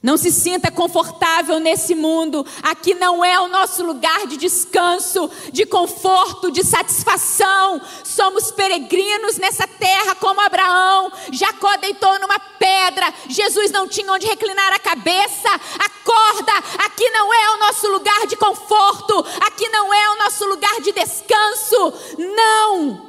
Não 0.00 0.16
se 0.16 0.30
sinta 0.30 0.70
confortável 0.70 1.58
nesse 1.58 1.92
mundo. 1.92 2.46
Aqui 2.62 2.94
não 2.94 3.24
é 3.24 3.40
o 3.40 3.48
nosso 3.48 3.84
lugar 3.84 4.28
de 4.28 4.36
descanso, 4.36 5.28
de 5.52 5.66
conforto, 5.66 6.52
de 6.52 6.62
satisfação. 6.62 7.80
Somos 8.04 8.52
peregrinos 8.52 9.38
nessa 9.38 9.66
terra 9.66 10.14
como 10.14 10.40
Abraão. 10.40 11.10
Jacó 11.32 11.76
deitou 11.78 12.16
numa 12.20 12.38
pedra. 12.38 13.12
Jesus 13.28 13.72
não 13.72 13.88
tinha 13.88 14.12
onde 14.12 14.26
reclinar 14.26 14.72
a 14.72 14.78
cabeça. 14.78 15.48
Acorda. 15.78 16.52
Aqui 16.84 17.10
não 17.10 17.34
é 17.34 17.50
o 17.56 17.58
nosso 17.58 17.88
lugar 17.88 18.26
de 18.28 18.36
conforto. 18.36 19.26
Aqui 19.40 19.68
não 19.68 19.92
é 19.92 20.10
o 20.10 20.18
nosso 20.18 20.44
lugar 20.46 20.80
de 20.80 20.92
descanso. 20.92 21.92
Não. 22.18 23.08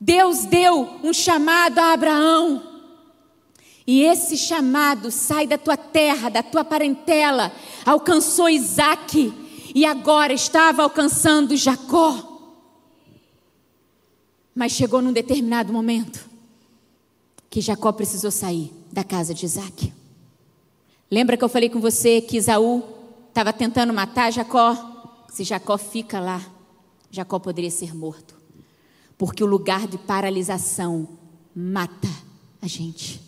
Deus 0.00 0.44
deu 0.46 0.98
um 1.04 1.12
chamado 1.12 1.78
a 1.78 1.92
Abraão. 1.92 2.75
E 3.86 4.02
esse 4.02 4.36
chamado 4.36 5.10
sai 5.10 5.46
da 5.46 5.56
tua 5.56 5.76
terra, 5.76 6.28
da 6.28 6.42
tua 6.42 6.64
parentela, 6.64 7.52
alcançou 7.84 8.48
Isaac 8.48 9.32
e 9.74 9.84
agora 9.84 10.32
estava 10.32 10.82
alcançando 10.82 11.56
Jacó. 11.56 12.40
Mas 14.54 14.72
chegou 14.72 15.00
num 15.00 15.12
determinado 15.12 15.72
momento 15.72 16.28
que 17.48 17.60
Jacó 17.60 17.92
precisou 17.92 18.30
sair 18.30 18.72
da 18.90 19.04
casa 19.04 19.32
de 19.32 19.46
Isaac. 19.46 19.92
Lembra 21.10 21.36
que 21.36 21.44
eu 21.44 21.48
falei 21.48 21.68
com 21.68 21.80
você 21.80 22.20
que 22.20 22.38
Isaú 22.38 22.82
estava 23.28 23.52
tentando 23.52 23.92
matar 23.92 24.32
Jacó? 24.32 25.26
Se 25.30 25.44
Jacó 25.44 25.78
fica 25.78 26.18
lá, 26.18 26.44
Jacó 27.10 27.38
poderia 27.38 27.70
ser 27.70 27.94
morto. 27.94 28.34
Porque 29.16 29.44
o 29.44 29.46
lugar 29.46 29.86
de 29.86 29.96
paralisação 29.96 31.06
mata 31.54 32.08
a 32.60 32.66
gente. 32.66 33.25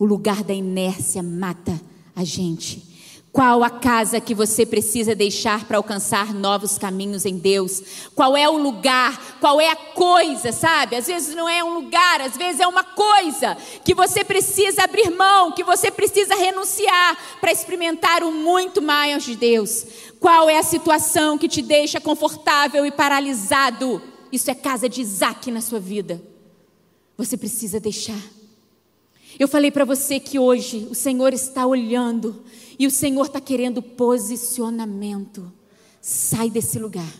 O 0.00 0.06
lugar 0.06 0.42
da 0.42 0.54
inércia 0.54 1.22
mata 1.22 1.78
a 2.16 2.24
gente. 2.24 2.88
Qual 3.30 3.62
a 3.62 3.68
casa 3.68 4.18
que 4.18 4.34
você 4.34 4.64
precisa 4.64 5.14
deixar 5.14 5.66
para 5.66 5.76
alcançar 5.76 6.32
novos 6.32 6.78
caminhos 6.78 7.26
em 7.26 7.36
Deus? 7.36 7.82
Qual 8.14 8.34
é 8.34 8.48
o 8.48 8.56
lugar? 8.56 9.36
Qual 9.38 9.60
é 9.60 9.68
a 9.68 9.76
coisa, 9.76 10.52
sabe? 10.52 10.96
Às 10.96 11.06
vezes 11.06 11.34
não 11.34 11.46
é 11.46 11.62
um 11.62 11.74
lugar, 11.74 12.22
às 12.22 12.34
vezes 12.34 12.62
é 12.62 12.66
uma 12.66 12.82
coisa 12.82 13.58
que 13.84 13.94
você 13.94 14.24
precisa 14.24 14.84
abrir 14.84 15.10
mão, 15.10 15.52
que 15.52 15.62
você 15.62 15.90
precisa 15.90 16.34
renunciar 16.34 17.18
para 17.38 17.52
experimentar 17.52 18.24
o 18.24 18.32
muito 18.32 18.80
mais 18.80 19.22
de 19.22 19.36
Deus. 19.36 19.84
Qual 20.18 20.48
é 20.48 20.58
a 20.58 20.62
situação 20.62 21.36
que 21.36 21.46
te 21.46 21.60
deixa 21.60 22.00
confortável 22.00 22.86
e 22.86 22.90
paralisado? 22.90 24.00
Isso 24.32 24.50
é 24.50 24.54
casa 24.54 24.88
de 24.88 25.02
Isaac 25.02 25.50
na 25.50 25.60
sua 25.60 25.78
vida. 25.78 26.22
Você 27.18 27.36
precisa 27.36 27.78
deixar. 27.78 28.39
Eu 29.38 29.48
falei 29.48 29.70
para 29.70 29.84
você 29.84 30.18
que 30.18 30.38
hoje 30.38 30.88
o 30.90 30.94
Senhor 30.94 31.32
está 31.32 31.66
olhando 31.66 32.44
e 32.78 32.86
o 32.86 32.90
Senhor 32.90 33.26
está 33.26 33.40
querendo 33.40 33.82
posicionamento. 33.82 35.52
Sai 36.00 36.50
desse 36.50 36.78
lugar, 36.78 37.12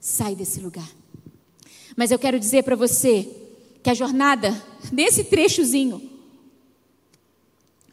sai 0.00 0.34
desse 0.34 0.60
lugar. 0.60 0.88
Mas 1.96 2.10
eu 2.10 2.18
quero 2.18 2.38
dizer 2.38 2.62
para 2.64 2.76
você 2.76 3.28
que 3.82 3.90
a 3.90 3.94
jornada 3.94 4.50
desse 4.90 5.24
trechozinho 5.24 6.10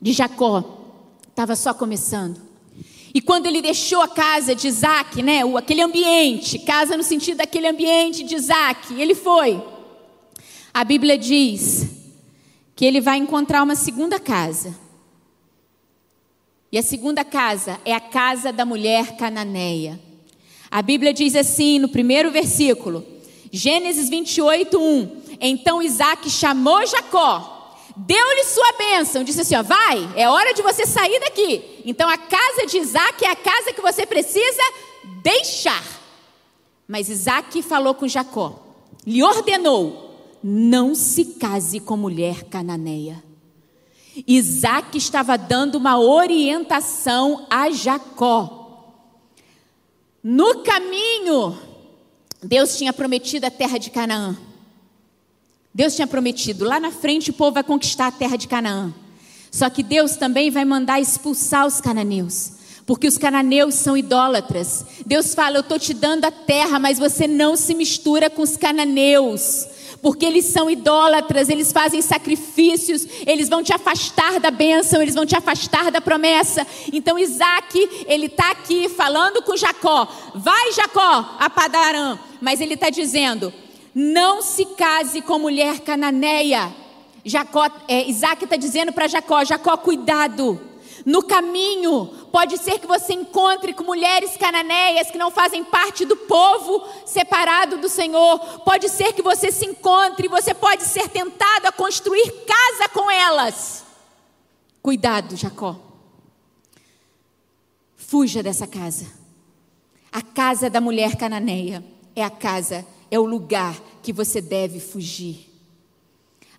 de 0.01 0.13
Jacó 0.13 1.03
estava 1.27 1.55
só 1.55 1.73
começando. 1.73 2.39
E 3.13 3.19
quando 3.19 3.47
ele 3.47 3.61
deixou 3.61 4.01
a 4.01 4.07
casa 4.07 4.53
de 4.53 4.67
Isaac, 4.67 5.21
né, 5.23 5.41
aquele 5.57 5.81
ambiente, 5.81 6.59
casa 6.59 6.95
no 6.95 7.03
sentido 7.03 7.37
daquele 7.37 7.67
ambiente 7.67 8.23
de 8.23 8.35
Isaac, 8.35 8.93
ele 8.93 9.15
foi. 9.15 9.61
A 10.73 10.83
Bíblia 10.83 11.17
diz 11.17 11.98
que 12.79 12.85
ele 12.85 13.01
vai 13.01 13.17
encontrar 13.17 13.61
uma 13.61 13.75
segunda 13.75 14.21
casa. 14.21 14.73
E 16.71 16.77
a 16.77 16.81
segunda 16.81 17.25
casa 17.25 17.77
é 17.83 17.93
a 17.93 17.99
casa 17.99 18.53
da 18.53 18.63
mulher 18.63 19.17
cananeia. 19.17 19.99
A 20.71 20.81
Bíblia 20.81 21.13
diz 21.13 21.35
assim 21.35 21.77
no 21.77 21.89
primeiro 21.89 22.31
versículo, 22.31 23.05
Gênesis 23.51 24.07
28, 24.07 24.79
1. 24.79 25.21
Então 25.41 25.81
Isaac 25.81 26.29
chamou 26.29 26.85
Jacó, 26.85 27.77
deu-lhe 27.97 28.45
sua 28.45 28.71
bênção, 28.77 29.25
disse 29.25 29.41
assim: 29.41 29.57
ó, 29.57 29.61
vai, 29.61 30.09
é 30.15 30.29
hora 30.29 30.53
de 30.53 30.61
você 30.61 30.85
sair 30.85 31.19
daqui. 31.19 31.81
Então 31.83 32.09
a 32.09 32.17
casa 32.17 32.65
de 32.65 32.77
Isaac 32.77 33.25
é 33.25 33.29
a 33.29 33.35
casa 33.35 33.73
que 33.73 33.81
você 33.81 34.05
precisa 34.05 34.63
deixar. 35.21 35.83
Mas 36.87 37.09
Isaac 37.09 37.61
falou 37.61 37.93
com 37.93 38.07
Jacó, 38.07 38.57
lhe 39.05 39.21
ordenou: 39.21 40.08
não 40.43 40.95
se 40.95 41.25
case 41.25 41.79
com 41.79 41.97
mulher 41.97 42.43
cananeia. 42.43 43.23
Isaac 44.27 44.97
estava 44.97 45.37
dando 45.37 45.75
uma 45.75 45.99
orientação 45.99 47.45
a 47.49 47.69
Jacó. 47.69 48.57
No 50.23 50.63
caminho, 50.63 51.57
Deus 52.43 52.77
tinha 52.77 52.91
prometido 52.91 53.45
a 53.45 53.51
terra 53.51 53.77
de 53.77 53.89
Canaã. 53.89 54.37
Deus 55.73 55.95
tinha 55.95 56.07
prometido, 56.07 56.65
lá 56.65 56.79
na 56.79 56.91
frente 56.91 57.29
o 57.29 57.33
povo 57.33 57.53
vai 57.53 57.63
conquistar 57.63 58.07
a 58.07 58.11
terra 58.11 58.35
de 58.35 58.47
Canaã. 58.47 58.93
Só 59.51 59.69
que 59.69 59.83
Deus 59.83 60.15
também 60.15 60.51
vai 60.51 60.65
mandar 60.65 60.99
expulsar 60.99 61.65
os 61.65 61.81
cananeus, 61.81 62.51
porque 62.85 63.07
os 63.07 63.17
cananeus 63.17 63.75
são 63.75 63.97
idólatras. 63.97 64.85
Deus 65.05 65.33
fala: 65.33 65.57
Eu 65.57 65.61
estou 65.61 65.79
te 65.79 65.93
dando 65.93 66.25
a 66.25 66.31
terra, 66.31 66.77
mas 66.77 66.99
você 66.99 67.27
não 67.27 67.55
se 67.55 67.73
mistura 67.73 68.29
com 68.29 68.43
os 68.43 68.55
cananeus 68.55 69.67
porque 70.01 70.25
eles 70.25 70.45
são 70.45 70.69
idólatras, 70.69 71.49
eles 71.49 71.71
fazem 71.71 72.01
sacrifícios, 72.01 73.07
eles 73.25 73.49
vão 73.49 73.63
te 73.63 73.73
afastar 73.73 74.39
da 74.39 74.51
bênção, 74.51 75.01
eles 75.01 75.15
vão 75.15 75.25
te 75.25 75.35
afastar 75.35 75.91
da 75.91 76.01
promessa. 76.01 76.65
Então 76.91 77.17
Isaac, 77.17 78.05
ele 78.07 78.27
está 78.27 78.51
aqui 78.51 78.89
falando 78.89 79.41
com 79.41 79.57
Jacó, 79.57 80.07
vai 80.35 80.71
Jacó 80.73 81.37
a 81.39 81.49
Padarã, 81.49 82.17
mas 82.41 82.61
ele 82.61 82.75
está 82.75 82.89
dizendo, 82.89 83.53
não 83.93 84.41
se 84.41 84.65
case 84.65 85.21
com 85.21 85.39
mulher 85.39 85.79
cananeia. 85.81 86.73
Jacó, 87.25 87.69
é, 87.87 88.07
Isaac 88.07 88.43
está 88.43 88.55
dizendo 88.55 88.93
para 88.93 89.07
Jacó, 89.07 89.43
Jacó, 89.43 89.75
cuidado, 89.77 90.59
no 91.09 91.23
caminho, 91.23 92.05
pode 92.31 92.55
ser 92.59 92.77
que 92.77 92.85
você 92.85 93.13
encontre 93.13 93.73
com 93.73 93.83
mulheres 93.83 94.37
cananeias 94.37 95.09
que 95.09 95.17
não 95.17 95.31
fazem 95.31 95.63
parte 95.63 96.05
do 96.05 96.15
povo 96.15 96.87
separado 97.03 97.79
do 97.79 97.89
Senhor. 97.89 98.37
Pode 98.59 98.87
ser 98.89 99.13
que 99.13 99.23
você 99.23 99.51
se 99.51 99.65
encontre, 99.65 100.27
você 100.27 100.53
pode 100.53 100.83
ser 100.83 101.09
tentado 101.09 101.65
a 101.65 101.71
construir 101.71 102.31
casa 102.45 102.87
com 102.93 103.09
elas. 103.09 103.83
Cuidado, 104.83 105.35
Jacó. 105.35 105.79
Fuja 107.97 108.43
dessa 108.43 108.67
casa. 108.67 109.07
A 110.11 110.21
casa 110.21 110.69
da 110.69 110.79
mulher 110.79 111.15
cananeia 111.15 111.83
é 112.15 112.23
a 112.23 112.29
casa, 112.29 112.85
é 113.09 113.17
o 113.17 113.25
lugar 113.25 113.81
que 114.03 114.13
você 114.13 114.41
deve 114.41 114.79
fugir. 114.79 115.49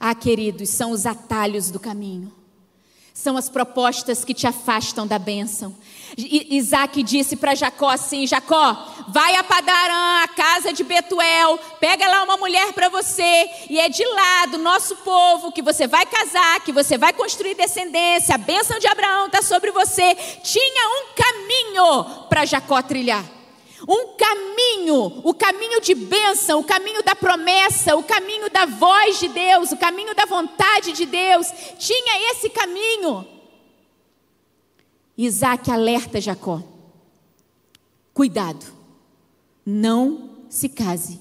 Ah, 0.01 0.13
queridos, 0.13 0.71
são 0.71 0.91
os 0.91 1.07
atalhos 1.07 1.71
do 1.71 1.79
caminho. 1.79 2.40
São 3.13 3.37
as 3.37 3.49
propostas 3.49 4.25
que 4.25 4.33
te 4.33 4.47
afastam 4.47 5.07
da 5.07 5.19
bênção. 5.19 5.75
Isaac 6.17 7.03
disse 7.03 7.37
para 7.37 7.55
Jacó 7.55 7.91
assim: 7.91 8.27
Jacó, 8.27 9.05
vai 9.09 9.37
a 9.37 9.45
Padarã, 9.45 10.23
a 10.25 10.29
casa 10.29 10.73
de 10.73 10.83
Betuel, 10.83 11.59
pega 11.79 12.09
lá 12.09 12.23
uma 12.23 12.37
mulher 12.37 12.73
para 12.73 12.89
você, 12.89 13.49
e 13.69 13.79
é 13.79 13.89
de 13.89 14.05
lá 14.05 14.47
do 14.47 14.59
nosso 14.59 14.97
povo 14.97 15.53
que 15.53 15.63
você 15.63 15.87
vai 15.87 16.07
casar, 16.07 16.61
que 16.61 16.73
você 16.73 16.99
vai 16.99 17.13
construir 17.13 17.55
descendência, 17.55 18.35
a 18.35 18.39
bênção 18.39 18.79
de 18.79 18.87
Abraão 18.87 19.27
está 19.27 19.43
sobre 19.43 19.71
você. 19.71 20.15
Tinha 20.43 20.89
um 20.89 21.15
caminho 21.15 22.27
para 22.29 22.45
Jacó 22.45 22.81
trilhar 22.83 23.40
um 23.89 24.17
caminho, 24.17 25.21
o 25.25 25.33
caminho 25.33 25.81
de 25.81 25.95
bênção, 25.95 26.61
o 26.61 26.65
caminho 26.65 27.03
da 27.03 27.15
promessa, 27.15 27.97
o 27.97 28.03
caminho 28.03 28.51
da 28.51 28.67
voz 28.67 29.19
de 29.19 29.29
Deus, 29.29 29.73
o 29.73 29.77
caminho 29.77 30.15
da 30.15 30.27
vontade 30.27 30.93
de 30.93 31.07
Deus. 31.07 31.47
Tinha 31.79 32.33
esse 32.33 32.51
caminho. 32.51 33.27
Isaac 35.17 35.71
alerta 35.71 36.21
Jacó: 36.21 36.63
cuidado, 38.13 38.65
não 39.65 40.31
se 40.49 40.69
case 40.69 41.21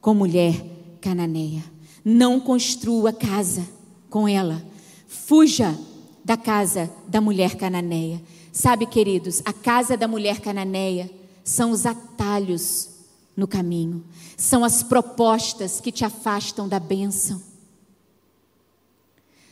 com 0.00 0.14
mulher 0.14 0.54
cananeia, 1.00 1.62
não 2.04 2.40
construa 2.40 3.12
casa 3.12 3.66
com 4.08 4.26
ela, 4.26 4.62
fuja 5.06 5.76
da 6.24 6.36
casa 6.36 6.90
da 7.06 7.20
mulher 7.20 7.56
cananeia. 7.56 8.20
Sabe, 8.52 8.84
queridos, 8.86 9.42
a 9.44 9.52
casa 9.52 9.96
da 9.96 10.08
mulher 10.08 10.40
cananeia 10.40 11.19
são 11.50 11.72
os 11.72 11.84
atalhos 11.84 12.90
no 13.36 13.48
caminho, 13.48 14.04
são 14.36 14.64
as 14.64 14.84
propostas 14.84 15.80
que 15.80 15.90
te 15.90 16.04
afastam 16.04 16.68
da 16.68 16.78
bênção, 16.78 17.42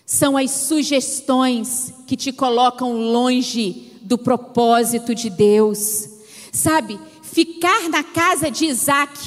são 0.06 0.37
as 0.37 0.48
sugestões 0.52 1.92
que 2.06 2.16
te 2.16 2.30
colocam 2.30 2.92
longe 2.92 3.98
do 4.02 4.16
propósito 4.16 5.12
de 5.12 5.28
Deus. 5.28 6.08
Sabe, 6.52 7.00
ficar 7.20 7.88
na 7.88 8.04
casa 8.04 8.48
de 8.48 8.66
Isaac, 8.66 9.18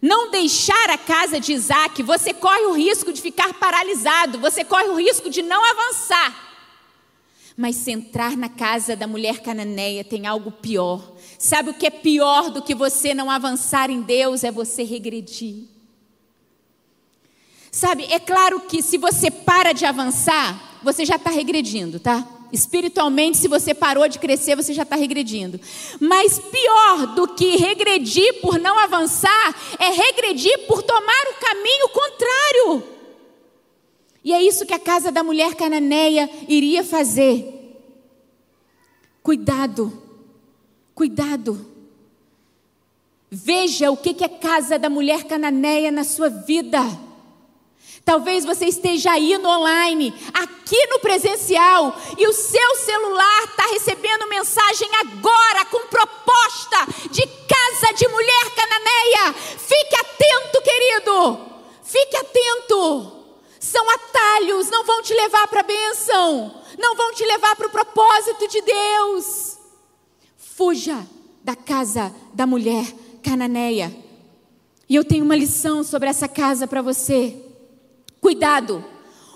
não 0.00 0.30
deixar 0.30 0.88
a 0.88 0.96
casa 0.96 1.38
de 1.38 1.52
Isaac, 1.52 2.02
você 2.02 2.32
corre 2.32 2.64
o 2.64 2.72
risco 2.72 3.12
de 3.12 3.20
ficar 3.20 3.52
paralisado, 3.54 4.38
você 4.38 4.64
corre 4.64 4.88
o 4.88 4.96
risco 4.96 5.28
de 5.28 5.42
não 5.42 5.62
avançar. 5.62 6.50
Mas 7.54 7.76
se 7.76 7.90
entrar 7.90 8.38
na 8.38 8.48
casa 8.48 8.96
da 8.96 9.06
mulher 9.06 9.42
cananeia 9.42 10.02
tem 10.02 10.26
algo 10.26 10.50
pior. 10.50 11.11
Sabe 11.42 11.70
o 11.70 11.74
que 11.74 11.86
é 11.86 11.90
pior 11.90 12.50
do 12.50 12.62
que 12.62 12.72
você 12.72 13.12
não 13.12 13.28
avançar 13.28 13.90
em 13.90 14.00
Deus? 14.00 14.44
É 14.44 14.52
você 14.52 14.84
regredir. 14.84 15.64
Sabe, 17.68 18.04
é 18.04 18.20
claro 18.20 18.60
que 18.60 18.80
se 18.80 18.96
você 18.96 19.28
para 19.28 19.72
de 19.72 19.84
avançar, 19.84 20.78
você 20.84 21.04
já 21.04 21.16
está 21.16 21.30
regredindo, 21.30 21.98
tá? 21.98 22.24
Espiritualmente, 22.52 23.38
se 23.38 23.48
você 23.48 23.74
parou 23.74 24.06
de 24.06 24.20
crescer, 24.20 24.54
você 24.54 24.72
já 24.72 24.84
está 24.84 24.94
regredindo. 24.94 25.60
Mas 25.98 26.38
pior 26.38 27.06
do 27.16 27.26
que 27.26 27.56
regredir 27.56 28.40
por 28.40 28.56
não 28.60 28.78
avançar, 28.78 29.76
é 29.80 29.88
regredir 29.90 30.64
por 30.68 30.80
tomar 30.84 31.24
o 31.26 31.44
caminho 31.44 31.88
contrário. 31.88 32.84
E 34.22 34.32
é 34.32 34.40
isso 34.40 34.64
que 34.64 34.74
a 34.74 34.78
casa 34.78 35.10
da 35.10 35.24
mulher 35.24 35.56
cananeia 35.56 36.30
iria 36.46 36.84
fazer. 36.84 37.82
Cuidado, 39.24 40.01
cuidado. 40.94 41.66
Veja 43.30 43.90
o 43.90 43.96
que 43.96 44.22
é 44.22 44.28
casa 44.28 44.78
da 44.78 44.90
mulher 44.90 45.24
cananeia 45.24 45.90
na 45.90 46.04
sua 46.04 46.28
vida. 46.28 46.80
Talvez 48.04 48.44
você 48.44 48.66
esteja 48.66 49.12
aí 49.12 49.38
no 49.38 49.48
online, 49.48 50.12
aqui 50.34 50.86
no 50.88 50.98
presencial, 50.98 51.96
e 52.18 52.26
o 52.26 52.32
seu 52.32 52.76
celular 52.76 53.44
está 53.44 53.64
recebendo 53.68 54.28
mensagem 54.28 54.88
agora 55.00 55.64
com 55.66 55.86
proposta 55.86 56.78
de 57.10 57.22
casa 57.26 57.94
de 57.94 58.08
mulher 58.08 58.50
cananeia. 58.56 59.32
Fique 59.34 59.94
atento, 59.94 60.62
querido. 60.62 61.40
Fique 61.84 62.16
atento. 62.16 63.12
São 63.60 63.88
atalhos, 63.90 64.68
não 64.68 64.84
vão 64.84 65.00
te 65.02 65.14
levar 65.14 65.46
para 65.46 65.60
a 65.60 65.64
bênção, 65.64 66.62
não 66.76 66.96
vão 66.96 67.14
te 67.14 67.24
levar 67.24 67.54
para 67.54 67.68
o 67.68 67.70
propósito 67.70 68.48
de 68.48 68.60
Deus. 68.60 69.51
Fuja 70.54 71.06
da 71.42 71.56
casa 71.56 72.14
da 72.34 72.46
mulher 72.46 72.84
cananeia. 73.22 73.94
E 74.88 74.94
eu 74.94 75.04
tenho 75.04 75.24
uma 75.24 75.34
lição 75.34 75.82
sobre 75.82 76.08
essa 76.08 76.28
casa 76.28 76.66
para 76.66 76.82
você. 76.82 77.34
Cuidado, 78.20 78.84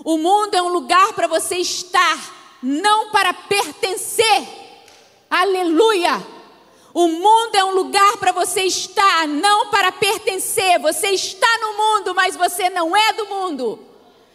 o 0.05 0.17
mundo 0.17 0.53
é 0.53 0.61
um 0.61 0.69
lugar 0.69 1.13
para 1.13 1.27
você 1.27 1.55
estar, 1.55 2.57
não 2.61 3.09
para 3.09 3.33
pertencer. 3.33 4.47
Aleluia! 5.29 6.25
O 6.93 7.07
mundo 7.07 7.55
é 7.55 7.63
um 7.63 7.75
lugar 7.75 8.17
para 8.17 8.31
você 8.31 8.61
estar, 8.61 9.27
não 9.27 9.69
para 9.69 9.91
pertencer. 9.91 10.79
Você 10.79 11.09
está 11.09 11.47
no 11.59 11.77
mundo, 11.77 12.13
mas 12.13 12.35
você 12.35 12.69
não 12.69 12.95
é 12.95 13.13
do 13.13 13.25
mundo. 13.25 13.86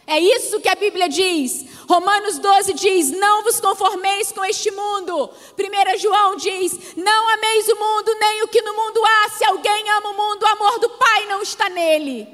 É 0.05 0.19
isso 0.19 0.59
que 0.59 0.67
a 0.67 0.75
Bíblia 0.75 1.07
diz. 1.07 1.65
Romanos 1.87 2.37
12 2.37 2.73
diz: 2.73 3.11
Não 3.11 3.43
vos 3.43 3.59
conformeis 3.59 4.31
com 4.31 4.43
este 4.43 4.69
mundo. 4.71 5.29
1 5.57 5.97
João 5.97 6.35
diz: 6.35 6.95
Não 6.95 7.29
ameis 7.29 7.67
o 7.69 7.75
mundo, 7.75 8.15
nem 8.19 8.43
o 8.43 8.47
que 8.47 8.61
no 8.61 8.75
mundo 8.75 9.01
há. 9.05 9.29
Se 9.29 9.45
alguém 9.45 9.89
ama 9.91 10.09
o 10.09 10.17
mundo, 10.17 10.43
o 10.43 10.47
amor 10.47 10.79
do 10.79 10.89
Pai 10.91 11.25
não 11.27 11.41
está 11.41 11.69
nele. 11.69 12.27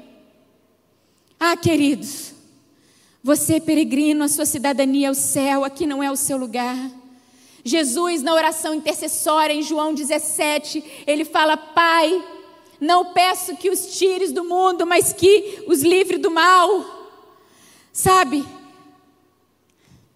Ah, 1.38 1.56
queridos, 1.56 2.32
você 3.22 3.54
é 3.54 3.60
peregrino, 3.60 4.24
a 4.24 4.28
sua 4.28 4.44
cidadania 4.44 5.08
é 5.08 5.10
o 5.10 5.14
céu, 5.14 5.64
aqui 5.64 5.86
não 5.86 6.02
é 6.02 6.10
o 6.10 6.16
seu 6.16 6.36
lugar. 6.36 6.76
Jesus, 7.64 8.22
na 8.22 8.34
oração 8.34 8.74
intercessória, 8.74 9.52
em 9.52 9.62
João 9.62 9.94
17, 9.94 11.04
ele 11.06 11.24
fala: 11.24 11.56
Pai, 11.56 12.24
não 12.80 13.12
peço 13.12 13.56
que 13.56 13.70
os 13.70 13.98
tires 13.98 14.32
do 14.32 14.42
mundo, 14.42 14.86
mas 14.86 15.12
que 15.12 15.64
os 15.68 15.82
livre 15.82 16.18
do 16.18 16.30
mal. 16.30 16.99
Sabe, 18.02 18.42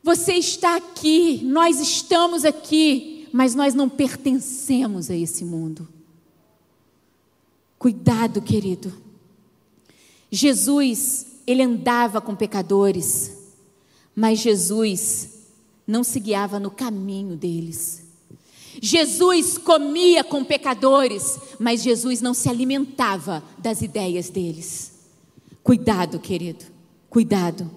você 0.03 0.33
está 0.33 0.75
aqui, 0.77 1.45
nós 1.45 1.79
estamos 1.79 2.43
aqui, 2.43 3.29
mas 3.31 3.55
nós 3.55 3.75
não 3.75 3.91
pertencemos 3.91 5.11
a 5.11 5.15
esse 5.15 5.45
mundo. 5.45 5.87
Cuidado, 7.79 8.41
querido. 8.41 8.91
Jesus, 10.31 11.27
ele 11.47 11.63
andava 11.63 12.23
com 12.23 12.35
pecadores, 12.35 13.37
mas 14.17 14.39
Jesus 14.39 15.45
não 15.87 16.03
se 16.03 16.19
guiava 16.21 16.59
no 16.59 16.71
caminho 16.71 17.37
deles. 17.37 18.03
Jesus 18.81 19.59
comia 19.59 20.25
com 20.25 20.43
pecadores, 20.43 21.39
mas 21.59 21.83
Jesus 21.83 22.23
não 22.23 22.33
se 22.33 22.49
alimentava 22.49 23.45
das 23.59 23.83
ideias 23.83 24.31
deles. 24.31 24.91
Cuidado, 25.63 26.19
querido. 26.19 26.73
Cuidado. 27.15 27.71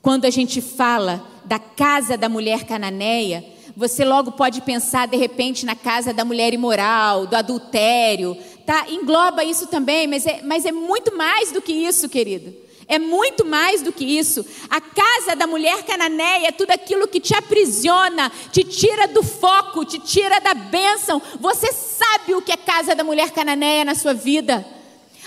Quando 0.00 0.24
a 0.24 0.30
gente 0.30 0.62
fala 0.62 1.22
da 1.44 1.58
casa 1.58 2.16
da 2.16 2.30
mulher 2.30 2.64
cananeia, 2.64 3.44
você 3.76 4.06
logo 4.06 4.32
pode 4.32 4.62
pensar 4.62 5.06
de 5.06 5.18
repente 5.18 5.66
na 5.66 5.76
casa 5.76 6.14
da 6.14 6.24
mulher 6.24 6.54
imoral, 6.54 7.26
do 7.26 7.36
adultério, 7.36 8.34
tá? 8.64 8.86
Engloba 8.88 9.44
isso 9.44 9.66
também, 9.66 10.06
mas 10.06 10.24
é, 10.24 10.40
mas 10.42 10.64
é 10.64 10.72
muito 10.72 11.14
mais 11.14 11.52
do 11.52 11.60
que 11.60 11.74
isso, 11.74 12.08
querido. 12.08 12.54
É 12.88 12.98
muito 12.98 13.44
mais 13.44 13.82
do 13.82 13.92
que 13.92 14.18
isso. 14.18 14.46
A 14.70 14.80
casa 14.80 15.36
da 15.36 15.46
mulher 15.46 15.82
cananeia 15.82 16.48
é 16.48 16.50
tudo 16.50 16.70
aquilo 16.70 17.06
que 17.06 17.20
te 17.20 17.34
aprisiona, 17.34 18.32
te 18.50 18.64
tira 18.64 19.06
do 19.08 19.22
foco, 19.22 19.84
te 19.84 19.98
tira 19.98 20.40
da 20.40 20.54
bênção. 20.54 21.20
Você 21.38 21.70
sabe 21.70 22.34
o 22.34 22.40
que 22.40 22.50
é 22.50 22.56
casa 22.56 22.94
da 22.94 23.04
mulher 23.04 23.30
cananeia 23.30 23.84
na 23.84 23.94
sua 23.94 24.14
vida 24.14 24.64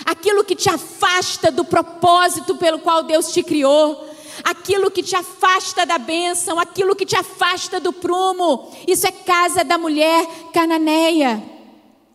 aquilo 0.04 0.44
que 0.44 0.54
te 0.54 0.68
afasta 0.68 1.50
do 1.50 1.64
propósito 1.64 2.56
pelo 2.56 2.78
qual 2.78 3.02
Deus 3.02 3.32
te 3.32 3.42
criou, 3.42 4.10
aquilo 4.42 4.90
que 4.90 5.02
te 5.02 5.16
afasta 5.16 5.86
da 5.86 5.98
bênção, 5.98 6.58
aquilo 6.58 6.94
que 6.94 7.06
te 7.06 7.16
afasta 7.16 7.80
do 7.80 7.92
prumo. 7.92 8.70
Isso 8.86 9.06
é 9.06 9.12
casa 9.12 9.64
da 9.64 9.78
mulher 9.78 10.26
cananeia. 10.52 11.42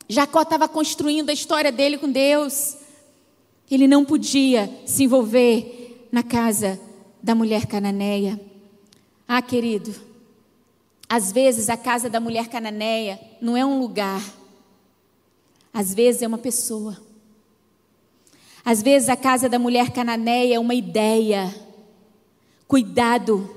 Jacó 0.08 0.42
estava 0.42 0.68
construindo 0.68 1.30
a 1.30 1.34
história 1.34 1.72
dele 1.72 1.98
com 1.98 2.12
Deus. 2.12 2.78
Ele 3.70 3.88
não 3.88 4.04
podia 4.04 4.70
se 4.86 5.04
envolver 5.04 6.08
na 6.12 6.24
casa 6.24 6.80
da 7.22 7.36
mulher 7.36 7.68
cananeia. 7.68 8.40
Ah, 9.28 9.42
querido, 9.42 9.94
às 11.08 11.32
vezes 11.32 11.70
a 11.70 11.78
casa 11.78 12.10
da 12.10 12.20
mulher 12.20 12.48
cananeia 12.48 13.20
não 13.40 13.56
é 13.56 13.64
um 13.64 13.80
lugar, 13.80 14.24
às 15.72 15.94
vezes 15.94 16.24
é 16.24 16.28
uma 16.28 16.38
pessoa. 16.38 17.09
Às 18.64 18.82
vezes 18.82 19.10
a 19.10 19.16
casa 19.16 19.48
da 19.48 19.58
mulher 19.58 19.92
cananeia 19.92 20.56
é 20.56 20.60
uma 20.60 20.74
ideia. 20.74 21.54
Cuidado, 22.68 23.50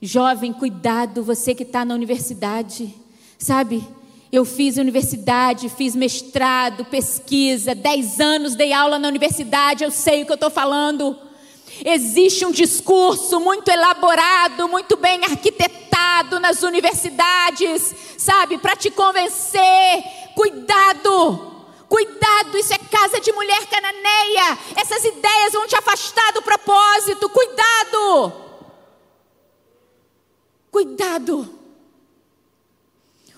jovem, 0.00 0.52
cuidado, 0.52 1.22
você 1.22 1.54
que 1.54 1.62
está 1.62 1.84
na 1.84 1.94
universidade, 1.94 2.94
sabe? 3.38 3.86
Eu 4.30 4.44
fiz 4.44 4.76
universidade, 4.76 5.68
fiz 5.68 5.94
mestrado, 5.94 6.84
pesquisa, 6.86 7.74
dez 7.74 8.18
anos 8.18 8.54
dei 8.54 8.72
aula 8.72 8.98
na 8.98 9.08
universidade, 9.08 9.84
eu 9.84 9.90
sei 9.90 10.22
o 10.22 10.26
que 10.26 10.32
eu 10.32 10.36
estou 10.36 10.50
falando. 10.50 11.16
Existe 11.84 12.44
um 12.44 12.50
discurso 12.50 13.40
muito 13.40 13.70
elaborado, 13.70 14.68
muito 14.68 14.96
bem 14.96 15.24
arquitetado 15.24 16.40
nas 16.40 16.62
universidades, 16.62 17.94
sabe, 18.18 18.58
para 18.58 18.76
te 18.76 18.90
convencer. 18.90 20.02
Cuidado! 20.34 21.51
Cuidado, 21.92 22.56
isso 22.56 22.72
é 22.72 22.78
casa 22.78 23.20
de 23.20 23.30
mulher 23.32 23.66
cananeia. 23.66 24.58
Essas 24.76 25.04
ideias 25.04 25.52
vão 25.52 25.66
te 25.66 25.76
afastar 25.76 26.32
do 26.32 26.40
propósito. 26.40 27.28
Cuidado. 27.28 28.32
Cuidado. 30.70 31.54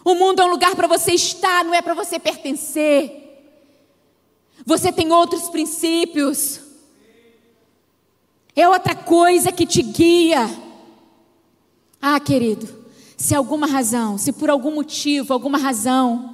O 0.05 0.14
mundo 0.14 0.40
é 0.40 0.45
um 0.45 0.51
lugar 0.51 0.77
para 0.77 0.87
você 0.87 1.14
estar, 1.14 1.64
não 1.64 1.75
é 1.75 1.83
para 1.83 1.95
você 1.95 2.17
pertencer. 2.21 3.11
Você 4.64 4.93
tem 4.93 5.11
outros 5.11 5.49
princípios. 5.49 6.61
É 8.55 8.69
outra 8.69 8.95
coisa 8.95 9.51
que 9.51 9.67
te 9.67 9.83
guia. 9.83 10.49
Ah, 12.01 12.21
querido, 12.21 12.87
se 13.17 13.35
alguma 13.35 13.67
razão, 13.67 14.17
se 14.17 14.33
por 14.33 14.49
algum 14.49 14.71
motivo, 14.71 15.33
alguma 15.33 15.59
razão, 15.59 16.34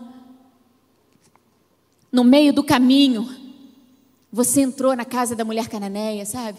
no 2.12 2.24
meio 2.24 2.52
do 2.52 2.62
caminho, 2.62 3.28
você 4.32 4.62
entrou 4.62 4.94
na 4.94 5.04
casa 5.04 5.34
da 5.34 5.44
mulher 5.44 5.68
cananeia, 5.68 6.24
sabe? 6.24 6.58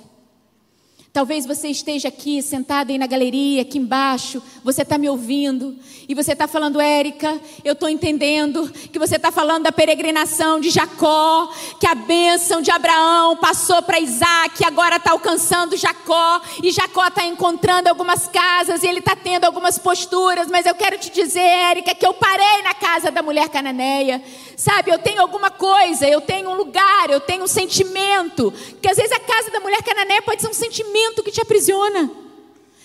Talvez 1.13 1.45
você 1.45 1.67
esteja 1.67 2.08
aqui, 2.08 2.41
sentado 2.41 2.89
aí 2.89 2.97
na 2.97 3.06
galeria, 3.06 3.63
aqui 3.63 3.78
embaixo, 3.78 4.41
você 4.63 4.84
está 4.84 4.97
me 4.97 5.10
ouvindo, 5.10 5.76
e 6.08 6.15
você 6.15 6.32
está 6.32 6.47
falando, 6.47 6.80
Érica, 6.80 7.38
eu 7.65 7.74
estou 7.74 7.89
entendendo 7.89 8.71
que 8.71 8.97
você 8.97 9.17
está 9.17 9.30
falando 9.30 9.63
da 9.63 9.74
peregrinação 9.74 10.62
de 10.62 10.69
Jacó, 10.69 11.54
que 11.82 11.86
a 11.86 11.95
bênção 11.95 12.62
de 12.62 12.71
Abraão 12.71 13.36
passou 13.36 13.82
para 13.82 14.00
Isaac, 14.00 14.63
agora 14.63 14.95
está 14.95 15.12
alcançando 15.12 15.76
Jacó, 15.76 16.41
e 16.63 16.71
Jacó 16.71 17.06
está 17.06 17.26
encontrando 17.26 17.89
algumas 17.89 18.30
casas, 18.30 18.82
e 18.82 18.88
ele 18.88 19.00
está 19.00 19.13
tendo 19.13 19.43
algumas 19.43 19.78
posturas, 19.78 20.47
mas 20.47 20.65
eu 20.65 20.76
quero 20.76 20.97
te 20.97 21.12
dizer, 21.12 21.41
Érica, 21.41 21.93
que 21.93 22.08
eu 22.08 22.13
parei 22.13 22.62
na 22.63 22.74
casa 22.74 23.12
da 23.12 23.21
mulher 23.21 23.50
cananeia, 23.50 24.24
sabe? 24.56 24.91
Eu 24.91 25.00
tenho 25.00 25.21
alguma 25.21 25.52
coisa, 25.52 26.08
eu 26.08 26.21
tenho 26.21 26.52
um 26.52 26.56
lugar, 26.56 27.10
eu 27.10 27.19
tenho 27.19 27.43
um 27.43 27.47
sentimento, 27.47 28.54
que 28.82 28.89
às 28.89 28.95
vezes 28.95 29.12
a 29.12 29.19
casa 29.19 29.52
da 29.52 29.60
mulher 29.60 29.84
cananeia 29.84 30.21
pode 30.21 30.41
ser 30.41 30.47
um 30.47 30.54
sentimento 30.54 31.00
que 31.23 31.31
te 31.31 31.41
aprisiona. 31.41 32.11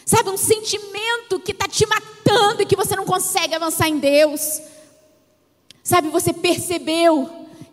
Sabe, 0.04 0.30
um 0.30 0.36
sentimento 0.36 1.40
que 1.40 1.52
está 1.52 1.66
te 1.66 1.84
matando 1.86 2.62
e 2.62 2.66
que 2.66 2.76
você 2.76 2.94
não 2.94 3.04
consegue 3.04 3.54
avançar 3.54 3.88
em 3.88 3.98
Deus. 3.98 4.60
Sabe, 5.82 6.08
você 6.08 6.32
percebeu 6.32 7.28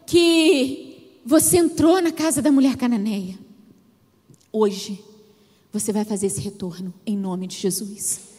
que 0.06 1.20
você 1.26 1.58
entrou 1.58 2.02
na 2.02 2.12
casa 2.12 2.42
da 2.42 2.52
mulher 2.52 2.76
cananeia. 2.76 3.38
Hoje, 4.52 5.04
você 5.72 5.92
vai 5.92 6.06
fazer 6.06 6.28
esse 6.28 6.42
retorno 6.42 6.94
em 7.06 7.18
nome 7.18 7.48
de 7.48 7.58
Jesus 7.58 8.33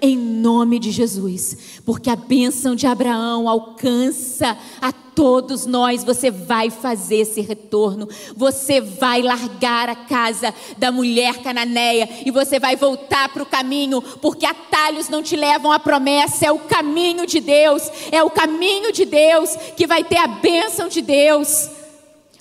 em 0.00 0.16
nome 0.16 0.78
de 0.78 0.90
Jesus, 0.90 1.80
porque 1.84 2.10
a 2.10 2.16
bênção 2.16 2.74
de 2.74 2.86
Abraão 2.86 3.48
alcança 3.48 4.56
a 4.80 4.92
todos 4.92 5.66
nós. 5.66 6.04
Você 6.04 6.30
vai 6.30 6.70
fazer 6.70 7.16
esse 7.16 7.40
retorno, 7.40 8.08
você 8.36 8.80
vai 8.80 9.22
largar 9.22 9.88
a 9.88 9.94
casa 9.94 10.54
da 10.78 10.90
mulher 10.90 11.38
cananeia 11.42 12.08
e 12.24 12.30
você 12.30 12.58
vai 12.58 12.76
voltar 12.76 13.28
para 13.28 13.42
o 13.42 13.46
caminho, 13.46 14.00
porque 14.00 14.46
atalhos 14.46 15.08
não 15.08 15.22
te 15.22 15.36
levam 15.36 15.72
à 15.72 15.78
promessa, 15.78 16.46
é 16.46 16.52
o 16.52 16.60
caminho 16.60 17.26
de 17.26 17.40
Deus, 17.40 17.82
é 18.10 18.22
o 18.22 18.30
caminho 18.30 18.92
de 18.92 19.04
Deus 19.04 19.50
que 19.76 19.86
vai 19.86 20.04
ter 20.04 20.18
a 20.18 20.26
bênção 20.26 20.88
de 20.88 21.00
Deus. 21.00 21.70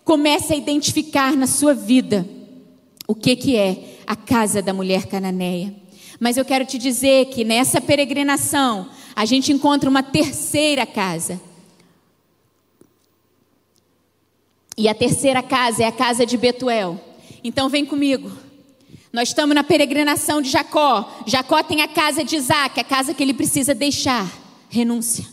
Comece 0.04 0.54
a 0.54 0.58
identificar 0.58 1.36
na 1.36 1.48
sua 1.48 1.74
vida 1.74 2.28
o 3.08 3.14
que, 3.14 3.36
que 3.36 3.56
é 3.56 3.98
a 4.08 4.16
casa 4.16 4.62
da 4.62 4.74
mulher 4.74 5.06
cananeia. 5.06 5.81
Mas 6.22 6.38
eu 6.38 6.46
quero 6.46 6.64
te 6.64 6.78
dizer 6.78 7.30
que 7.30 7.44
nessa 7.44 7.82
peregrinação, 7.82 8.88
a 9.16 9.26
gente 9.26 9.52
encontra 9.52 9.90
uma 9.90 10.04
terceira 10.04 10.86
casa. 10.86 11.42
E 14.78 14.88
a 14.88 14.94
terceira 14.94 15.42
casa 15.42 15.82
é 15.82 15.88
a 15.88 15.92
casa 15.92 16.24
de 16.24 16.38
Betuel. 16.38 17.04
Então 17.44 17.68
vem 17.70 17.84
comigo. 17.84 18.32
Nós 19.12 19.30
estamos 19.30 19.56
na 19.56 19.64
peregrinação 19.64 20.44
de 20.44 20.52
Jacó. 20.52 21.24
Jacó 21.26 21.64
tem 21.64 21.82
a 21.82 21.88
casa 21.88 22.24
de 22.24 22.36
Isaac, 22.36 22.80
a 22.80 22.84
casa 22.84 23.16
que 23.16 23.24
ele 23.24 23.34
precisa 23.34 23.74
deixar. 23.74 24.32
Renúncia. 24.70 25.26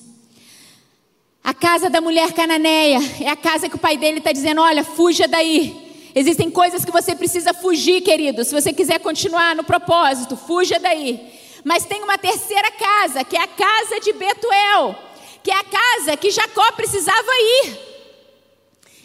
A 1.45 1.53
casa 1.53 1.91
da 1.91 2.01
mulher 2.01 2.33
cananeia 2.33 2.99
é 3.21 3.29
a 3.29 3.37
casa 3.37 3.69
que 3.69 3.77
o 3.77 3.79
pai 3.79 3.99
dele 3.99 4.21
está 4.21 4.33
dizendo: 4.33 4.63
olha, 4.63 4.83
fuja 4.83 5.29
daí. 5.29 5.88
Existem 6.15 6.51
coisas 6.51 6.85
que 6.85 6.91
você 6.91 7.15
precisa 7.15 7.53
fugir, 7.53 8.01
querido. 8.03 8.45
Se 8.45 8.55
você 8.55 8.73
quiser 8.73 8.99
continuar 9.01 9.55
no 9.55 9.65
propósito, 9.65 10.37
fuja 10.37 10.79
daí. 10.79 11.33
Mas 11.65 11.85
tem 11.85 12.03
uma 12.03 12.17
terceira 12.17 12.71
casa, 12.71 13.25
que 13.25 13.37
é 13.37 13.43
a 13.43 13.47
casa 13.47 14.01
de 14.01 14.13
Betuel, 14.13 14.97
que 15.43 15.51
é 15.51 15.55
a 15.55 15.65
casa 15.65 16.17
que 16.17 16.31
Jacó 16.31 16.73
precisava 16.73 17.31
ir. 17.41 17.79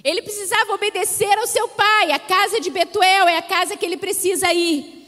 Ele 0.04 0.22
precisava 0.22 0.74
obedecer 0.74 1.38
ao 1.38 1.48
seu 1.48 1.68
pai. 1.70 2.12
A 2.12 2.20
casa 2.20 2.60
de 2.60 2.70
Betuel 2.70 3.28
é 3.28 3.38
a 3.38 3.42
casa 3.42 3.78
que 3.78 3.86
ele 3.86 3.98
precisa 3.98 4.52
ir. 4.52 5.03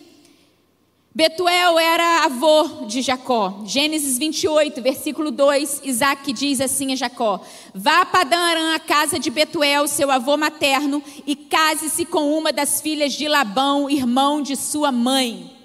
Betuel 1.18 1.80
era 1.80 2.26
avô 2.26 2.88
de 2.88 3.02
Jacó. 3.02 3.62
Gênesis 3.66 4.18
28, 4.18 4.82
versículo 4.82 5.32
2, 5.32 5.84
Isaac 5.86 6.34
diz 6.34 6.60
assim 6.60 6.92
a 6.92 6.96
Jacó: 6.98 7.40
Vá 7.74 8.02
a 8.02 8.06
Padan 8.06 8.76
a 8.76 8.80
casa 8.80 9.18
de 9.18 9.30
Betuel, 9.30 9.88
seu 9.88 10.12
avô 10.12 10.36
materno, 10.36 11.02
e 11.26 11.34
case-se 11.34 12.04
com 12.04 12.38
uma 12.38 12.52
das 12.52 12.82
filhas 12.82 13.14
de 13.14 13.30
Labão, 13.30 13.90
irmão 13.90 14.42
de 14.42 14.58
sua 14.58 14.92
mãe. 14.92 15.56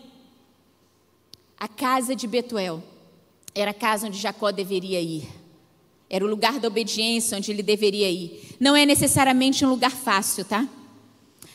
A 1.59 1.67
casa 1.67 2.15
de 2.15 2.29
Betuel 2.29 2.81
era 3.53 3.73
a 3.73 3.75
casa 3.75 4.07
onde 4.07 4.19
Jacó 4.19 4.53
deveria 4.53 5.01
ir. 5.01 5.29
Era 6.09 6.25
o 6.25 6.29
lugar 6.29 6.61
da 6.61 6.69
obediência 6.69 7.37
onde 7.37 7.51
ele 7.51 7.65
deveria 7.65 8.09
ir. 8.09 8.55
Não 8.61 8.77
é 8.77 8.87
necessariamente 8.87 9.65
um 9.65 9.71
lugar 9.71 9.91
fácil, 9.91 10.45
tá? 10.45 10.65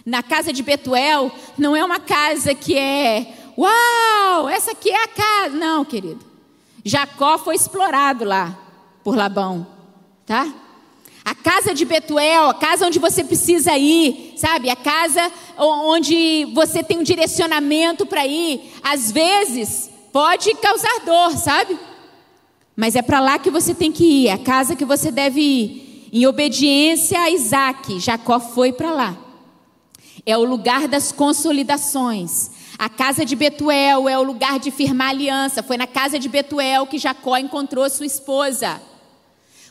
Na 0.05 0.21
casa 0.21 0.51
de 0.51 0.61
Betuel, 0.61 1.31
não 1.57 1.73
é 1.77 1.83
uma 1.83 1.99
casa 1.99 2.53
que 2.53 2.77
é 2.77 3.44
Uau, 3.57 4.49
essa 4.49 4.71
aqui 4.71 4.89
é 4.89 5.03
a 5.03 5.07
casa. 5.07 5.55
Não, 5.55 5.85
querido. 5.85 6.25
Jacó 6.83 7.37
foi 7.37 7.55
explorado 7.55 8.25
lá 8.25 8.57
por 9.03 9.15
Labão, 9.15 9.65
tá? 10.25 10.53
A 11.23 11.33
casa 11.33 11.73
de 11.73 11.85
Betuel, 11.85 12.49
a 12.49 12.53
casa 12.53 12.85
onde 12.85 12.99
você 12.99 13.23
precisa 13.23 13.75
ir, 13.75 14.35
sabe? 14.37 14.69
A 14.69 14.75
casa 14.75 15.31
onde 15.57 16.45
você 16.53 16.83
tem 16.83 16.99
um 16.99 17.03
direcionamento 17.03 18.05
para 18.05 18.27
ir, 18.27 18.71
às 18.83 19.11
vezes 19.11 19.89
pode 20.13 20.53
causar 20.55 20.99
dor, 21.03 21.31
sabe? 21.37 21.79
Mas 22.75 22.95
é 22.95 23.01
para 23.01 23.19
lá 23.19 23.39
que 23.39 23.49
você 23.49 23.73
tem 23.73 23.91
que 23.91 24.03
ir, 24.03 24.27
é 24.27 24.33
a 24.33 24.37
casa 24.37 24.75
que 24.75 24.85
você 24.85 25.11
deve 25.11 25.41
ir. 25.41 26.09
Em 26.13 26.27
obediência 26.27 27.19
a 27.19 27.31
Isaac, 27.31 27.99
Jacó 27.99 28.39
foi 28.39 28.71
para 28.71 28.91
lá. 28.91 29.17
É 30.25 30.37
o 30.37 30.45
lugar 30.45 30.87
das 30.87 31.11
consolidações. 31.11 32.51
A 32.77 32.89
casa 32.89 33.23
de 33.23 33.35
Betuel 33.35 34.09
é 34.09 34.17
o 34.17 34.23
lugar 34.23 34.59
de 34.59 34.69
firmar 34.69 35.09
aliança. 35.09 35.63
Foi 35.63 35.77
na 35.77 35.87
casa 35.87 36.19
de 36.19 36.27
Betuel 36.27 36.85
que 36.85 36.97
Jacó 36.97 37.37
encontrou 37.37 37.89
sua 37.89 38.05
esposa. 38.05 38.81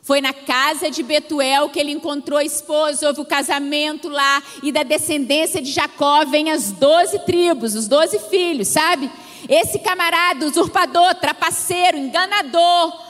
Foi 0.02 0.20
na 0.20 0.32
casa 0.32 0.90
de 0.90 1.02
Betuel 1.02 1.70
que 1.70 1.80
ele 1.80 1.90
encontrou 1.90 2.38
a 2.38 2.44
esposa, 2.44 3.08
houve 3.08 3.22
o 3.22 3.24
casamento 3.24 4.06
lá, 4.06 4.42
e 4.62 4.70
da 4.70 4.82
descendência 4.82 5.62
de 5.62 5.72
Jacó 5.72 6.26
vem 6.26 6.50
as 6.50 6.72
doze 6.72 7.18
tribos, 7.20 7.74
os 7.74 7.88
doze 7.88 8.18
filhos, 8.18 8.68
sabe? 8.68 9.10
Esse 9.48 9.78
camarada, 9.78 10.44
usurpador, 10.44 11.14
trapaceiro, 11.14 11.96
enganador, 11.96 13.00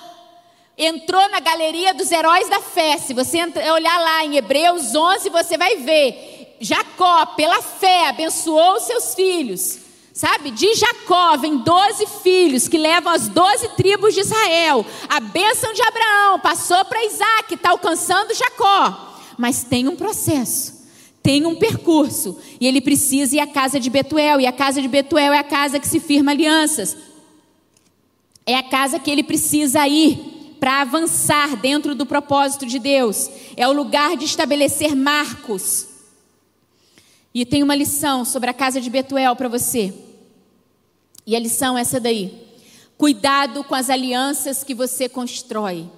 entrou 0.78 1.28
na 1.30 1.40
galeria 1.40 1.92
dos 1.94 2.12
heróis 2.12 2.48
da 2.48 2.60
fé. 2.60 2.96
Se 2.98 3.12
você 3.12 3.38
olhar 3.42 4.00
lá 4.00 4.24
em 4.24 4.36
Hebreus 4.36 4.94
11, 4.94 5.30
você 5.30 5.58
vai 5.58 5.76
ver. 5.78 6.56
Jacó, 6.60 7.26
pela 7.26 7.60
fé, 7.60 8.08
abençoou 8.08 8.76
os 8.76 8.84
seus 8.84 9.16
filhos. 9.16 9.83
Sabe, 10.14 10.52
de 10.52 10.72
Jacó 10.76 11.36
vem 11.36 11.58
doze 11.58 12.06
filhos 12.22 12.68
que 12.68 12.78
levam 12.78 13.12
as 13.12 13.26
doze 13.26 13.66
tribos 13.70 14.14
de 14.14 14.20
Israel. 14.20 14.86
A 15.08 15.18
bênção 15.18 15.72
de 15.72 15.82
Abraão 15.82 16.38
passou 16.38 16.84
para 16.84 17.04
Isaac, 17.04 17.54
está 17.54 17.70
alcançando 17.70 18.32
Jacó. 18.32 19.18
Mas 19.36 19.64
tem 19.64 19.88
um 19.88 19.96
processo, 19.96 20.86
tem 21.20 21.44
um 21.44 21.56
percurso. 21.56 22.38
E 22.60 22.66
ele 22.68 22.80
precisa 22.80 23.34
ir 23.34 23.40
à 23.40 23.46
casa 23.48 23.80
de 23.80 23.90
Betuel. 23.90 24.40
E 24.40 24.46
a 24.46 24.52
casa 24.52 24.80
de 24.80 24.86
Betuel 24.86 25.32
é 25.32 25.38
a 25.38 25.42
casa 25.42 25.80
que 25.80 25.88
se 25.88 25.98
firma 25.98 26.30
alianças. 26.30 26.96
É 28.46 28.54
a 28.54 28.62
casa 28.62 29.00
que 29.00 29.10
ele 29.10 29.24
precisa 29.24 29.88
ir 29.88 30.56
para 30.60 30.82
avançar 30.82 31.56
dentro 31.56 31.92
do 31.92 32.06
propósito 32.06 32.64
de 32.64 32.78
Deus. 32.78 33.28
É 33.56 33.66
o 33.66 33.72
lugar 33.72 34.16
de 34.16 34.26
estabelecer 34.26 34.94
marcos. 34.94 35.88
E 37.34 37.44
tem 37.44 37.64
uma 37.64 37.74
lição 37.74 38.24
sobre 38.24 38.48
a 38.48 38.54
casa 38.54 38.80
de 38.80 38.88
Betuel 38.88 39.34
para 39.34 39.48
você. 39.48 39.92
E 41.26 41.34
a 41.34 41.38
lição 41.38 41.76
é 41.76 41.80
essa 41.80 41.98
daí. 41.98 42.46
Cuidado 42.96 43.64
com 43.64 43.74
as 43.74 43.90
alianças 43.90 44.62
que 44.62 44.74
você 44.74 45.08
constrói. 45.08 45.88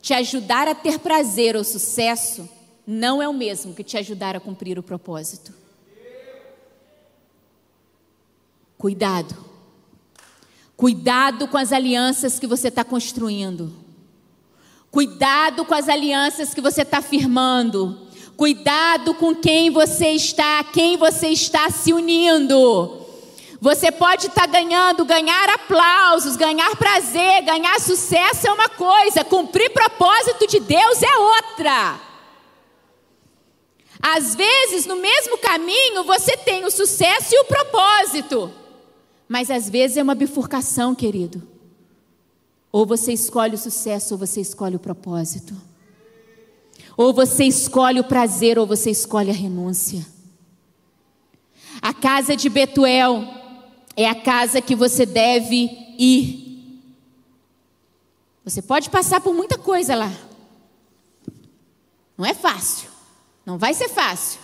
Te 0.00 0.12
ajudar 0.14 0.66
a 0.68 0.74
ter 0.74 0.98
prazer 0.98 1.56
ou 1.56 1.64
sucesso 1.64 2.48
não 2.86 3.22
é 3.22 3.28
o 3.28 3.32
mesmo 3.32 3.74
que 3.74 3.84
te 3.84 3.96
ajudar 3.96 4.36
a 4.36 4.40
cumprir 4.40 4.78
o 4.78 4.82
propósito. 4.82 5.54
Cuidado. 8.76 9.36
Cuidado 10.76 11.46
com 11.46 11.56
as 11.56 11.72
alianças 11.72 12.40
que 12.40 12.46
você 12.46 12.66
está 12.68 12.82
construindo. 12.82 13.72
Cuidado 14.90 15.64
com 15.64 15.74
as 15.74 15.88
alianças 15.88 16.52
que 16.52 16.60
você 16.60 16.82
está 16.82 17.00
firmando. 17.00 18.08
Cuidado 18.36 19.14
com 19.14 19.34
quem 19.34 19.70
você 19.70 20.08
está, 20.08 20.64
quem 20.64 20.96
você 20.96 21.28
está 21.28 21.70
se 21.70 21.92
unindo. 21.92 23.01
Você 23.62 23.92
pode 23.92 24.26
estar 24.26 24.40
tá 24.40 24.46
ganhando, 24.48 25.04
ganhar 25.04 25.48
aplausos, 25.50 26.34
ganhar 26.34 26.74
prazer, 26.74 27.44
ganhar 27.44 27.78
sucesso 27.78 28.48
é 28.48 28.52
uma 28.52 28.68
coisa, 28.68 29.22
cumprir 29.22 29.70
propósito 29.70 30.48
de 30.48 30.58
Deus 30.58 31.00
é 31.00 31.16
outra. 31.16 32.00
Às 34.02 34.34
vezes, 34.34 34.84
no 34.84 34.96
mesmo 34.96 35.38
caminho, 35.38 36.02
você 36.02 36.36
tem 36.36 36.64
o 36.64 36.72
sucesso 36.72 37.32
e 37.32 37.38
o 37.38 37.44
propósito, 37.44 38.52
mas 39.28 39.48
às 39.48 39.70
vezes 39.70 39.96
é 39.96 40.02
uma 40.02 40.16
bifurcação, 40.16 40.92
querido. 40.92 41.40
Ou 42.72 42.84
você 42.84 43.12
escolhe 43.12 43.54
o 43.54 43.58
sucesso, 43.58 44.14
ou 44.14 44.18
você 44.18 44.40
escolhe 44.40 44.74
o 44.74 44.80
propósito. 44.80 45.54
Ou 46.96 47.14
você 47.14 47.44
escolhe 47.44 48.00
o 48.00 48.04
prazer, 48.04 48.58
ou 48.58 48.66
você 48.66 48.90
escolhe 48.90 49.30
a 49.30 49.34
renúncia. 49.34 50.04
A 51.80 51.94
casa 51.94 52.34
de 52.34 52.48
Betuel 52.48 53.40
é 53.96 54.08
a 54.08 54.14
casa 54.14 54.60
que 54.60 54.74
você 54.74 55.04
deve 55.04 55.70
ir. 55.98 56.42
Você 58.44 58.60
pode 58.60 58.90
passar 58.90 59.20
por 59.20 59.34
muita 59.34 59.56
coisa 59.56 59.94
lá. 59.94 60.12
Não 62.16 62.26
é 62.26 62.34
fácil. 62.34 62.88
Não 63.44 63.58
vai 63.58 63.74
ser 63.74 63.88
fácil. 63.88 64.40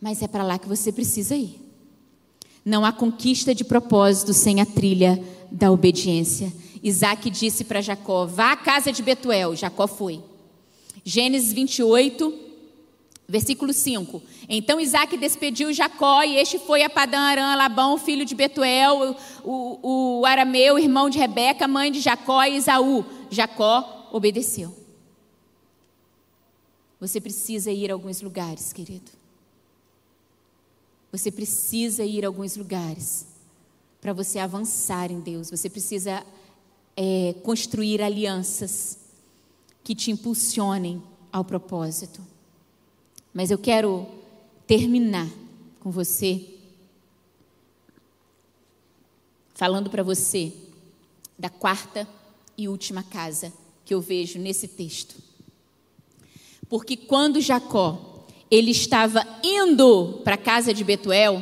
Mas 0.00 0.22
é 0.22 0.28
para 0.28 0.44
lá 0.44 0.58
que 0.58 0.68
você 0.68 0.92
precisa 0.92 1.36
ir. 1.36 1.60
Não 2.64 2.84
há 2.84 2.92
conquista 2.92 3.54
de 3.54 3.64
propósito 3.64 4.32
sem 4.32 4.60
a 4.60 4.66
trilha 4.66 5.22
da 5.50 5.70
obediência. 5.70 6.52
Isaac 6.82 7.30
disse 7.30 7.64
para 7.64 7.80
Jacó: 7.80 8.26
Vá 8.26 8.52
à 8.52 8.56
casa 8.56 8.92
de 8.92 9.02
Betuel. 9.02 9.56
Jacó 9.56 9.86
foi. 9.86 10.22
Gênesis 11.04 11.52
28, 11.52 12.47
Versículo 13.30 13.74
5. 13.74 14.22
Então 14.48 14.80
Isaac 14.80 15.14
despediu 15.18 15.70
Jacó 15.70 16.22
e 16.22 16.38
este 16.38 16.58
foi 16.58 16.82
a 16.82 16.88
Padã 16.88 17.18
Arã, 17.18 17.54
Labão, 17.56 17.98
filho 17.98 18.24
de 18.24 18.34
Betuel, 18.34 19.14
o, 19.44 20.20
o 20.20 20.24
arameu, 20.24 20.78
irmão 20.78 21.10
de 21.10 21.18
Rebeca, 21.18 21.68
mãe 21.68 21.92
de 21.92 22.00
Jacó 22.00 22.42
e 22.44 22.56
Isaú. 22.56 23.04
Jacó 23.30 24.08
obedeceu. 24.10 24.74
Você 26.98 27.20
precisa 27.20 27.70
ir 27.70 27.90
a 27.90 27.94
alguns 27.94 28.22
lugares, 28.22 28.72
querido. 28.72 29.10
Você 31.12 31.30
precisa 31.30 32.04
ir 32.04 32.24
a 32.24 32.28
alguns 32.28 32.56
lugares 32.56 33.26
para 34.00 34.14
você 34.14 34.38
avançar 34.38 35.10
em 35.10 35.20
Deus. 35.20 35.50
Você 35.50 35.68
precisa 35.68 36.24
é, 36.96 37.34
construir 37.42 38.00
alianças 38.00 38.98
que 39.84 39.94
te 39.94 40.10
impulsionem 40.10 41.02
ao 41.30 41.44
propósito. 41.44 42.22
Mas 43.38 43.52
eu 43.52 43.58
quero 43.58 44.04
terminar 44.66 45.28
com 45.78 45.92
você, 45.92 46.44
falando 49.54 49.88
para 49.88 50.02
você 50.02 50.52
da 51.38 51.48
quarta 51.48 52.04
e 52.56 52.66
última 52.66 53.00
casa 53.00 53.52
que 53.84 53.94
eu 53.94 54.00
vejo 54.00 54.40
nesse 54.40 54.66
texto. 54.66 55.14
Porque 56.68 56.96
quando 56.96 57.40
Jacó 57.40 58.26
ele 58.50 58.72
estava 58.72 59.24
indo 59.44 60.20
para 60.24 60.34
a 60.34 60.36
casa 60.36 60.74
de 60.74 60.82
Betuel, 60.82 61.40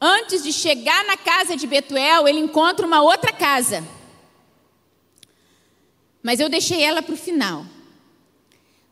antes 0.00 0.42
de 0.42 0.52
chegar 0.52 1.04
na 1.04 1.16
casa 1.16 1.56
de 1.56 1.64
Betuel, 1.68 2.26
ele 2.26 2.40
encontra 2.40 2.84
uma 2.84 3.00
outra 3.00 3.32
casa. 3.32 3.86
Mas 6.20 6.40
eu 6.40 6.48
deixei 6.48 6.82
ela 6.82 7.00
para 7.00 7.14
o 7.14 7.16
final. 7.16 7.64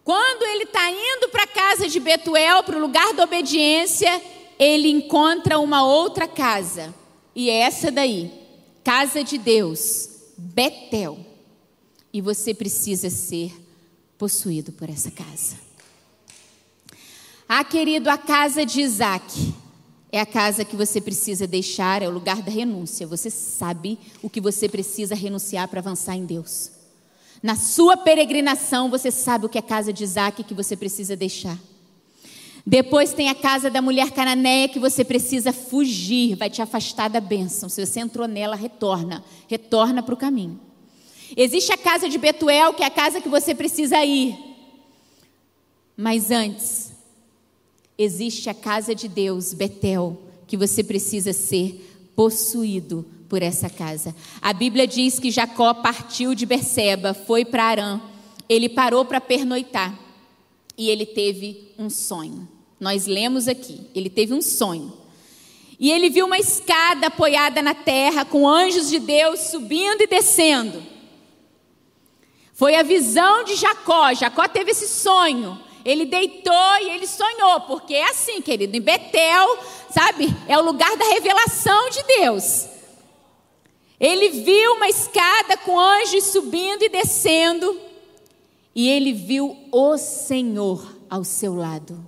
Quando 0.05 0.43
ele 0.43 0.65
está 0.65 0.91
indo 0.91 1.29
para 1.29 1.45
a 1.45 1.47
casa 1.47 1.89
de 1.89 2.01
Betuel, 2.01 2.63
para 2.63 2.77
o 2.77 2.81
lugar 2.81 3.15
da 3.15 3.25
obediência, 3.25 4.21
ele 4.59 4.89
encontra 4.89 5.59
uma 5.59 5.85
outra 5.85 6.27
casa. 6.27 6.93
E 7.35 7.49
é 7.49 7.61
essa 7.61 7.91
daí, 7.91 8.33
casa 8.83 9.23
de 9.23 9.39
Deus, 9.39 10.09
Betel. 10.37 11.19
E 12.13 12.21
você 12.21 12.53
precisa 12.53 13.09
ser 13.09 13.53
possuído 14.19 14.73
por 14.73 14.91
essa 14.91 15.11
casa. 15.11 15.57
Ah, 17.49 17.65
querido, 17.65 18.11
a 18.11 18.19
casa 18.19 18.67
de 18.67 18.81
Isaac 18.81 19.55
é 20.11 20.21
a 20.21 20.27
casa 20.27 20.65
que 20.65 20.77
você 20.77 21.01
precisa 21.01 21.47
deixar, 21.47 22.03
é 22.03 22.09
o 22.09 22.13
lugar 22.13 22.43
da 22.43 22.51
renúncia. 22.51 23.07
Você 23.07 23.31
sabe 23.31 23.99
o 24.23 24.29
que 24.29 24.41
você 24.41 24.69
precisa 24.69 25.15
renunciar 25.15 25.69
para 25.69 25.81
avançar 25.81 26.17
em 26.17 26.27
Deus. 26.27 26.71
Na 27.43 27.57
sua 27.57 27.97
peregrinação, 27.97 28.89
você 28.89 29.11
sabe 29.11 29.47
o 29.47 29.49
que 29.49 29.59
é 29.59 29.61
a 29.61 29.65
casa 29.65 29.93
de 29.93 30.05
Isaac 30.05 30.45
que 30.45 30.55
você 30.55 30.77
precisa 30.77 31.17
deixar. 31.17 31.59
Depois 32.65 33.13
tem 33.13 33.29
a 33.29 33.35
casa 33.35 33.69
da 33.69 33.83
mulher 33.83 34.13
cananeia 34.13 34.69
que 34.69 34.79
você 34.79 35.05
precisa 35.05 35.53
fugir, 35.53 36.37
vai 36.37 36.49
te 36.49 36.63
afastar 36.63 37.11
da 37.11 37.21
bênção. 37.21 37.69
Se 37.69 37.85
você 37.85 37.99
entrou 37.99 38.29
nela, 38.29 38.55
retorna, 38.55 39.25
retorna 39.49 40.03
para 40.03 40.15
o 40.15 40.17
caminho. 40.17 40.61
Existe 41.37 41.73
a 41.73 41.77
casa 41.77 42.09
de 42.09 42.19
Betuel, 42.19 42.75
que 42.75 42.85
é 42.85 42.87
a 42.87 42.91
casa 42.91 43.21
que 43.21 43.29
você 43.29 43.55
precisa 43.55 44.05
ir. 44.05 44.39
Mas 45.97 46.31
antes, 46.31 46.93
existe 47.99 48.49
a 48.49 48.55
casa 48.55 48.95
de 48.95 49.09
Deus, 49.09 49.53
Betel, 49.53 50.23
que 50.47 50.57
você 50.57 50.85
precisa 50.85 51.33
ser 51.33 52.13
possuído 52.15 53.05
por 53.33 53.43
essa 53.43 53.71
casa. 53.71 54.15
A 54.43 54.53
Bíblia 54.53 54.87
diz 54.87 55.19
que 55.19 55.31
Jacó 55.31 55.73
partiu 55.73 56.35
de 56.35 56.45
Berseba, 56.45 57.15
foi 57.15 57.47
para 57.47 57.65
Arã. 57.65 57.99
Ele 58.47 58.69
parou 58.69 59.07
para 59.07 59.23
pernoitar 59.23 59.99
e 60.77 60.91
ele 60.91 61.07
teve 61.07 61.73
um 61.79 61.89
sonho. 61.89 62.47
Nós 62.79 63.07
lemos 63.07 63.49
aqui, 63.49 63.87
ele 63.95 64.11
teve 64.11 64.35
um 64.35 64.43
sonho. 64.43 64.93
E 65.81 65.91
ele 65.91 66.11
viu 66.11 66.27
uma 66.27 66.39
escada 66.39 67.07
apoiada 67.07 67.63
na 67.63 67.73
terra 67.73 68.23
com 68.27 68.47
anjos 68.47 68.91
de 68.91 68.99
Deus 68.99 69.41
subindo 69.41 70.03
e 70.03 70.07
descendo. 70.07 70.83
Foi 72.53 72.75
a 72.75 72.83
visão 72.83 73.45
de 73.45 73.55
Jacó. 73.55 74.13
Jacó 74.13 74.47
teve 74.47 74.73
esse 74.73 74.87
sonho. 74.87 75.59
Ele 75.87 76.05
deitou 76.05 76.77
e 76.83 76.91
ele 76.91 77.07
sonhou, 77.07 77.63
porque 77.63 77.95
é 77.95 78.11
assim, 78.11 78.43
querido, 78.43 78.77
em 78.77 78.81
Betel, 78.83 79.59
sabe? 79.89 80.29
É 80.47 80.59
o 80.59 80.63
lugar 80.63 80.95
da 80.99 81.07
revelação 81.07 81.89
de 81.89 82.03
Deus. 82.19 82.72
Ele 84.03 84.29
viu 84.31 84.73
uma 84.73 84.89
escada 84.89 85.57
com 85.59 85.79
anjos 85.79 86.25
subindo 86.25 86.83
e 86.83 86.89
descendo, 86.89 87.81
e 88.75 88.89
ele 88.89 89.13
viu 89.13 89.57
o 89.71 89.97
Senhor 89.97 90.85
ao 91.09 91.23
seu 91.23 91.55
lado. 91.55 92.05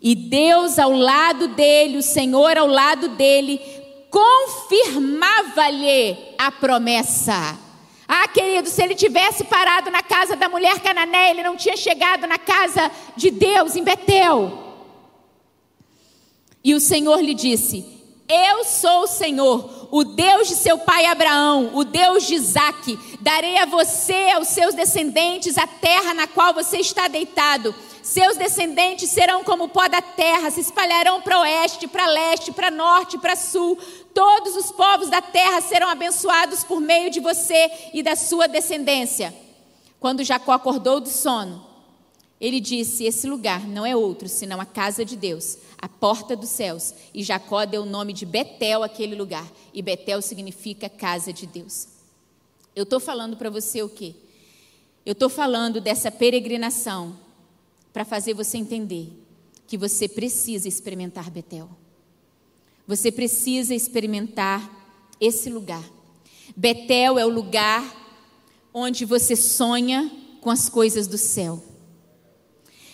E 0.00 0.14
Deus 0.14 0.78
ao 0.78 0.92
lado 0.92 1.48
dele, 1.48 1.96
o 1.96 2.02
Senhor 2.02 2.56
ao 2.56 2.68
lado 2.68 3.08
dele, 3.16 3.60
confirmava-lhe 4.10 6.16
a 6.38 6.52
promessa. 6.52 7.58
Ah, 8.06 8.28
querido, 8.28 8.68
se 8.68 8.80
ele 8.80 8.94
tivesse 8.94 9.42
parado 9.42 9.90
na 9.90 10.04
casa 10.04 10.36
da 10.36 10.48
mulher 10.48 10.78
cananeia, 10.78 11.32
ele 11.32 11.42
não 11.42 11.56
tinha 11.56 11.76
chegado 11.76 12.28
na 12.28 12.38
casa 12.38 12.92
de 13.16 13.32
Deus 13.32 13.74
em 13.74 13.82
Betel. 13.82 14.76
E 16.62 16.74
o 16.74 16.80
Senhor 16.80 17.20
lhe 17.20 17.34
disse: 17.34 17.93
Eu 18.28 18.64
sou 18.64 19.02
o 19.02 19.06
Senhor, 19.06 19.88
o 19.90 20.02
Deus 20.02 20.48
de 20.48 20.54
seu 20.56 20.78
pai 20.78 21.04
Abraão, 21.04 21.70
o 21.74 21.84
Deus 21.84 22.26
de 22.26 22.34
Isaac, 22.34 22.98
darei 23.20 23.58
a 23.58 23.66
você, 23.66 24.30
aos 24.30 24.48
seus 24.48 24.74
descendentes, 24.74 25.58
a 25.58 25.66
terra 25.66 26.14
na 26.14 26.26
qual 26.26 26.54
você 26.54 26.78
está 26.78 27.06
deitado. 27.06 27.74
Seus 28.02 28.36
descendentes 28.36 29.10
serão 29.10 29.44
como 29.44 29.64
o 29.64 29.68
pó 29.68 29.88
da 29.88 30.00
terra, 30.00 30.50
se 30.50 30.60
espalharão 30.60 31.20
para 31.20 31.40
oeste, 31.40 31.86
para 31.86 32.06
leste, 32.06 32.50
para 32.50 32.70
norte, 32.70 33.18
para 33.18 33.36
sul. 33.36 33.78
Todos 34.14 34.56
os 34.56 34.72
povos 34.72 35.10
da 35.10 35.20
terra 35.20 35.60
serão 35.60 35.88
abençoados 35.88 36.64
por 36.64 36.80
meio 36.80 37.10
de 37.10 37.20
você 37.20 37.70
e 37.92 38.02
da 38.02 38.16
sua 38.16 38.48
descendência. 38.48 39.34
Quando 40.00 40.24
Jacó 40.24 40.52
acordou 40.52 40.98
do 40.98 41.08
sono, 41.08 41.66
ele 42.40 42.60
disse: 42.60 43.04
Esse 43.04 43.26
lugar 43.26 43.66
não 43.66 43.86
é 43.86 43.96
outro 43.96 44.28
senão 44.28 44.60
a 44.60 44.66
casa 44.66 45.04
de 45.04 45.16
Deus, 45.16 45.56
a 45.84 45.88
porta 45.88 46.34
dos 46.34 46.48
céus. 46.48 46.94
E 47.12 47.22
Jacó 47.22 47.66
deu 47.66 47.82
o 47.82 47.86
nome 47.86 48.14
de 48.14 48.24
Betel 48.24 48.82
àquele 48.82 49.14
lugar. 49.14 49.46
E 49.74 49.82
Betel 49.82 50.22
significa 50.22 50.88
casa 50.88 51.30
de 51.30 51.46
Deus. 51.46 51.88
Eu 52.74 52.84
estou 52.84 52.98
falando 52.98 53.36
para 53.36 53.50
você 53.50 53.82
o 53.82 53.88
quê? 53.90 54.14
Eu 55.04 55.12
estou 55.12 55.28
falando 55.28 55.82
dessa 55.82 56.10
peregrinação 56.10 57.18
para 57.92 58.02
fazer 58.02 58.32
você 58.32 58.56
entender 58.56 59.12
que 59.66 59.76
você 59.76 60.08
precisa 60.08 60.66
experimentar 60.66 61.30
Betel. 61.30 61.68
Você 62.86 63.12
precisa 63.12 63.74
experimentar 63.74 64.66
esse 65.20 65.50
lugar. 65.50 65.84
Betel 66.56 67.18
é 67.18 67.26
o 67.26 67.30
lugar 67.30 67.94
onde 68.72 69.04
você 69.04 69.36
sonha 69.36 70.10
com 70.40 70.48
as 70.48 70.70
coisas 70.70 71.06
do 71.06 71.18
céu. 71.18 71.62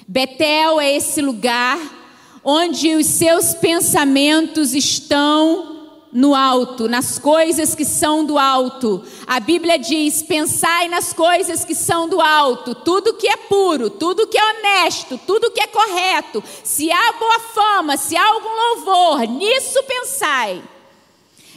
Betel 0.09 0.81
é 0.81 0.97
esse 0.97 1.23
lugar 1.23 2.00
onde 2.45 2.95
os 2.95 3.07
seus 3.07 3.55
pensamentos 3.55 4.75
estão 4.75 5.79
no 6.13 6.35
alto, 6.35 6.89
nas 6.89 7.19
coisas 7.19 7.75
que 7.75 7.85
são 7.85 8.25
do 8.25 8.39
alto. 8.39 9.03
A 9.27 9.39
Bíblia 9.39 9.79
diz: 9.79 10.23
pensai 10.23 10.89
nas 10.89 11.13
coisas 11.13 11.65
que 11.65 11.75
são 11.75 12.09
do 12.09 12.21
alto, 12.21 12.75
tudo 12.75 13.15
que 13.15 13.29
é 13.29 13.37
puro, 13.37 13.91
tudo 13.91 14.27
que 14.27 14.39
é 14.39 14.45
honesto, 14.45 15.19
tudo 15.27 15.51
que 15.51 15.61
é 15.61 15.67
correto. 15.67 16.43
Se 16.65 16.91
há 16.91 17.13
boa 17.13 17.39
fama, 17.41 17.97
se 17.97 18.17
há 18.17 18.27
algum 18.27 18.49
louvor, 18.49 19.21
nisso 19.29 19.83
pensai. 19.85 20.63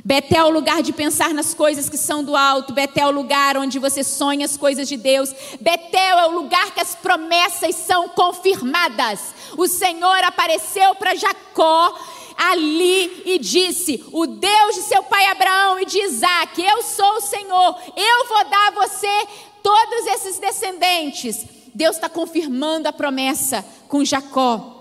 Betel 0.05 0.47
é 0.47 0.49
o 0.49 0.53
lugar 0.53 0.83
de 0.83 0.91
pensar 0.91 1.33
nas 1.33 1.53
coisas 1.53 1.87
que 1.87 1.95
são 1.97 2.25
do 2.25 2.35
alto. 2.35 2.73
Betel 2.73 3.07
é 3.07 3.09
o 3.09 3.15
lugar 3.15 3.55
onde 3.55 3.79
você 3.79 4.03
sonha 4.03 4.45
as 4.45 4.57
coisas 4.57 4.85
de 4.85 4.97
Deus. 4.97 5.33
Betel 5.61 6.19
é 6.19 6.27
o 6.27 6.31
lugar 6.31 6.73
que 6.73 6.81
as 6.81 6.93
promessas 6.93 7.73
são 7.75 8.09
confirmadas. 8.09 9.33
O 9.57 9.67
Senhor 9.67 10.23
apareceu 10.23 10.95
para 10.95 11.15
Jacó 11.15 11.99
ali 12.37 13.23
e 13.25 13.39
disse: 13.39 14.03
O 14.11 14.25
Deus 14.25 14.75
de 14.75 14.81
seu 14.81 15.03
pai 15.03 15.25
Abraão 15.25 15.79
e 15.79 15.85
de 15.85 15.99
Isaac, 15.99 16.61
eu 16.61 16.83
sou 16.83 17.17
o 17.17 17.21
Senhor, 17.21 17.77
eu 17.95 18.27
vou 18.27 18.49
dar 18.49 18.67
a 18.67 18.87
você 18.87 19.27
todos 19.61 20.07
esses 20.07 20.39
descendentes. 20.39 21.45
Deus 21.73 21.95
está 21.95 22.07
confirmando 22.07 22.87
a 22.87 22.93
promessa 22.93 23.65
com 23.87 24.05
Jacó. 24.05 24.73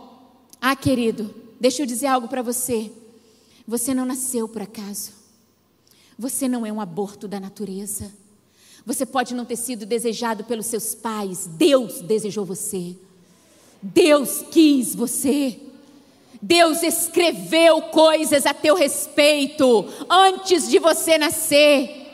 Ah, 0.60 0.76
querido, 0.76 1.34
deixa 1.58 1.82
eu 1.82 1.86
dizer 1.86 2.08
algo 2.08 2.28
para 2.28 2.42
você. 2.42 2.92
Você 3.66 3.94
não 3.94 4.04
nasceu 4.04 4.48
por 4.48 4.62
acaso. 4.62 5.12
Você 6.18 6.48
não 6.48 6.66
é 6.66 6.72
um 6.72 6.80
aborto 6.80 7.26
da 7.26 7.40
natureza. 7.40 8.12
Você 8.84 9.06
pode 9.06 9.34
não 9.34 9.44
ter 9.44 9.56
sido 9.56 9.86
desejado 9.86 10.44
pelos 10.44 10.66
seus 10.66 10.94
pais. 10.94 11.46
Deus 11.46 12.00
desejou 12.02 12.44
você. 12.44 12.96
Deus 13.82 14.44
quis 14.50 14.94
você. 14.94 15.58
Deus 16.40 16.82
escreveu 16.82 17.82
coisas 17.82 18.46
a 18.46 18.54
teu 18.54 18.74
respeito 18.74 19.86
antes 20.08 20.68
de 20.68 20.78
você 20.78 21.18
nascer. 21.18 22.10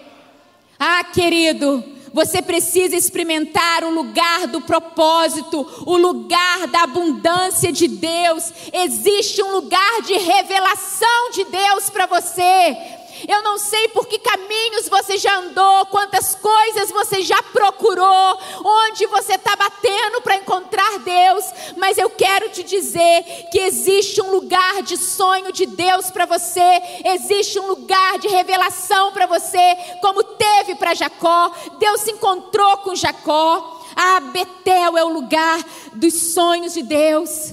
Ah, 0.78 1.02
querido, 1.04 1.82
Você 2.12 2.40
precisa 2.40 2.96
experimentar 2.96 3.84
o 3.84 3.90
lugar 3.90 4.46
do 4.46 4.60
propósito, 4.60 5.66
o 5.86 5.96
lugar 5.96 6.66
da 6.68 6.82
abundância 6.82 7.70
de 7.72 7.86
Deus. 7.86 8.52
Existe 8.72 9.42
um 9.42 9.52
lugar 9.52 10.02
de 10.02 10.14
revelação 10.14 11.30
de 11.32 11.44
Deus 11.44 11.90
para 11.90 12.06
você. 12.06 12.97
Eu 13.26 13.42
não 13.42 13.58
sei 13.58 13.88
por 13.88 14.06
que 14.06 14.18
caminhos 14.18 14.88
você 14.88 15.16
já 15.16 15.38
andou, 15.38 15.86
quantas 15.86 16.34
coisas 16.34 16.90
você 16.90 17.22
já 17.22 17.42
procurou, 17.42 18.38
onde 18.64 19.06
você 19.06 19.34
está 19.34 19.56
batendo 19.56 20.20
para 20.22 20.36
encontrar 20.36 20.98
Deus, 20.98 21.44
mas 21.76 21.98
eu 21.98 22.10
quero 22.10 22.50
te 22.50 22.62
dizer 22.62 23.24
que 23.50 23.58
existe 23.58 24.20
um 24.20 24.30
lugar 24.30 24.82
de 24.82 24.96
sonho 24.96 25.52
de 25.52 25.66
Deus 25.66 26.10
para 26.10 26.26
você, 26.26 26.82
existe 27.04 27.58
um 27.58 27.66
lugar 27.66 28.18
de 28.18 28.28
revelação 28.28 29.12
para 29.12 29.26
você, 29.26 29.76
como 30.00 30.22
teve 30.22 30.74
para 30.74 30.94
Jacó. 30.94 31.50
Deus 31.78 32.02
se 32.02 32.12
encontrou 32.12 32.78
com 32.78 32.94
Jacó. 32.94 33.76
Ah, 33.96 34.20
Betel 34.20 34.96
é 34.96 35.04
o 35.04 35.08
lugar 35.08 35.64
dos 35.94 36.14
sonhos 36.34 36.74
de 36.74 36.82
Deus. 36.82 37.52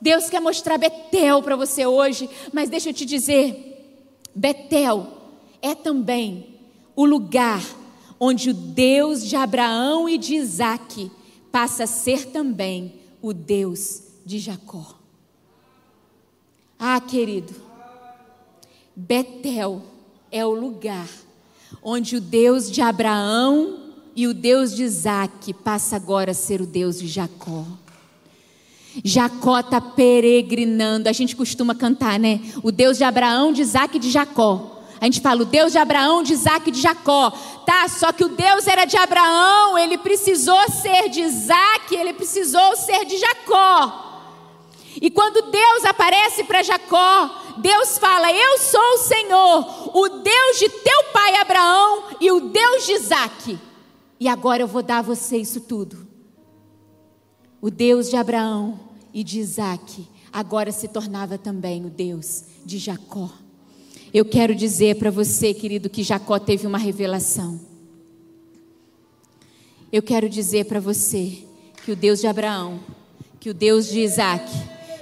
Deus 0.00 0.28
quer 0.28 0.40
mostrar 0.40 0.76
Betel 0.76 1.42
para 1.42 1.56
você 1.56 1.86
hoje, 1.86 2.28
mas 2.52 2.68
deixa 2.68 2.90
eu 2.90 2.94
te 2.94 3.04
dizer. 3.04 3.73
Betel 4.34 5.06
é 5.62 5.74
também 5.74 6.58
o 6.96 7.04
lugar 7.04 7.62
onde 8.18 8.50
o 8.50 8.54
Deus 8.54 9.24
de 9.24 9.36
Abraão 9.36 10.08
e 10.08 10.18
de 10.18 10.34
Isaac 10.34 11.10
passa 11.52 11.84
a 11.84 11.86
ser 11.86 12.26
também 12.26 12.94
o 13.22 13.32
Deus 13.32 14.02
de 14.24 14.38
Jacó. 14.38 14.96
Ah, 16.78 17.00
querido, 17.00 17.54
Betel 18.94 19.82
é 20.30 20.44
o 20.44 20.52
lugar 20.52 21.08
onde 21.82 22.16
o 22.16 22.20
Deus 22.20 22.70
de 22.70 22.80
Abraão 22.82 23.92
e 24.16 24.26
o 24.26 24.34
Deus 24.34 24.74
de 24.74 24.82
Isaac 24.82 25.52
passa 25.54 25.96
agora 25.96 26.30
a 26.30 26.34
ser 26.34 26.60
o 26.60 26.66
Deus 26.66 26.98
de 26.98 27.08
Jacó. 27.08 27.64
Jacó 29.02 29.60
está 29.60 29.80
peregrinando. 29.80 31.08
A 31.08 31.12
gente 31.12 31.34
costuma 31.34 31.74
cantar, 31.74 32.18
né? 32.18 32.40
O 32.62 32.70
Deus 32.70 32.98
de 32.98 33.04
Abraão, 33.04 33.52
de 33.52 33.62
Isaac 33.62 33.96
e 33.96 34.00
de 34.00 34.10
Jacó. 34.10 34.74
A 35.00 35.06
gente 35.06 35.20
fala 35.20 35.42
o 35.42 35.44
Deus 35.44 35.72
de 35.72 35.78
Abraão, 35.78 36.22
de 36.22 36.32
Isaac 36.32 36.68
e 36.68 36.72
de 36.72 36.80
Jacó. 36.80 37.30
Tá, 37.66 37.88
só 37.88 38.12
que 38.12 38.24
o 38.24 38.28
Deus 38.28 38.66
era 38.66 38.84
de 38.84 38.96
Abraão, 38.96 39.76
ele 39.76 39.98
precisou 39.98 40.58
ser 40.70 41.08
de 41.08 41.20
Isaac, 41.20 41.94
ele 41.94 42.12
precisou 42.12 42.76
ser 42.76 43.04
de 43.04 43.18
Jacó. 43.18 44.02
E 45.00 45.10
quando 45.10 45.50
Deus 45.50 45.84
aparece 45.84 46.44
para 46.44 46.62
Jacó, 46.62 47.42
Deus 47.58 47.98
fala: 47.98 48.32
Eu 48.32 48.58
sou 48.58 48.80
o 48.80 48.98
Senhor, 48.98 49.90
o 49.96 50.08
Deus 50.08 50.58
de 50.58 50.68
teu 50.68 51.04
pai 51.12 51.36
Abraão 51.36 52.04
e 52.20 52.30
o 52.30 52.40
Deus 52.40 52.86
de 52.86 52.92
Isaac. 52.92 53.58
E 54.18 54.28
agora 54.28 54.62
eu 54.62 54.66
vou 54.66 54.82
dar 54.82 54.98
a 54.98 55.02
você 55.02 55.36
isso 55.36 55.60
tudo. 55.60 56.03
O 57.64 57.70
Deus 57.70 58.10
de 58.10 58.16
Abraão 58.16 58.78
e 59.10 59.24
de 59.24 59.40
Isaac 59.40 60.06
agora 60.30 60.70
se 60.70 60.86
tornava 60.86 61.38
também 61.38 61.86
o 61.86 61.88
Deus 61.88 62.44
de 62.62 62.76
Jacó. 62.76 63.30
Eu 64.12 64.26
quero 64.26 64.54
dizer 64.54 64.96
para 64.96 65.10
você, 65.10 65.54
querido, 65.54 65.88
que 65.88 66.02
Jacó 66.02 66.38
teve 66.38 66.66
uma 66.66 66.76
revelação. 66.76 67.58
Eu 69.90 70.02
quero 70.02 70.28
dizer 70.28 70.66
para 70.66 70.78
você 70.78 71.38
que 71.82 71.90
o 71.90 71.96
Deus 71.96 72.20
de 72.20 72.26
Abraão, 72.26 72.80
que 73.40 73.48
o 73.48 73.54
Deus 73.54 73.86
de 73.86 74.00
Isaac, 74.00 74.44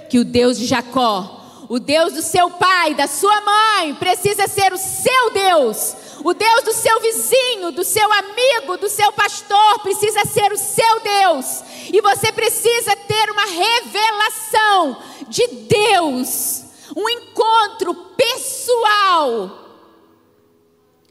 que 0.09 0.17
o 0.17 0.23
Deus 0.23 0.57
de 0.57 0.65
Jacó, 0.65 1.42
o 1.73 1.79
Deus 1.79 2.13
do 2.13 2.21
seu 2.21 2.51
pai, 2.51 2.93
da 2.93 3.07
sua 3.07 3.41
mãe, 3.41 3.95
precisa 3.95 4.45
ser 4.47 4.71
o 4.71 4.77
seu 4.77 5.31
Deus. 5.31 5.95
O 6.23 6.31
Deus 6.31 6.61
do 6.65 6.71
seu 6.71 7.01
vizinho, 7.01 7.71
do 7.71 7.83
seu 7.83 8.13
amigo, 8.13 8.77
do 8.77 8.87
seu 8.87 9.11
pastor, 9.11 9.79
precisa 9.79 10.23
ser 10.23 10.51
o 10.51 10.57
seu 10.57 10.99
Deus. 10.99 11.63
E 11.91 11.99
você 11.99 12.31
precisa 12.31 12.95
ter 12.95 13.27
uma 13.31 13.45
revelação 13.45 15.01
de 15.27 15.47
Deus, 15.47 16.63
um 16.95 17.09
encontro 17.09 17.95
pessoal. 18.15 19.79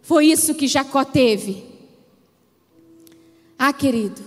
Foi 0.00 0.26
isso 0.26 0.54
que 0.54 0.68
Jacó 0.68 1.04
teve. 1.04 1.66
Ah, 3.58 3.72
querido, 3.72 4.22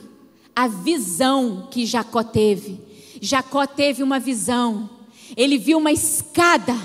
a 0.54 0.68
visão 0.68 1.70
que 1.72 1.86
Jacó 1.86 2.24
teve. 2.24 2.82
Jacó 3.22 3.66
teve 3.66 4.04
uma 4.04 4.20
visão. 4.20 4.95
Ele 5.36 5.58
viu 5.58 5.78
uma 5.78 5.92
escada. 5.92 6.76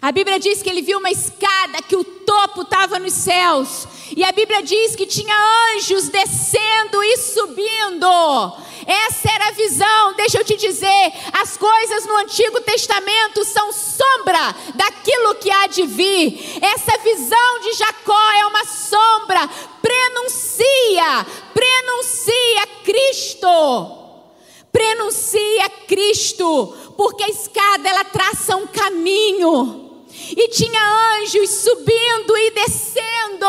A 0.00 0.10
Bíblia 0.12 0.38
diz 0.38 0.62
que 0.62 0.70
ele 0.70 0.80
viu 0.80 0.98
uma 0.98 1.10
escada 1.10 1.82
que 1.86 1.94
o 1.94 2.02
topo 2.02 2.62
estava 2.62 2.98
nos 2.98 3.12
céus. 3.12 3.86
E 4.16 4.24
a 4.24 4.32
Bíblia 4.32 4.62
diz 4.62 4.96
que 4.96 5.04
tinha 5.04 5.34
anjos 5.74 6.08
descendo 6.08 7.02
e 7.02 7.16
subindo. 7.18 8.06
Essa 8.86 9.30
era 9.30 9.48
a 9.48 9.52
visão, 9.52 10.14
deixa 10.14 10.38
eu 10.38 10.44
te 10.44 10.56
dizer. 10.56 11.12
As 11.32 11.56
coisas 11.56 12.06
no 12.06 12.16
Antigo 12.16 12.60
Testamento 12.62 13.44
são 13.44 13.72
sombra 13.72 14.56
daquilo 14.74 15.34
que 15.34 15.50
há 15.50 15.66
de 15.66 15.82
vir. 15.82 16.58
Essa 16.62 16.96
visão 16.98 17.60
de 17.60 17.74
Jacó 17.74 18.32
é 18.32 18.46
uma 18.46 18.64
sombra, 18.64 19.48
prenuncia, 19.82 21.26
prenuncia 21.52 22.66
Cristo. 22.84 23.99
Prenuncia 24.72 25.68
Cristo, 25.88 26.74
porque 26.96 27.24
a 27.24 27.28
escada 27.28 27.88
ela 27.88 28.04
traça 28.04 28.56
um 28.56 28.66
caminho 28.66 29.90
e 30.36 30.48
tinha 30.48 30.80
anjos 31.18 31.50
subindo 31.50 32.36
e 32.36 32.50
descendo, 32.50 33.46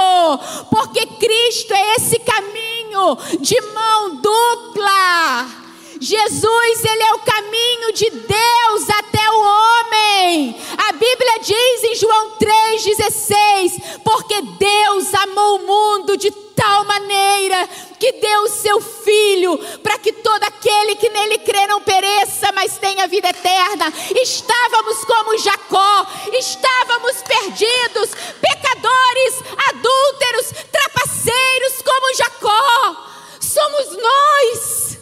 porque 0.70 1.06
Cristo 1.06 1.74
é 1.74 1.96
esse 1.96 2.20
caminho 2.20 3.18
de 3.40 3.60
mão 3.62 4.16
dupla. 4.16 5.62
Jesus, 6.00 6.84
ele 6.84 7.04
é 7.04 7.14
o 7.14 7.20
caminho 7.20 7.94
de 7.94 8.10
Deus 8.10 8.90
até 8.90 9.30
o 9.30 9.40
homem. 9.40 10.56
A 10.88 10.92
Bíblia 10.94 11.40
diz 11.44 11.84
em 11.84 11.96
João 11.96 12.32
3,16: 12.40 14.00
Porque 14.04 14.42
Deus 14.42 15.14
amou 15.14 15.58
o 15.58 15.68
mundo 15.68 16.18
de 16.18 16.32
tal 16.56 16.84
maneira 16.86 17.68
que 18.00 18.12
deu 18.14 18.42
o 18.44 18.50
seu 18.50 18.82
filho 18.82 19.58
para 19.84 19.98
que 19.98 20.12
todo 20.12 20.44
aquele 20.44 20.96
que 20.96 21.10
nele 21.10 21.38
crê 21.40 21.68
não 21.68 21.82
pereça, 21.82 22.52
mas 22.54 22.78
tenha 22.78 23.08
vida 23.08 23.30
eterna. 23.30 23.92
Estávamos 24.22 25.04
como 25.06 25.38
Jacó, 25.38 26.08
estávamos 26.34 27.22
perdidos, 27.22 28.10
pecadores, 28.42 29.44
adúlteros, 29.70 30.52
trapaceiros 30.72 31.82
como 31.84 32.16
Jacó. 32.16 33.08
Somos 33.40 33.98
nós. 33.98 34.98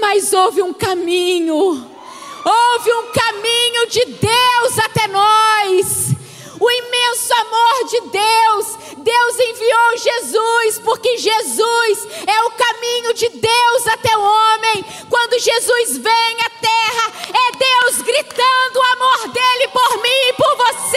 Mas 0.00 0.32
houve 0.32 0.62
um 0.62 0.74
caminho, 0.74 1.56
houve 1.56 2.92
um 2.92 3.12
caminho 3.12 3.86
de 3.88 4.04
Deus 4.04 4.78
até 4.78 5.06
nós 5.08 6.16
o 6.60 6.70
imenso 6.70 7.32
amor 7.34 7.84
de 7.88 8.00
Deus. 8.00 8.66
Deus 8.98 9.38
enviou 9.38 9.96
Jesus, 9.96 10.78
porque 10.80 11.16
Jesus 11.18 12.08
é 12.26 12.42
o 12.44 12.50
caminho 12.50 13.14
de 13.14 13.28
Deus 13.28 13.86
até 13.86 14.16
o 14.16 14.22
homem. 14.22 14.84
Quando 15.08 15.38
Jesus 15.38 15.98
vem 15.98 16.36
à 16.44 16.50
terra, 16.60 17.12
é 17.28 17.56
Deus 17.56 18.02
gritando 18.02 18.78
o 18.78 18.82
amor 18.82 19.28
dele 19.28 19.68
por 19.68 20.02
mim 20.02 20.28
e 20.28 20.32
por 20.32 20.56
você. 20.56 20.96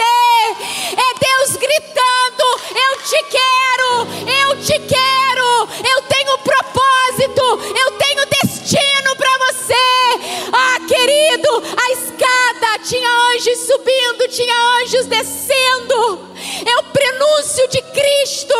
É 0.96 1.14
Deus 1.18 1.56
gritando: 1.56 2.44
Eu 2.74 3.02
te 3.02 3.22
quero, 3.24 4.06
eu 4.40 4.62
te 4.62 4.78
quero, 4.88 5.68
eu 5.88 6.02
tenho 6.02 6.38
propósito, 6.38 7.42
eu 7.78 7.90
tenho 7.92 8.26
destino 8.26 9.16
para 9.16 9.29
você. 9.70 10.50
Ah, 10.52 10.80
querido, 10.86 11.48
a 11.76 11.92
escada 11.92 12.84
tinha 12.84 13.08
anjos 13.34 13.58
subindo, 13.58 14.28
tinha 14.28 14.54
anjos 14.82 15.06
descendo. 15.06 16.28
É 16.66 16.78
o 16.78 16.84
prenúncio 16.84 17.68
de 17.68 17.82
Cristo, 17.82 18.54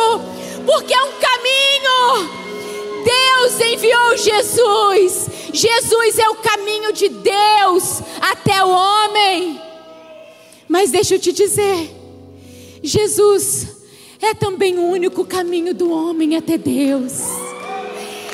porque 0.65 0.93
é 0.93 1.03
um 1.03 1.13
caminho. 1.19 2.41
Deus 3.03 3.59
enviou 3.59 4.17
Jesus. 4.17 5.29
Jesus 5.53 6.19
é 6.19 6.29
o 6.29 6.35
caminho 6.35 6.93
de 6.93 7.09
Deus 7.09 8.01
até 8.21 8.63
o 8.63 8.69
homem. 8.69 9.61
Mas 10.67 10.91
deixa 10.91 11.15
eu 11.15 11.19
te 11.19 11.33
dizer, 11.33 11.93
Jesus 12.81 13.67
é 14.21 14.33
também 14.33 14.77
o 14.77 14.83
único 14.83 15.25
caminho 15.25 15.73
do 15.73 15.91
homem 15.91 16.37
até 16.37 16.57
Deus. 16.57 17.40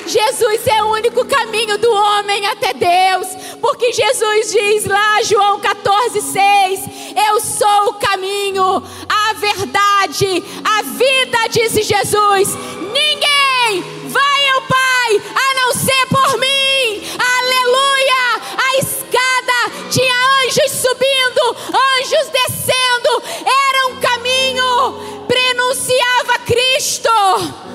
Jesus 0.08 0.66
é 0.66 0.82
o 0.82 0.92
único 0.92 1.22
caminho 1.26 1.76
do 1.76 1.92
homem 1.92 2.46
até 2.46 2.72
Deus, 2.72 3.28
porque 3.60 3.92
Jesus 3.92 4.50
diz 4.50 4.86
lá, 4.86 5.22
João 5.22 5.60
14, 5.60 6.22
6: 6.22 6.80
Eu 7.28 7.38
sou 7.40 7.90
o 7.90 7.94
caminho, 7.94 8.82
a 9.06 9.32
verdade, 9.34 10.42
a 10.64 10.82
vida, 10.82 11.38
disse 11.50 11.82
Jesus. 11.82 12.56
Ninguém 12.90 13.82
vai 14.08 14.48
ao 14.54 14.62
Pai 14.62 15.22
a 15.34 15.54
não 15.60 15.72
ser 15.74 16.06
por 16.08 16.38
mim. 16.38 17.02
Aleluia! 17.18 18.40
A 18.56 18.78
escada 18.78 19.90
tinha 19.90 20.14
anjos 20.42 20.72
subindo, 20.72 21.56
anjos 21.68 22.30
descendo, 22.30 23.22
era 23.44 23.86
um 23.88 23.96
caminho, 24.00 25.26
prenunciava 25.26 26.38
Cristo. 26.46 27.68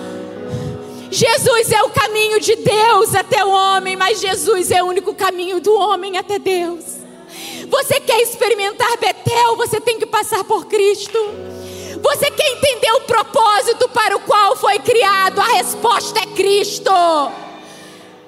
Jesus 1.26 1.71
é 1.71 1.82
o 1.84 1.89
caminho 1.89 2.38
de 2.38 2.53
Deus 2.57 3.15
até 3.15 3.45
o 3.45 3.49
homem, 3.49 3.95
mas 3.95 4.19
Jesus 4.19 4.71
é 4.71 4.84
o 4.84 4.88
único 4.88 5.13
caminho 5.13 5.61
do 5.61 5.74
homem 5.74 6.17
até 6.17 6.38
Deus. 6.38 6.84
Você 7.69 8.01
quer 8.01 8.19
experimentar 8.21 8.97
Betel, 8.97 9.55
você 9.55 9.80
tem 9.80 9.97
que 9.97 10.05
passar 10.05 10.43
por 10.43 10.65
Cristo. 10.65 11.17
Você 12.01 12.30
quer 12.30 12.51
entender 12.51 12.91
o 12.91 13.01
propósito 13.01 13.88
para 13.88 14.17
o 14.17 14.19
qual 14.19 14.57
foi 14.57 14.80
criado? 14.80 15.39
A 15.39 15.45
resposta 15.45 16.19
é 16.19 16.26
Cristo. 16.26 16.91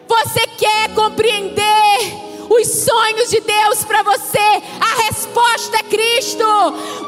Você 0.07 0.47
quer 0.57 0.93
compreender 0.95 2.34
os 2.49 2.67
sonhos 2.67 3.29
de 3.29 3.39
Deus 3.41 3.83
para 3.83 4.03
você? 4.03 4.63
A 4.79 5.03
resposta 5.07 5.77
é 5.77 5.83
Cristo. 5.83 6.45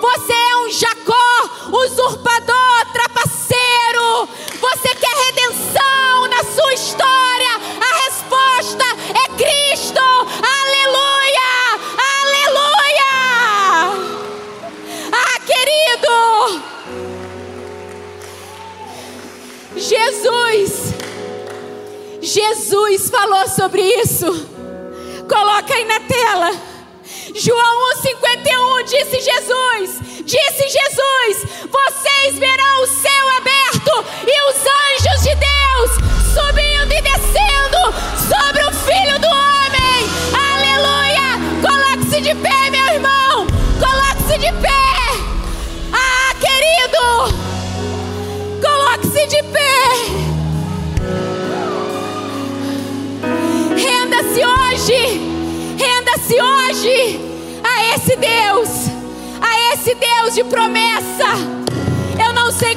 Você 0.02 0.34
é 0.34 0.58
um 0.58 0.72
Jacó, 0.72 1.50
usurpador, 1.72 2.92
trapaceiro. 2.94 4.28
Você 4.60 4.96
quer 4.96 5.16
redenção 5.26 6.28
na 6.30 6.44
sua 6.44 6.74
história? 6.74 7.56
A 7.82 7.96
resposta 8.06 8.86
é 9.10 9.28
Cristo. 9.38 10.02
Aleluia! 10.60 11.54
Aleluia! 12.24 13.14
Ah, 15.12 15.40
querido! 15.46 16.18
Jesus, 19.76 20.94
Jesus 22.22 23.10
falou 23.10 23.48
sobre 23.48 23.82
isso. 24.02 24.57
Coloca 25.28 25.74
aí 25.74 25.86
na 25.86 26.00
tela. 26.02 26.52
João 27.36 27.94
1,51 28.02 28.84
disse 28.86 29.20
Jesus, 29.22 30.00
disse 30.26 30.70
Jesus: 30.70 31.70
Vocês 31.70 32.38
verão 32.38 32.84
o 32.84 32.88
céu 32.88 33.30
aberto 33.38 33.77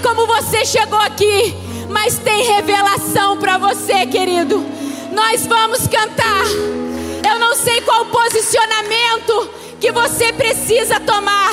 como 0.00 0.26
você 0.26 0.64
chegou 0.64 0.98
aqui, 0.98 1.54
mas 1.88 2.18
tem 2.18 2.44
revelação 2.44 3.36
para 3.38 3.58
você, 3.58 4.06
querido. 4.06 4.64
Nós 5.12 5.46
vamos 5.46 5.86
cantar. 5.86 6.44
Eu 7.28 7.38
não 7.38 7.54
sei 7.54 7.80
qual 7.82 8.06
posicionamento 8.06 9.50
que 9.80 9.92
você 9.92 10.32
precisa 10.32 11.00
tomar, 11.00 11.52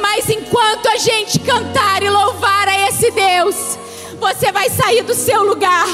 mas 0.00 0.28
enquanto 0.28 0.88
a 0.88 0.96
gente 0.96 1.38
cantar 1.40 2.02
e 2.02 2.10
louvar 2.10 2.68
a 2.68 2.88
esse 2.88 3.10
Deus, 3.10 3.78
você 4.18 4.50
vai 4.52 4.68
sair 4.70 5.02
do 5.02 5.14
seu 5.14 5.42
lugar. 5.42 5.86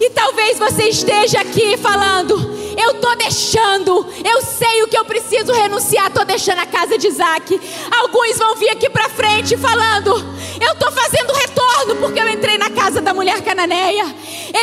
E 0.00 0.10
talvez 0.10 0.58
você 0.58 0.88
esteja 0.88 1.40
aqui 1.40 1.76
falando: 1.76 2.34
eu 2.76 2.90
estou 2.92 3.16
deixando, 3.16 4.06
eu 4.24 4.42
sei 4.42 4.82
o 4.82 4.88
que 4.88 4.98
eu 4.98 5.04
preciso 5.04 5.52
renunciar, 5.52 6.08
estou 6.08 6.24
deixando 6.24 6.58
a 6.58 6.66
casa 6.66 6.98
de 6.98 7.08
Isaac. 7.08 7.60
Alguns 7.90 8.36
vão 8.36 8.54
vir 8.56 8.68
aqui 8.70 8.90
para 8.90 9.08
frente 9.08 9.56
falando: 9.56 10.35
eu 10.60 10.72
estou 10.72 10.90
fazendo 10.90 11.32
retorno 11.32 11.96
porque 11.96 12.20
eu 12.20 12.28
entrei 12.28 12.58
na 12.58 12.70
casa 12.70 13.00
da 13.00 13.12
mulher 13.12 13.42
cananeia. 13.42 14.04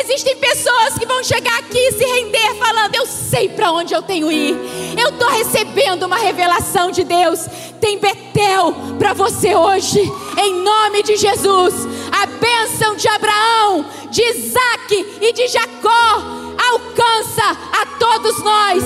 Existem 0.02 0.36
pessoas 0.38 0.98
que 0.98 1.06
vão 1.06 1.24
chegar 1.24 1.58
aqui 1.60 1.78
e 1.78 1.92
se 1.94 2.06
render 2.06 2.56
falando: 2.56 2.96
eu 2.96 3.06
sei 3.06 3.50
para 3.50 3.72
onde 3.72 3.94
eu 3.94 4.02
tenho 4.02 4.28
que 4.30 4.34
ir, 4.34 4.58
eu 4.98 5.10
estou 5.10 5.30
recebendo 5.30 6.04
uma 6.04 6.18
revelação 6.18 6.92
de 6.92 7.04
Deus. 7.04 7.48
Tem 7.80 8.00
Betel 8.00 8.74
para 8.98 9.14
você 9.14 9.56
hoje, 9.56 10.00
em 10.38 10.62
nome 10.62 11.04
de 11.04 11.18
Jesus. 11.18 11.74
A 12.12 12.26
bênção 12.26 12.96
de 12.96 13.08
Abraão, 13.08 13.86
de 14.10 14.24
Isaac 14.24 15.18
e 15.22 15.34
de 15.34 15.48
Jacó 15.48 16.44
alcança 16.72 17.58
a 17.82 17.86
todos 18.00 18.40
nós. 18.40 18.84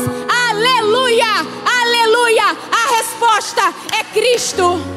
Aleluia, 0.49 1.45
aleluia. 1.66 2.58
A 2.72 2.95
resposta 2.95 3.74
é 3.99 4.03
Cristo. 4.14 4.97